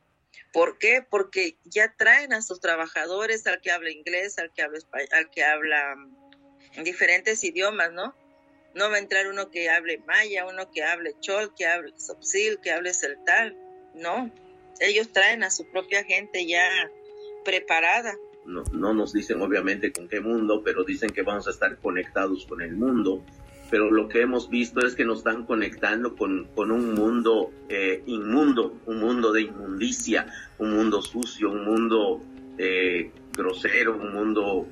[0.52, 1.06] ¿Por qué?
[1.07, 5.30] Porque ya traen a sus trabajadores, al que habla inglés, al que habla español, al
[5.30, 8.16] que habla mm, diferentes idiomas, ¿no?
[8.76, 12.60] No va a entrar uno que hable maya, uno que hable chol, que hable sopsil,
[12.61, 13.57] que hable celtal,
[13.94, 14.32] no.
[14.80, 16.70] Ellos traen a su propia gente ya
[17.44, 18.16] preparada
[18.49, 22.45] no, no nos dicen obviamente con qué mundo, pero dicen que vamos a estar conectados
[22.45, 23.23] con el mundo
[23.69, 28.03] pero lo que hemos visto es que nos están conectando con, con un mundo eh,
[28.07, 30.26] inmundo, un mundo de inmundicia,
[30.57, 32.21] un mundo sucio, un mundo
[32.57, 34.67] eh, grosero, un mundo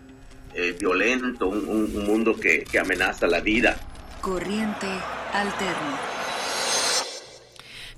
[0.54, 3.78] eh, violento, un, un, mundo que, que amenaza la vida.
[4.22, 4.88] Corriente
[5.32, 6.17] alterna.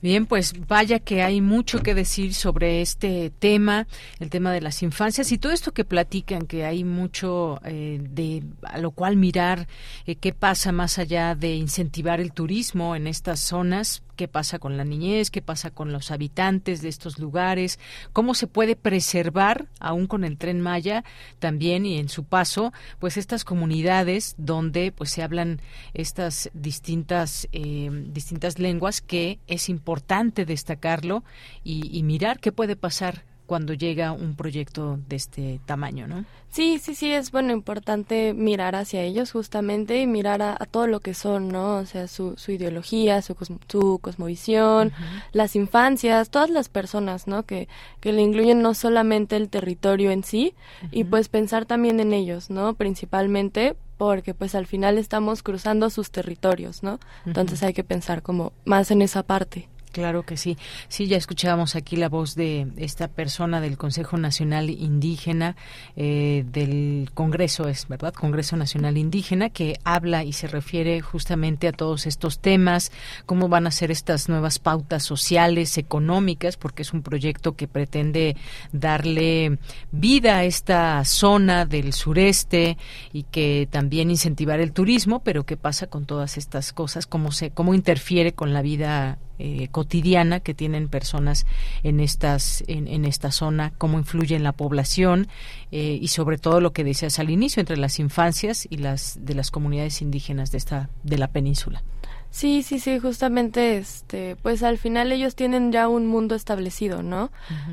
[0.01, 3.85] Bien, pues vaya que hay mucho que decir sobre este tema,
[4.19, 8.43] el tema de las infancias y todo esto que platican, que hay mucho eh, de
[8.63, 9.67] a lo cual mirar
[10.05, 14.75] eh, qué pasa más allá de incentivar el turismo en estas zonas, qué pasa con
[14.75, 17.79] la niñez, qué pasa con los habitantes de estos lugares,
[18.11, 21.05] cómo se puede preservar, aún con el tren Maya
[21.39, 25.61] también y en su paso, pues estas comunidades donde pues se hablan
[25.93, 31.23] estas distintas eh, distintas lenguas que es importante destacarlo
[31.63, 36.23] y, y mirar qué puede pasar cuando llega un proyecto de este tamaño, ¿no?
[36.51, 40.99] Sí, sí, sí, es bueno, importante mirar hacia ellos justamente y mirar a, todo lo
[40.99, 41.77] que son, ¿no?
[41.77, 43.35] O sea, su, su ideología, su,
[43.67, 44.91] su cosmovisión,
[45.31, 47.41] las infancias, todas las personas, ¿no?
[47.41, 47.67] Que,
[48.01, 50.53] que le incluyen no solamente el territorio en sí
[50.91, 52.75] y pues pensar también en ellos, ¿no?
[52.75, 56.99] Principalmente porque pues al final estamos cruzando sus territorios, ¿no?
[57.25, 59.69] Entonces hay que pensar como más en esa parte.
[59.99, 60.57] Claro que sí.
[60.87, 65.57] Sí, ya escuchábamos aquí la voz de esta persona del Consejo Nacional Indígena,
[65.97, 71.73] eh, del Congreso, es verdad, Congreso Nacional Indígena, que habla y se refiere justamente a
[71.73, 72.93] todos estos temas,
[73.25, 78.37] cómo van a ser estas nuevas pautas sociales, económicas, porque es un proyecto que pretende
[78.71, 79.59] darle
[79.91, 82.77] vida a esta zona del sureste
[83.11, 87.51] y que también incentivar el turismo, pero qué pasa con todas estas cosas, cómo se,
[87.51, 91.45] cómo interfiere con la vida eh, cotidiana que tienen personas
[91.83, 95.27] en estas en, esta zona, cómo influye en la población
[95.71, 99.35] eh, y sobre todo lo que decías al inicio entre las infancias y las de
[99.35, 101.83] las comunidades indígenas de esta de la península.
[102.31, 107.31] Sí, sí, sí, justamente, este, pues al final ellos tienen ya un mundo establecido, ¿no?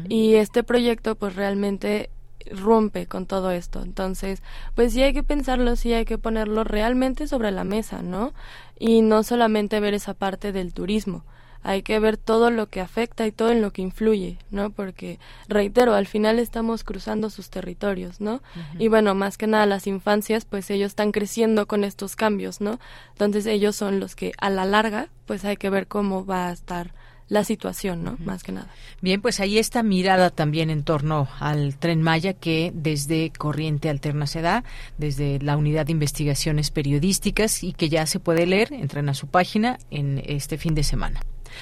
[0.08, 2.10] Y este proyecto, pues realmente
[2.50, 3.82] rompe con todo esto.
[3.82, 4.42] Entonces,
[4.74, 8.32] pues sí hay que pensarlo, sí hay que ponerlo realmente sobre la mesa, ¿no?
[8.78, 11.24] Y no solamente ver esa parte del turismo
[11.62, 14.70] hay que ver todo lo que afecta y todo en lo que influye, ¿no?
[14.70, 15.18] Porque,
[15.48, 18.42] reitero, al final estamos cruzando sus territorios, ¿no?
[18.78, 22.78] Y bueno, más que nada las infancias, pues ellos están creciendo con estos cambios, ¿no?
[23.12, 26.52] Entonces ellos son los que a la larga, pues hay que ver cómo va a
[26.52, 26.92] estar
[27.28, 28.16] la situación, ¿no?
[28.24, 28.68] Más que nada.
[29.00, 34.26] Bien, pues ahí está mirada también en torno al tren Maya que desde Corriente Alterna
[34.26, 34.64] se da,
[34.98, 39.26] desde la Unidad de Investigaciones Periodísticas y que ya se puede leer, entren a su
[39.26, 41.20] página en este fin de semana.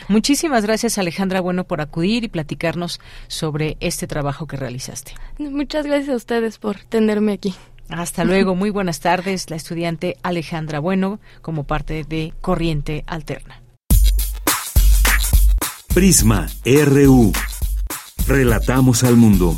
[0.08, 5.12] Muchísimas gracias Alejandra Bueno por acudir y platicarnos sobre este trabajo que realizaste.
[5.38, 7.54] Muchas gracias a ustedes por tenerme aquí.
[7.88, 13.60] Hasta luego, muy buenas tardes, la estudiante Alejandra Bueno como parte de Corriente Alterna.
[15.94, 17.32] Prisma RU.
[18.26, 19.56] Relatamos al mundo.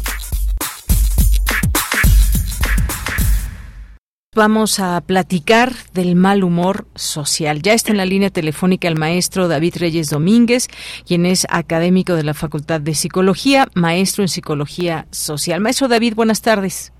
[4.36, 7.62] Vamos a platicar del mal humor social.
[7.62, 10.68] Ya está en la línea telefónica el maestro David Reyes Domínguez,
[11.04, 15.60] quien es académico de la Facultad de Psicología, maestro en Psicología Social.
[15.60, 16.92] Maestro David, buenas tardes.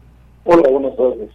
[0.45, 1.31] Hola, buenas tardes.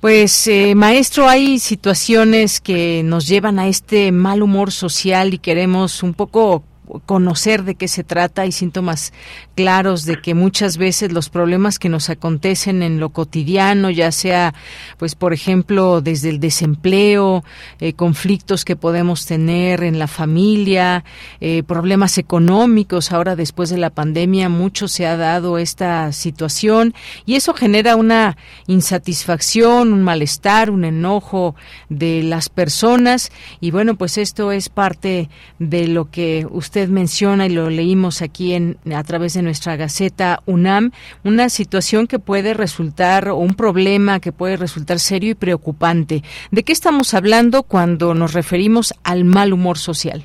[0.00, 6.04] Pues, eh, maestro, hay situaciones que nos llevan a este mal humor social y queremos
[6.04, 6.62] un poco
[7.06, 8.46] conocer de qué se trata.
[8.46, 9.12] y síntomas
[9.54, 14.54] claros de que muchas veces los problemas que nos acontecen en lo cotidiano, ya sea,
[14.98, 17.44] pues, por ejemplo, desde el desempleo,
[17.80, 21.04] eh, conflictos que podemos tener en la familia,
[21.40, 23.10] eh, problemas económicos.
[23.10, 26.94] Ahora, después de la pandemia, mucho se ha dado esta situación
[27.26, 28.36] y eso genera una
[28.66, 31.56] insatisfacción, un malestar, un enojo
[31.88, 33.32] de las personas.
[33.60, 35.28] Y bueno, pues esto es parte
[35.58, 40.40] de lo que usted menciona y lo leímos aquí en, a través de nuestra Gaceta
[40.46, 40.92] UNAM,
[41.24, 46.22] una situación que puede resultar, o un problema que puede resultar serio y preocupante.
[46.50, 50.24] ¿De qué estamos hablando cuando nos referimos al mal humor social?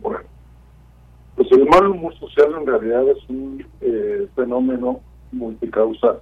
[0.00, 0.20] Bueno,
[1.36, 5.00] pues el mal humor social en realidad es un eh, fenómeno
[5.32, 6.18] multicausal.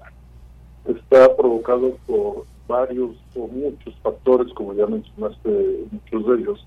[0.87, 6.67] Está provocado por varios o muchos factores, como ya mencionaste, muchos de ellos,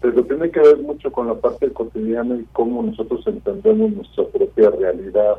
[0.00, 4.70] pero tiene que ver mucho con la parte cotidiana y cómo nosotros entendemos nuestra propia
[4.70, 5.36] realidad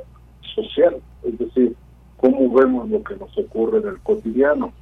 [0.54, 1.76] social, es decir,
[2.18, 4.74] cómo vemos lo que nos ocurre en el cotidiano.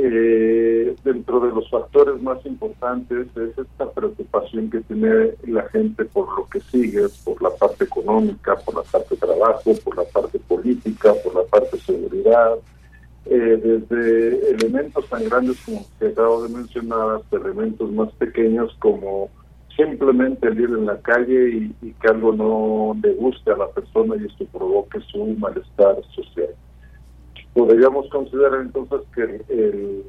[0.00, 6.38] Eh, dentro de los factores más importantes es esta preocupación que tiene la gente por
[6.38, 10.38] lo que sigue, por la parte económica, por la parte de trabajo, por la parte
[10.40, 12.58] política, por la parte de seguridad,
[13.30, 19.30] eh, desde elementos tan grandes como que acabo de mencionar hasta elementos más pequeños como
[19.76, 23.68] simplemente el ir en la calle y, y que algo no le guste a la
[23.68, 26.50] persona y esto provoque su malestar social
[27.58, 29.22] podríamos considerar entonces que
[29.52, 30.04] el,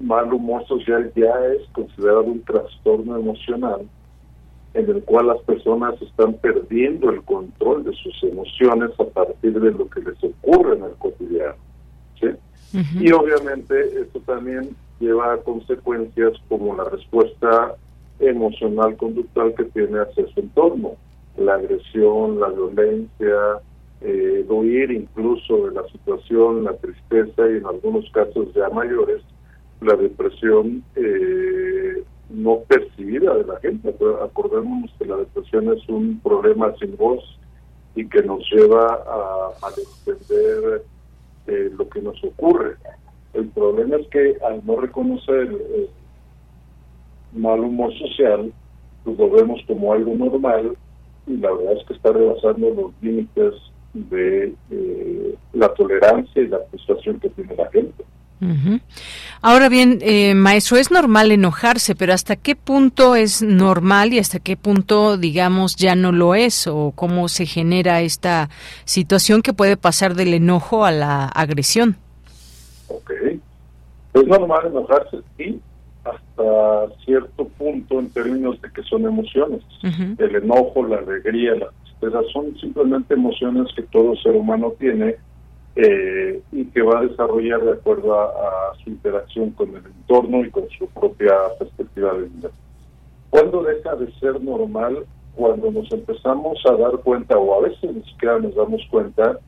[0.00, 3.82] mal humor social ya es considerado un trastorno emocional
[4.74, 9.70] en el cual las personas están perdiendo el control de sus emociones a partir de
[9.70, 11.54] lo que les ocurre en el cotidiano.
[12.98, 17.74] Y obviamente esto también lleva a consecuencias como la respuesta
[18.18, 20.92] emocional conductual que tiene hacia su entorno,
[21.36, 23.36] la agresión, la violencia,
[24.00, 29.22] eh, huir incluso de la situación, la tristeza y en algunos casos ya mayores,
[29.80, 33.94] la depresión eh, no percibida de la gente.
[34.22, 37.22] Acordémonos que la depresión es un problema sin voz
[37.94, 39.68] y que nos lleva a, a
[40.06, 40.82] entender
[41.46, 42.76] eh, lo que nos ocurre.
[43.34, 45.88] El problema es que al no reconocer el
[47.32, 48.52] mal humor social,
[49.04, 50.76] pues lo vemos como algo normal
[51.26, 53.54] y la verdad es que está rebasando los límites
[53.94, 58.04] de eh, la tolerancia y la frustración que tiene la gente.
[59.40, 64.40] Ahora bien, eh, maestro, es normal enojarse, pero ¿hasta qué punto es normal y hasta
[64.40, 66.66] qué punto, digamos, ya no lo es?
[66.66, 68.48] ¿O cómo se genera esta
[68.84, 71.96] situación que puede pasar del enojo a la agresión?
[72.88, 73.12] Ok.
[74.14, 75.60] Es normal enojarse, sí,
[76.04, 79.62] hasta cierto punto en términos de que son emociones.
[80.18, 81.68] El enojo, la alegría, la
[82.02, 85.16] esas son simplemente emociones que todo ser humano tiene
[85.76, 90.50] eh, y que va a desarrollar de acuerdo a, su interacción con el entorno y
[90.50, 92.50] con su propia perspectiva de vida.
[93.30, 95.06] ¿Cuándo deja de ser normal?
[95.34, 99.38] Cuando nos empezamos a dar cuenta, o a veces ni siquiera nos damos cuenta,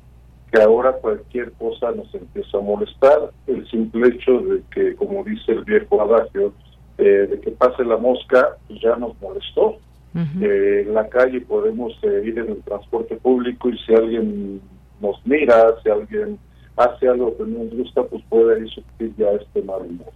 [0.52, 3.30] que ahora cualquier cosa nos empieza a molestar.
[3.46, 6.52] El simple hecho de que, como dice el viejo adagio,
[6.96, 9.78] eh, de que pase la mosca, pues ya nos molestó
[10.14, 14.60] eh, en la calle podemos eh, ir en el transporte público y si alguien
[15.00, 16.38] nos mira, si alguien
[16.76, 20.12] hace algo que no nos gusta, pues puede ir sufrir ya este mal humor.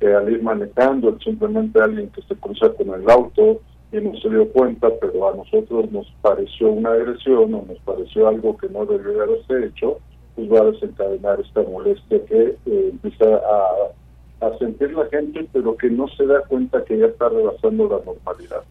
[0.00, 3.60] Eh, al ir manejando, simplemente alguien que se cruza con el auto
[3.92, 8.28] y no se dio cuenta, pero a nosotros nos pareció una agresión o nos pareció
[8.28, 9.98] algo que no debería haberse hecho,
[10.34, 15.88] pues va a desencadenar esta molestia que empieza a, a sentir la gente, pero que
[15.90, 18.64] no se da cuenta que ya está rebasando la normalidad.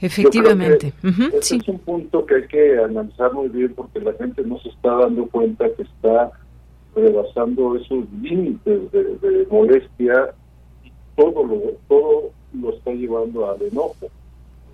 [0.00, 0.94] Efectivamente.
[1.34, 4.70] ese es un punto que hay que analizar muy bien porque la gente no se
[4.70, 6.32] está dando cuenta que está
[6.94, 10.34] rebasando esos límites de, molestia
[10.82, 14.08] y todo lo, todo lo está llevando al enojo.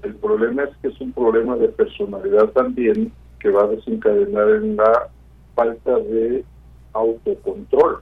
[0.03, 4.77] El problema es que es un problema de personalidad también que va a desencadenar en
[4.77, 5.09] la
[5.55, 6.45] falta de
[6.93, 7.99] autocontrol.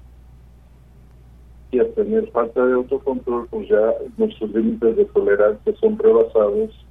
[1.70, 6.83] Y al tener falta de autocontrol, pues ya nuestros límites de tolerancia son rebasados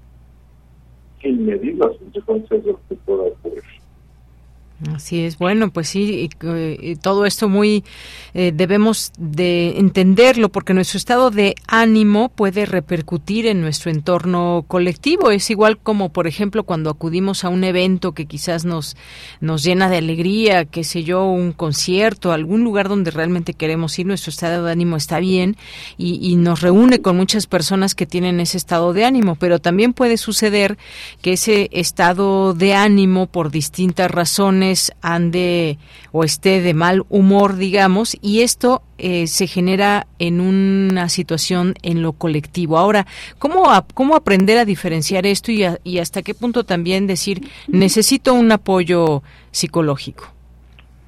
[1.23, 3.63] sin medir las consecuencias del que pueda ocurrir.
[4.93, 7.83] Así es, bueno, pues sí, y, todo esto muy
[8.33, 15.31] eh, debemos de entenderlo porque nuestro estado de ánimo puede repercutir en nuestro entorno colectivo.
[15.31, 18.97] Es igual como, por ejemplo, cuando acudimos a un evento que quizás nos
[19.39, 24.05] nos llena de alegría, qué sé yo, un concierto, algún lugar donde realmente queremos ir,
[24.05, 25.57] nuestro estado de ánimo está bien
[25.97, 29.93] y, y nos reúne con muchas personas que tienen ese estado de ánimo, pero también
[29.93, 30.77] puede suceder
[31.21, 35.77] que ese estado de ánimo por distintas razones ande
[36.11, 42.01] o esté de mal humor, digamos, y esto eh, se genera en una situación en
[42.01, 42.77] lo colectivo.
[42.77, 43.05] Ahora,
[43.39, 43.63] ¿cómo,
[43.93, 49.23] cómo aprender a diferenciar esto y, y hasta qué punto también decir necesito un apoyo
[49.51, 50.25] psicológico?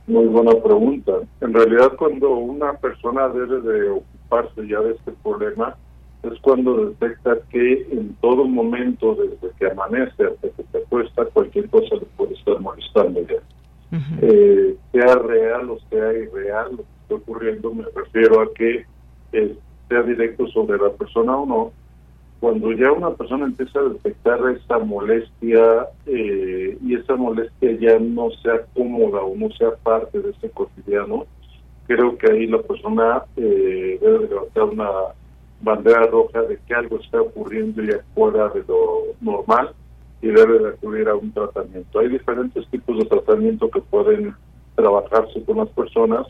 [0.08, 1.14] Muy buena pregunta.
[1.42, 5.76] En realidad, cuando una persona debe de ocuparse ya de este problema,
[6.24, 11.70] es cuando detecta que en todo momento, desde que amanece hasta que te acuesta, cualquier
[11.70, 13.38] cosa le puede estar molestando ya.
[14.22, 18.86] Eh, sea real o sea irreal lo que está ocurriendo, me refiero a que
[19.34, 19.58] eh,
[19.90, 21.72] sea directo sobre la persona o no.
[22.40, 28.30] Cuando ya una persona empieza a detectar esa molestia eh, y esa molestia ya no
[28.44, 31.26] sea cómoda o no sea parte de ese cotidiano,
[31.88, 34.90] creo que ahí la persona debe levantar una
[35.62, 39.74] bandera roja de que algo está ocurriendo ya fuera de lo normal
[40.26, 42.00] y debe de acudir a un tratamiento.
[42.00, 44.34] Hay diferentes tipos de tratamiento que pueden
[44.74, 46.28] trabajarse con las personas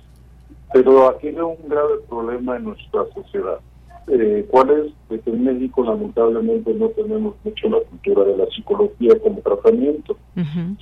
[0.73, 3.59] Pero aquí hay un grave problema en nuestra sociedad.
[4.07, 5.21] Eh, ¿Cuál es?
[5.23, 10.17] Que en México lamentablemente no tenemos mucho la cultura de la psicología como tratamiento.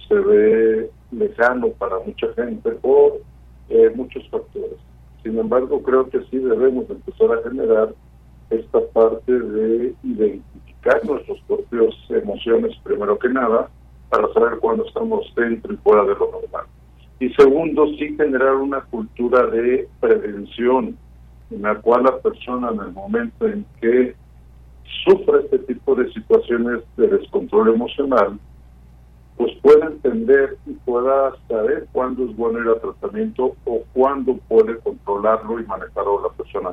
[0.08, 3.22] Se ve lejano para mucha gente por
[3.70, 4.80] eh, muchos factores.
[5.22, 7.94] Sin embargo, creo que sí debemos empezar a generar
[8.50, 10.63] esta parte de identificar
[11.04, 13.70] nuestras propias emociones, primero que nada,
[14.10, 16.66] para saber cuándo estamos dentro y fuera de lo normal.
[17.20, 20.98] Y segundo, sí generar una cultura de prevención,
[21.52, 24.16] en la cual la persona en el momento en que
[25.06, 28.38] sufre este tipo de situaciones de descontrol emocional,
[29.38, 34.78] pues pueda entender y pueda saber cuándo es bueno ir a tratamiento o cuándo puede
[34.80, 36.72] controlarlo y manejarlo la persona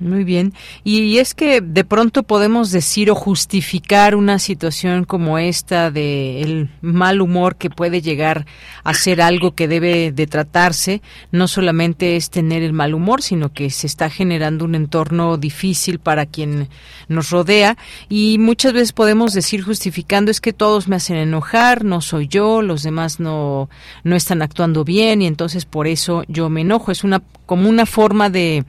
[0.00, 0.54] muy bien.
[0.82, 6.70] Y, es que de pronto podemos decir o justificar una situación como esta de el
[6.80, 8.46] mal humor que puede llegar
[8.82, 11.02] a ser algo que debe de tratarse.
[11.32, 15.98] No solamente es tener el mal humor, sino que se está generando un entorno difícil
[15.98, 16.68] para quien
[17.08, 17.76] nos rodea.
[18.08, 22.62] Y muchas veces podemos decir justificando es que todos me hacen enojar, no soy yo,
[22.62, 23.68] los demás no,
[24.02, 26.90] no están actuando bien y entonces por eso yo me enojo.
[26.90, 28.64] Es una como una forma de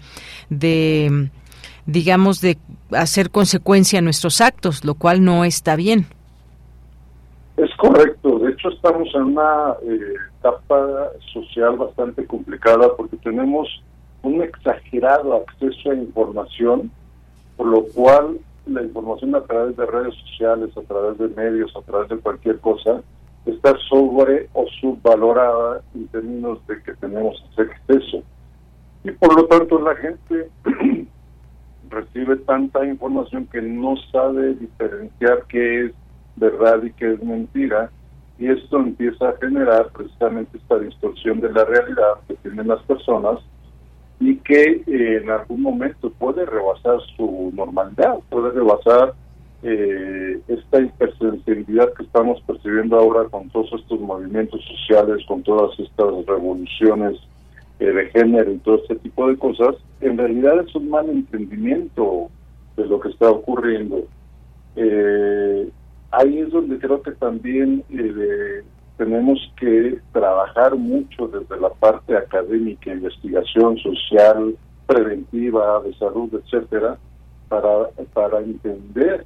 [1.85, 2.57] digamos de
[2.93, 6.07] hacer consecuencia a nuestros actos, lo cual no está bien.
[7.57, 13.67] Es correcto, de hecho estamos en una eh, etapa social bastante complicada porque tenemos
[14.23, 16.89] un exagerado acceso a información,
[17.57, 21.81] por lo cual la información a través de redes sociales, a través de medios, a
[21.81, 23.03] través de cualquier cosa,
[23.45, 28.23] está sobre o subvalorada en términos de que tenemos ese exceso
[29.03, 30.49] y por lo tanto la gente
[31.89, 35.91] recibe tanta información que no sabe diferenciar qué es
[36.35, 37.89] verdad y qué es mentira
[38.37, 43.39] y esto empieza a generar precisamente esta distorsión de la realidad que tienen las personas
[44.19, 49.13] y que eh, en algún momento puede rebasar su normalidad, puede rebasar
[49.63, 56.25] eh, esta hipersensibilidad que estamos percibiendo ahora con todos estos movimientos sociales, con todas estas
[56.25, 57.19] revoluciones
[57.85, 62.29] de género y todo este tipo de cosas, en realidad es un mal entendimiento
[62.77, 64.05] de lo que está ocurriendo.
[64.75, 65.69] Eh,
[66.11, 68.63] ahí es donde creo que también eh,
[68.97, 74.55] tenemos que trabajar mucho desde la parte académica, investigación social,
[74.85, 76.97] preventiva, de salud, etcétera,
[77.49, 79.25] para, para entender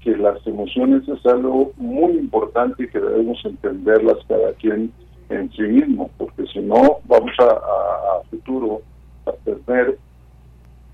[0.00, 4.92] que las emociones es algo muy importante y que debemos entenderlas cada quien
[5.30, 8.82] en sí mismo, porque si no vamos a, futuro
[9.26, 9.96] a tener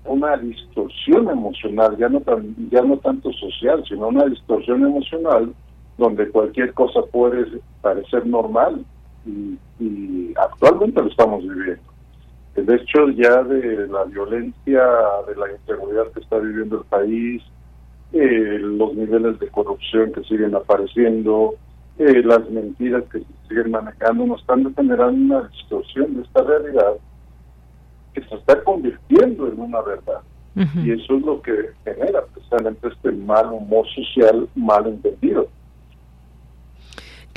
[0.05, 5.53] una distorsión emocional, ya no tan, ya no tanto social, sino una distorsión emocional
[5.97, 8.85] donde cualquier cosa puede parecer normal
[9.25, 9.57] y,
[10.37, 11.83] actualmente lo estamos viviendo.
[12.55, 14.83] El hecho ya de la violencia,
[15.27, 17.43] de la inseguridad que está viviendo el país,
[18.13, 21.55] eh, los niveles de corrupción que siguen apareciendo,
[21.99, 26.93] eh, las mentiras que se siguen manejando nos están generando una distorsión de esta realidad
[28.13, 30.21] que se está convirtiendo en una verdad.
[30.83, 31.53] Y eso es lo que
[31.83, 35.47] genera precisamente este mal humor social mal entendido.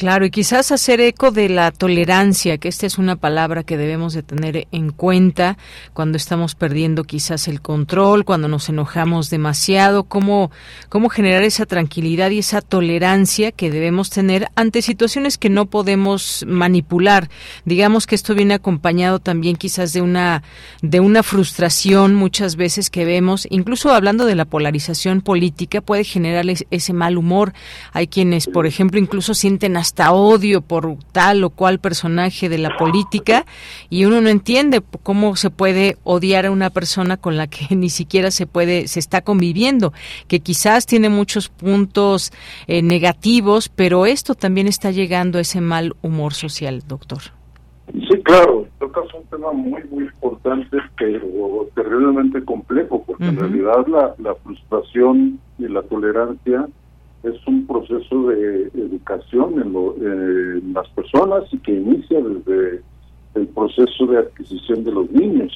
[0.00, 4.14] Claro, y quizás hacer eco de la tolerancia, que esta es una palabra que debemos
[4.14, 5.58] de tener en cuenta
[5.92, 10.50] cuando estamos perdiendo quizás el control, cuando nos enojamos demasiado, cómo,
[10.88, 16.46] cómo generar esa tranquilidad y esa tolerancia que debemos tener ante situaciones que no podemos
[16.48, 17.28] manipular.
[17.66, 20.42] Digamos que esto viene acompañado también quizás de una,
[20.80, 26.46] de una frustración muchas veces que vemos, incluso hablando de la polarización política, puede generar
[26.48, 27.52] ese mal humor.
[27.92, 32.76] Hay quienes, por ejemplo, incluso sienten hasta odio por tal o cual personaje de la
[32.76, 33.44] política
[33.88, 37.90] y uno no entiende cómo se puede odiar a una persona con la que ni
[37.90, 39.92] siquiera se puede se está conviviendo,
[40.28, 42.30] que quizás tiene muchos puntos
[42.68, 47.22] eh, negativos, pero esto también está llegando a ese mal humor social, doctor.
[47.92, 54.14] Sí, claro, tocas un tema muy, muy importante, pero terriblemente complejo, porque en realidad la,
[54.18, 56.68] la frustración y la tolerancia
[57.22, 62.82] es un proceso de educación en, las personas y que inicia desde
[63.34, 65.52] el proceso de adquisición de los niños.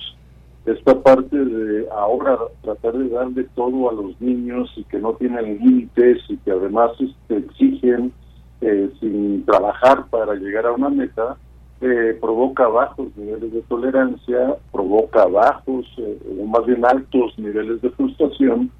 [0.67, 5.59] Esta parte de ahora tratar de darle todo a los niños y que no tienen
[5.59, 8.13] límites y que además este, exigen
[8.61, 11.37] eh, sin trabajar para llegar a una meta,
[11.81, 17.91] eh, provoca bajos niveles de tolerancia, provoca bajos eh, o más bien altos niveles de
[17.91, 18.71] frustración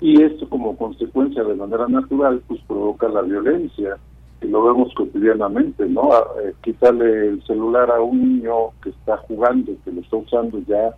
[0.00, 3.96] y esto como consecuencia de manera natural pues provoca la violencia
[4.40, 6.10] y lo vemos cotidianamente, ¿no?
[6.42, 10.94] Eh, quítale el celular a un niño que está jugando, que lo está usando ya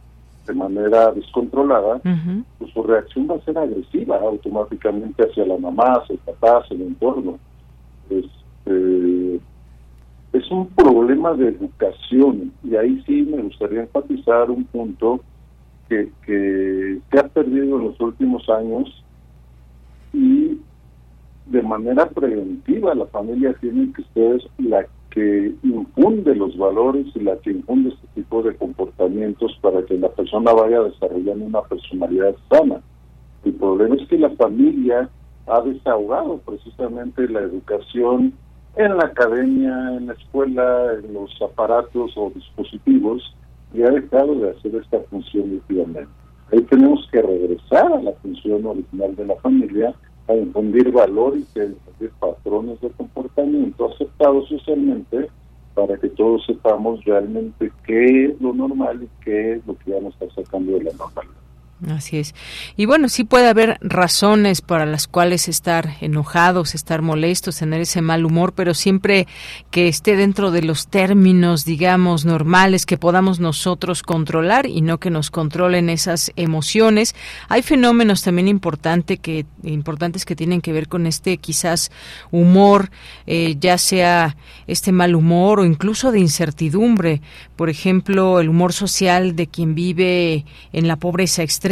[0.46, 2.00] de manera descontrolada,
[2.58, 6.74] pues su reacción va a ser agresiva automáticamente hacia la mamá, hacia el papá, hacia
[6.76, 7.38] el entorno.
[8.10, 9.40] Este,
[10.32, 15.20] es un problema de educación y ahí sí me gustaría enfatizar un punto
[15.90, 19.04] que, se ha perdido en los últimos años
[20.12, 20.58] y
[21.46, 27.36] de manera preventiva la familia tiene que ser la que infunde los valores y la
[27.38, 32.80] que infunde este tipo de comportamientos para que la persona vaya desarrollando una personalidad sana.
[33.44, 35.10] El problema es que la familia
[35.48, 38.34] ha desahogado precisamente la educación
[38.76, 43.34] en la academia, en la escuela, en los aparatos o dispositivos
[43.72, 46.08] y ha dejado de hacer esta función últimamente.
[46.52, 49.94] Ahí tenemos que regresar a la función original de la familia
[50.28, 55.28] a infundir valores y a infundir patrones de comportamiento aceptados socialmente
[55.74, 60.14] para que todos sepamos realmente qué es lo normal y qué es lo que vamos
[60.20, 61.39] a estar sacando de la normalidad.
[61.88, 62.34] Así es.
[62.76, 68.02] Y bueno, sí puede haber razones para las cuales estar enojados, estar molestos, tener ese
[68.02, 69.26] mal humor, pero siempre
[69.70, 75.08] que esté dentro de los términos, digamos, normales que podamos nosotros controlar y no que
[75.08, 77.14] nos controlen esas emociones.
[77.48, 81.90] Hay fenómenos también importante que, importantes que tienen que ver con este quizás
[82.30, 82.90] humor,
[83.26, 84.36] eh, ya sea
[84.66, 87.22] este mal humor o incluso de incertidumbre.
[87.56, 90.44] Por ejemplo, el humor social de quien vive
[90.74, 91.69] en la pobreza extrema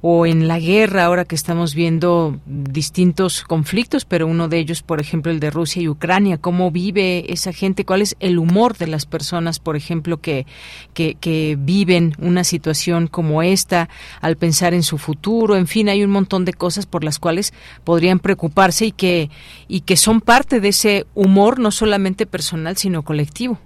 [0.00, 5.00] o en la guerra, ahora que estamos viendo distintos conflictos, pero uno de ellos, por
[5.00, 8.86] ejemplo, el de Rusia y Ucrania, cómo vive esa gente, cuál es el humor de
[8.86, 10.46] las personas, por ejemplo, que,
[10.94, 13.88] que, que viven una situación como esta
[14.20, 17.52] al pensar en su futuro, en fin, hay un montón de cosas por las cuales
[17.84, 19.30] podrían preocuparse y que,
[19.68, 23.58] y que son parte de ese humor no solamente personal, sino colectivo.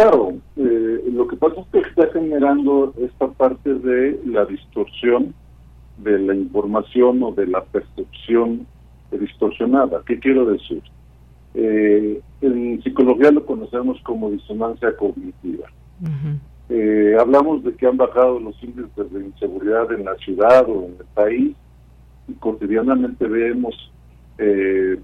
[0.00, 5.34] Claro, eh, lo que pasa es que está generando esta parte de la distorsión
[5.98, 8.66] de la información o de la percepción
[9.10, 10.02] distorsionada.
[10.06, 10.82] ¿Qué quiero decir?
[11.52, 15.68] Eh, en psicología lo conocemos como disonancia cognitiva.
[16.70, 20.96] Eh, hablamos de que han bajado los índices de inseguridad en la ciudad o en
[20.98, 21.54] el país
[22.26, 23.74] y cotidianamente vemos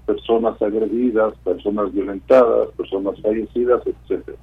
[0.07, 4.37] personas agredidas, personas violentadas, personas fallecidas, etcétera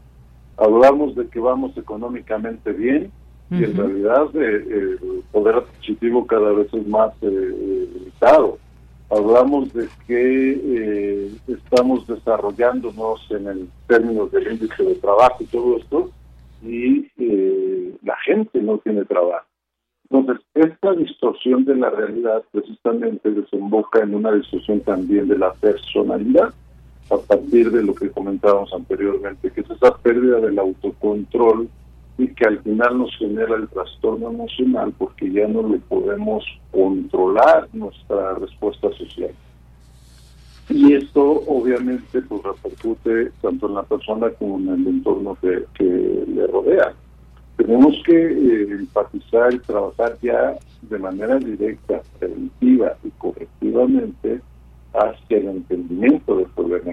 [0.57, 3.11] hablamos de que vamos económicamente bien
[3.51, 8.59] y en realidad eh, el poder adquisitivo cada vez es más eh, limitado.
[9.11, 15.77] Hablamos de que eh, estamos desarrollándonos en el términos del índice de trabajo y todo
[15.77, 16.11] esto
[16.63, 17.11] y
[18.03, 19.47] la gente no tiene trabajo.
[20.09, 26.55] Entonces, esta distorsión de la realidad precisamente desemboca en una distorsión también de la personalidad
[27.11, 31.69] a partir de lo que comentábamos anteriormente, que es esa pérdida del autocontrol
[32.17, 37.69] y que al final nos genera el trastorno emocional porque ya no le podemos controlar
[37.73, 39.33] nuestra respuesta social.
[40.69, 45.67] Y esto obviamente pues repercute tanto en la persona como en el entorno que,
[46.27, 46.95] le rodea.
[47.57, 54.41] Tenemos que eh, enfatizar y trabajar ya de manera directa, preventiva y correctivamente
[54.95, 56.93] hacia el entendimiento del problema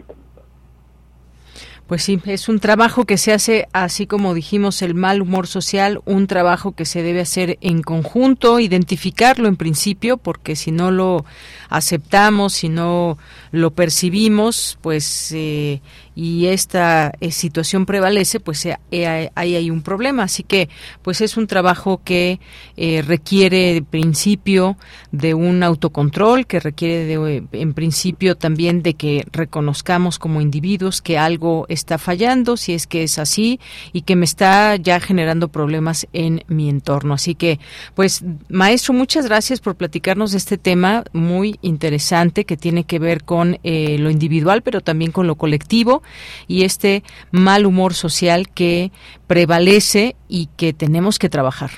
[1.87, 6.01] Pues sí, es un trabajo que se hace, así como dijimos, el mal humor social,
[6.05, 11.25] un trabajo que se debe hacer en conjunto, identificarlo en principio, porque si no lo
[11.69, 13.17] aceptamos, si no
[13.51, 15.81] lo percibimos, pues eh,
[16.13, 20.23] y esta eh, situación prevalece, pues eh, eh, ahí hay un problema.
[20.23, 20.69] Así que,
[21.01, 22.39] pues es un trabajo que
[22.77, 24.77] requiere, en principio,
[25.11, 31.17] de un autocontrol, que requiere, de, en principio, también de que reconozcamos como individuos que
[31.17, 33.59] algo está fallando, si es que es así,
[33.93, 37.13] y que me está ya generando problemas en mi entorno.
[37.13, 37.59] Así que,
[37.93, 43.23] pues, maestro, muchas gracias por platicarnos de este tema muy interesante que tiene que ver
[43.23, 46.00] con lo individual, pero también con lo colectivo
[46.47, 48.91] y este mal humor social que
[49.27, 51.71] prevalece y que tenemos que trabajar.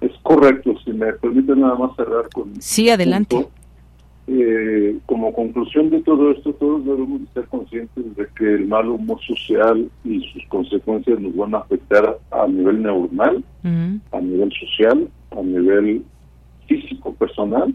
[0.00, 2.60] Es correcto, si me permite nada más cerrar con...
[2.60, 3.46] Sí, adelante.
[4.28, 9.20] Eh, como conclusión de todo esto, todos debemos ser conscientes de que el mal humor
[9.24, 15.42] social y sus consecuencias nos van a afectar a nivel neuronal, a nivel social, a
[15.42, 16.04] nivel
[16.66, 17.72] físico personal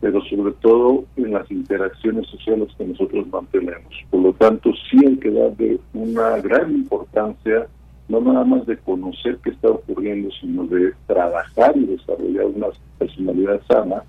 [0.00, 3.92] pero sobre todo en las interacciones sociales que nosotros mantenemos.
[4.10, 7.66] Por lo tanto, sí hay que darle una gran importancia,
[8.08, 12.68] no nada más de conocer qué está ocurriendo, sino de trabajar y desarrollar una
[12.98, 14.02] personalidad sana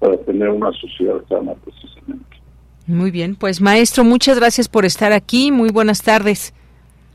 [0.00, 2.36] para tener una sociedad sana precisamente.
[2.86, 5.50] Muy bien, pues maestro, muchas gracias por estar aquí.
[5.52, 6.52] Muy buenas tardes.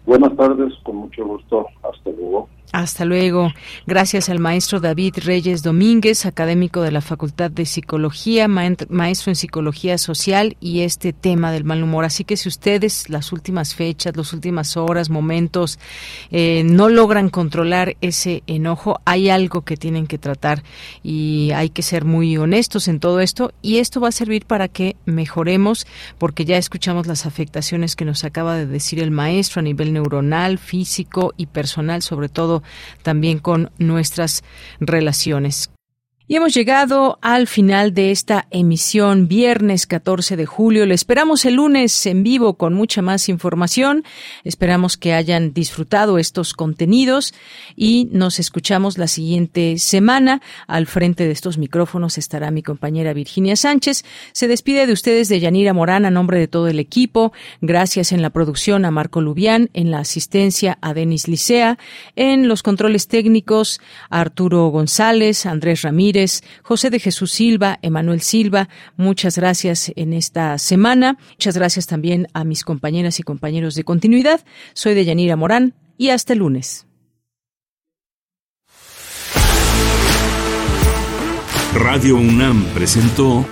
[0.05, 1.67] Buenas tardes, con mucho gusto.
[1.83, 2.49] Hasta luego.
[2.71, 3.51] Hasta luego.
[3.85, 9.97] Gracias al maestro David Reyes Domínguez, académico de la Facultad de Psicología, maestro en Psicología
[9.97, 12.05] Social y este tema del mal humor.
[12.05, 15.79] Así que si ustedes las últimas fechas, las últimas horas, momentos,
[16.31, 20.63] eh, no logran controlar ese enojo, hay algo que tienen que tratar
[21.03, 24.69] y hay que ser muy honestos en todo esto y esto va a servir para
[24.69, 25.85] que mejoremos
[26.17, 30.57] porque ya escuchamos las afectaciones que nos acaba de decir el maestro a nivel neuronal,
[30.57, 32.60] físico y personal, sobre todo
[33.03, 34.43] también con nuestras
[34.79, 35.71] relaciones.
[36.31, 40.85] Y hemos llegado al final de esta emisión, viernes 14 de julio.
[40.85, 44.05] Le esperamos el lunes en vivo con mucha más información.
[44.45, 47.33] Esperamos que hayan disfrutado estos contenidos
[47.75, 50.41] y nos escuchamos la siguiente semana.
[50.67, 54.05] Al frente de estos micrófonos estará mi compañera Virginia Sánchez.
[54.31, 57.33] Se despide de ustedes de Yanira Morán a nombre de todo el equipo.
[57.59, 61.77] Gracias en la producción a Marco Lubián, en la asistencia a Denis Licea,
[62.15, 66.20] en los controles técnicos a Arturo González, Andrés Ramírez,
[66.63, 71.17] José de Jesús Silva, Emanuel Silva, muchas gracias en esta semana.
[71.31, 74.41] Muchas gracias también a mis compañeras y compañeros de continuidad.
[74.73, 76.85] Soy de Yanira Morán y hasta el lunes.
[81.73, 83.45] Radio UNAM presentó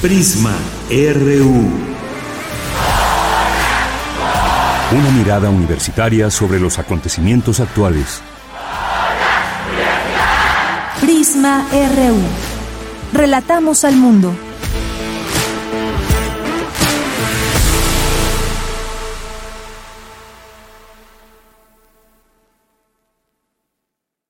[0.00, 0.56] Prisma
[0.90, 1.68] RU.
[4.90, 8.22] Una mirada universitaria sobre los acontecimientos actuales.
[13.12, 14.34] Relatamos al mundo.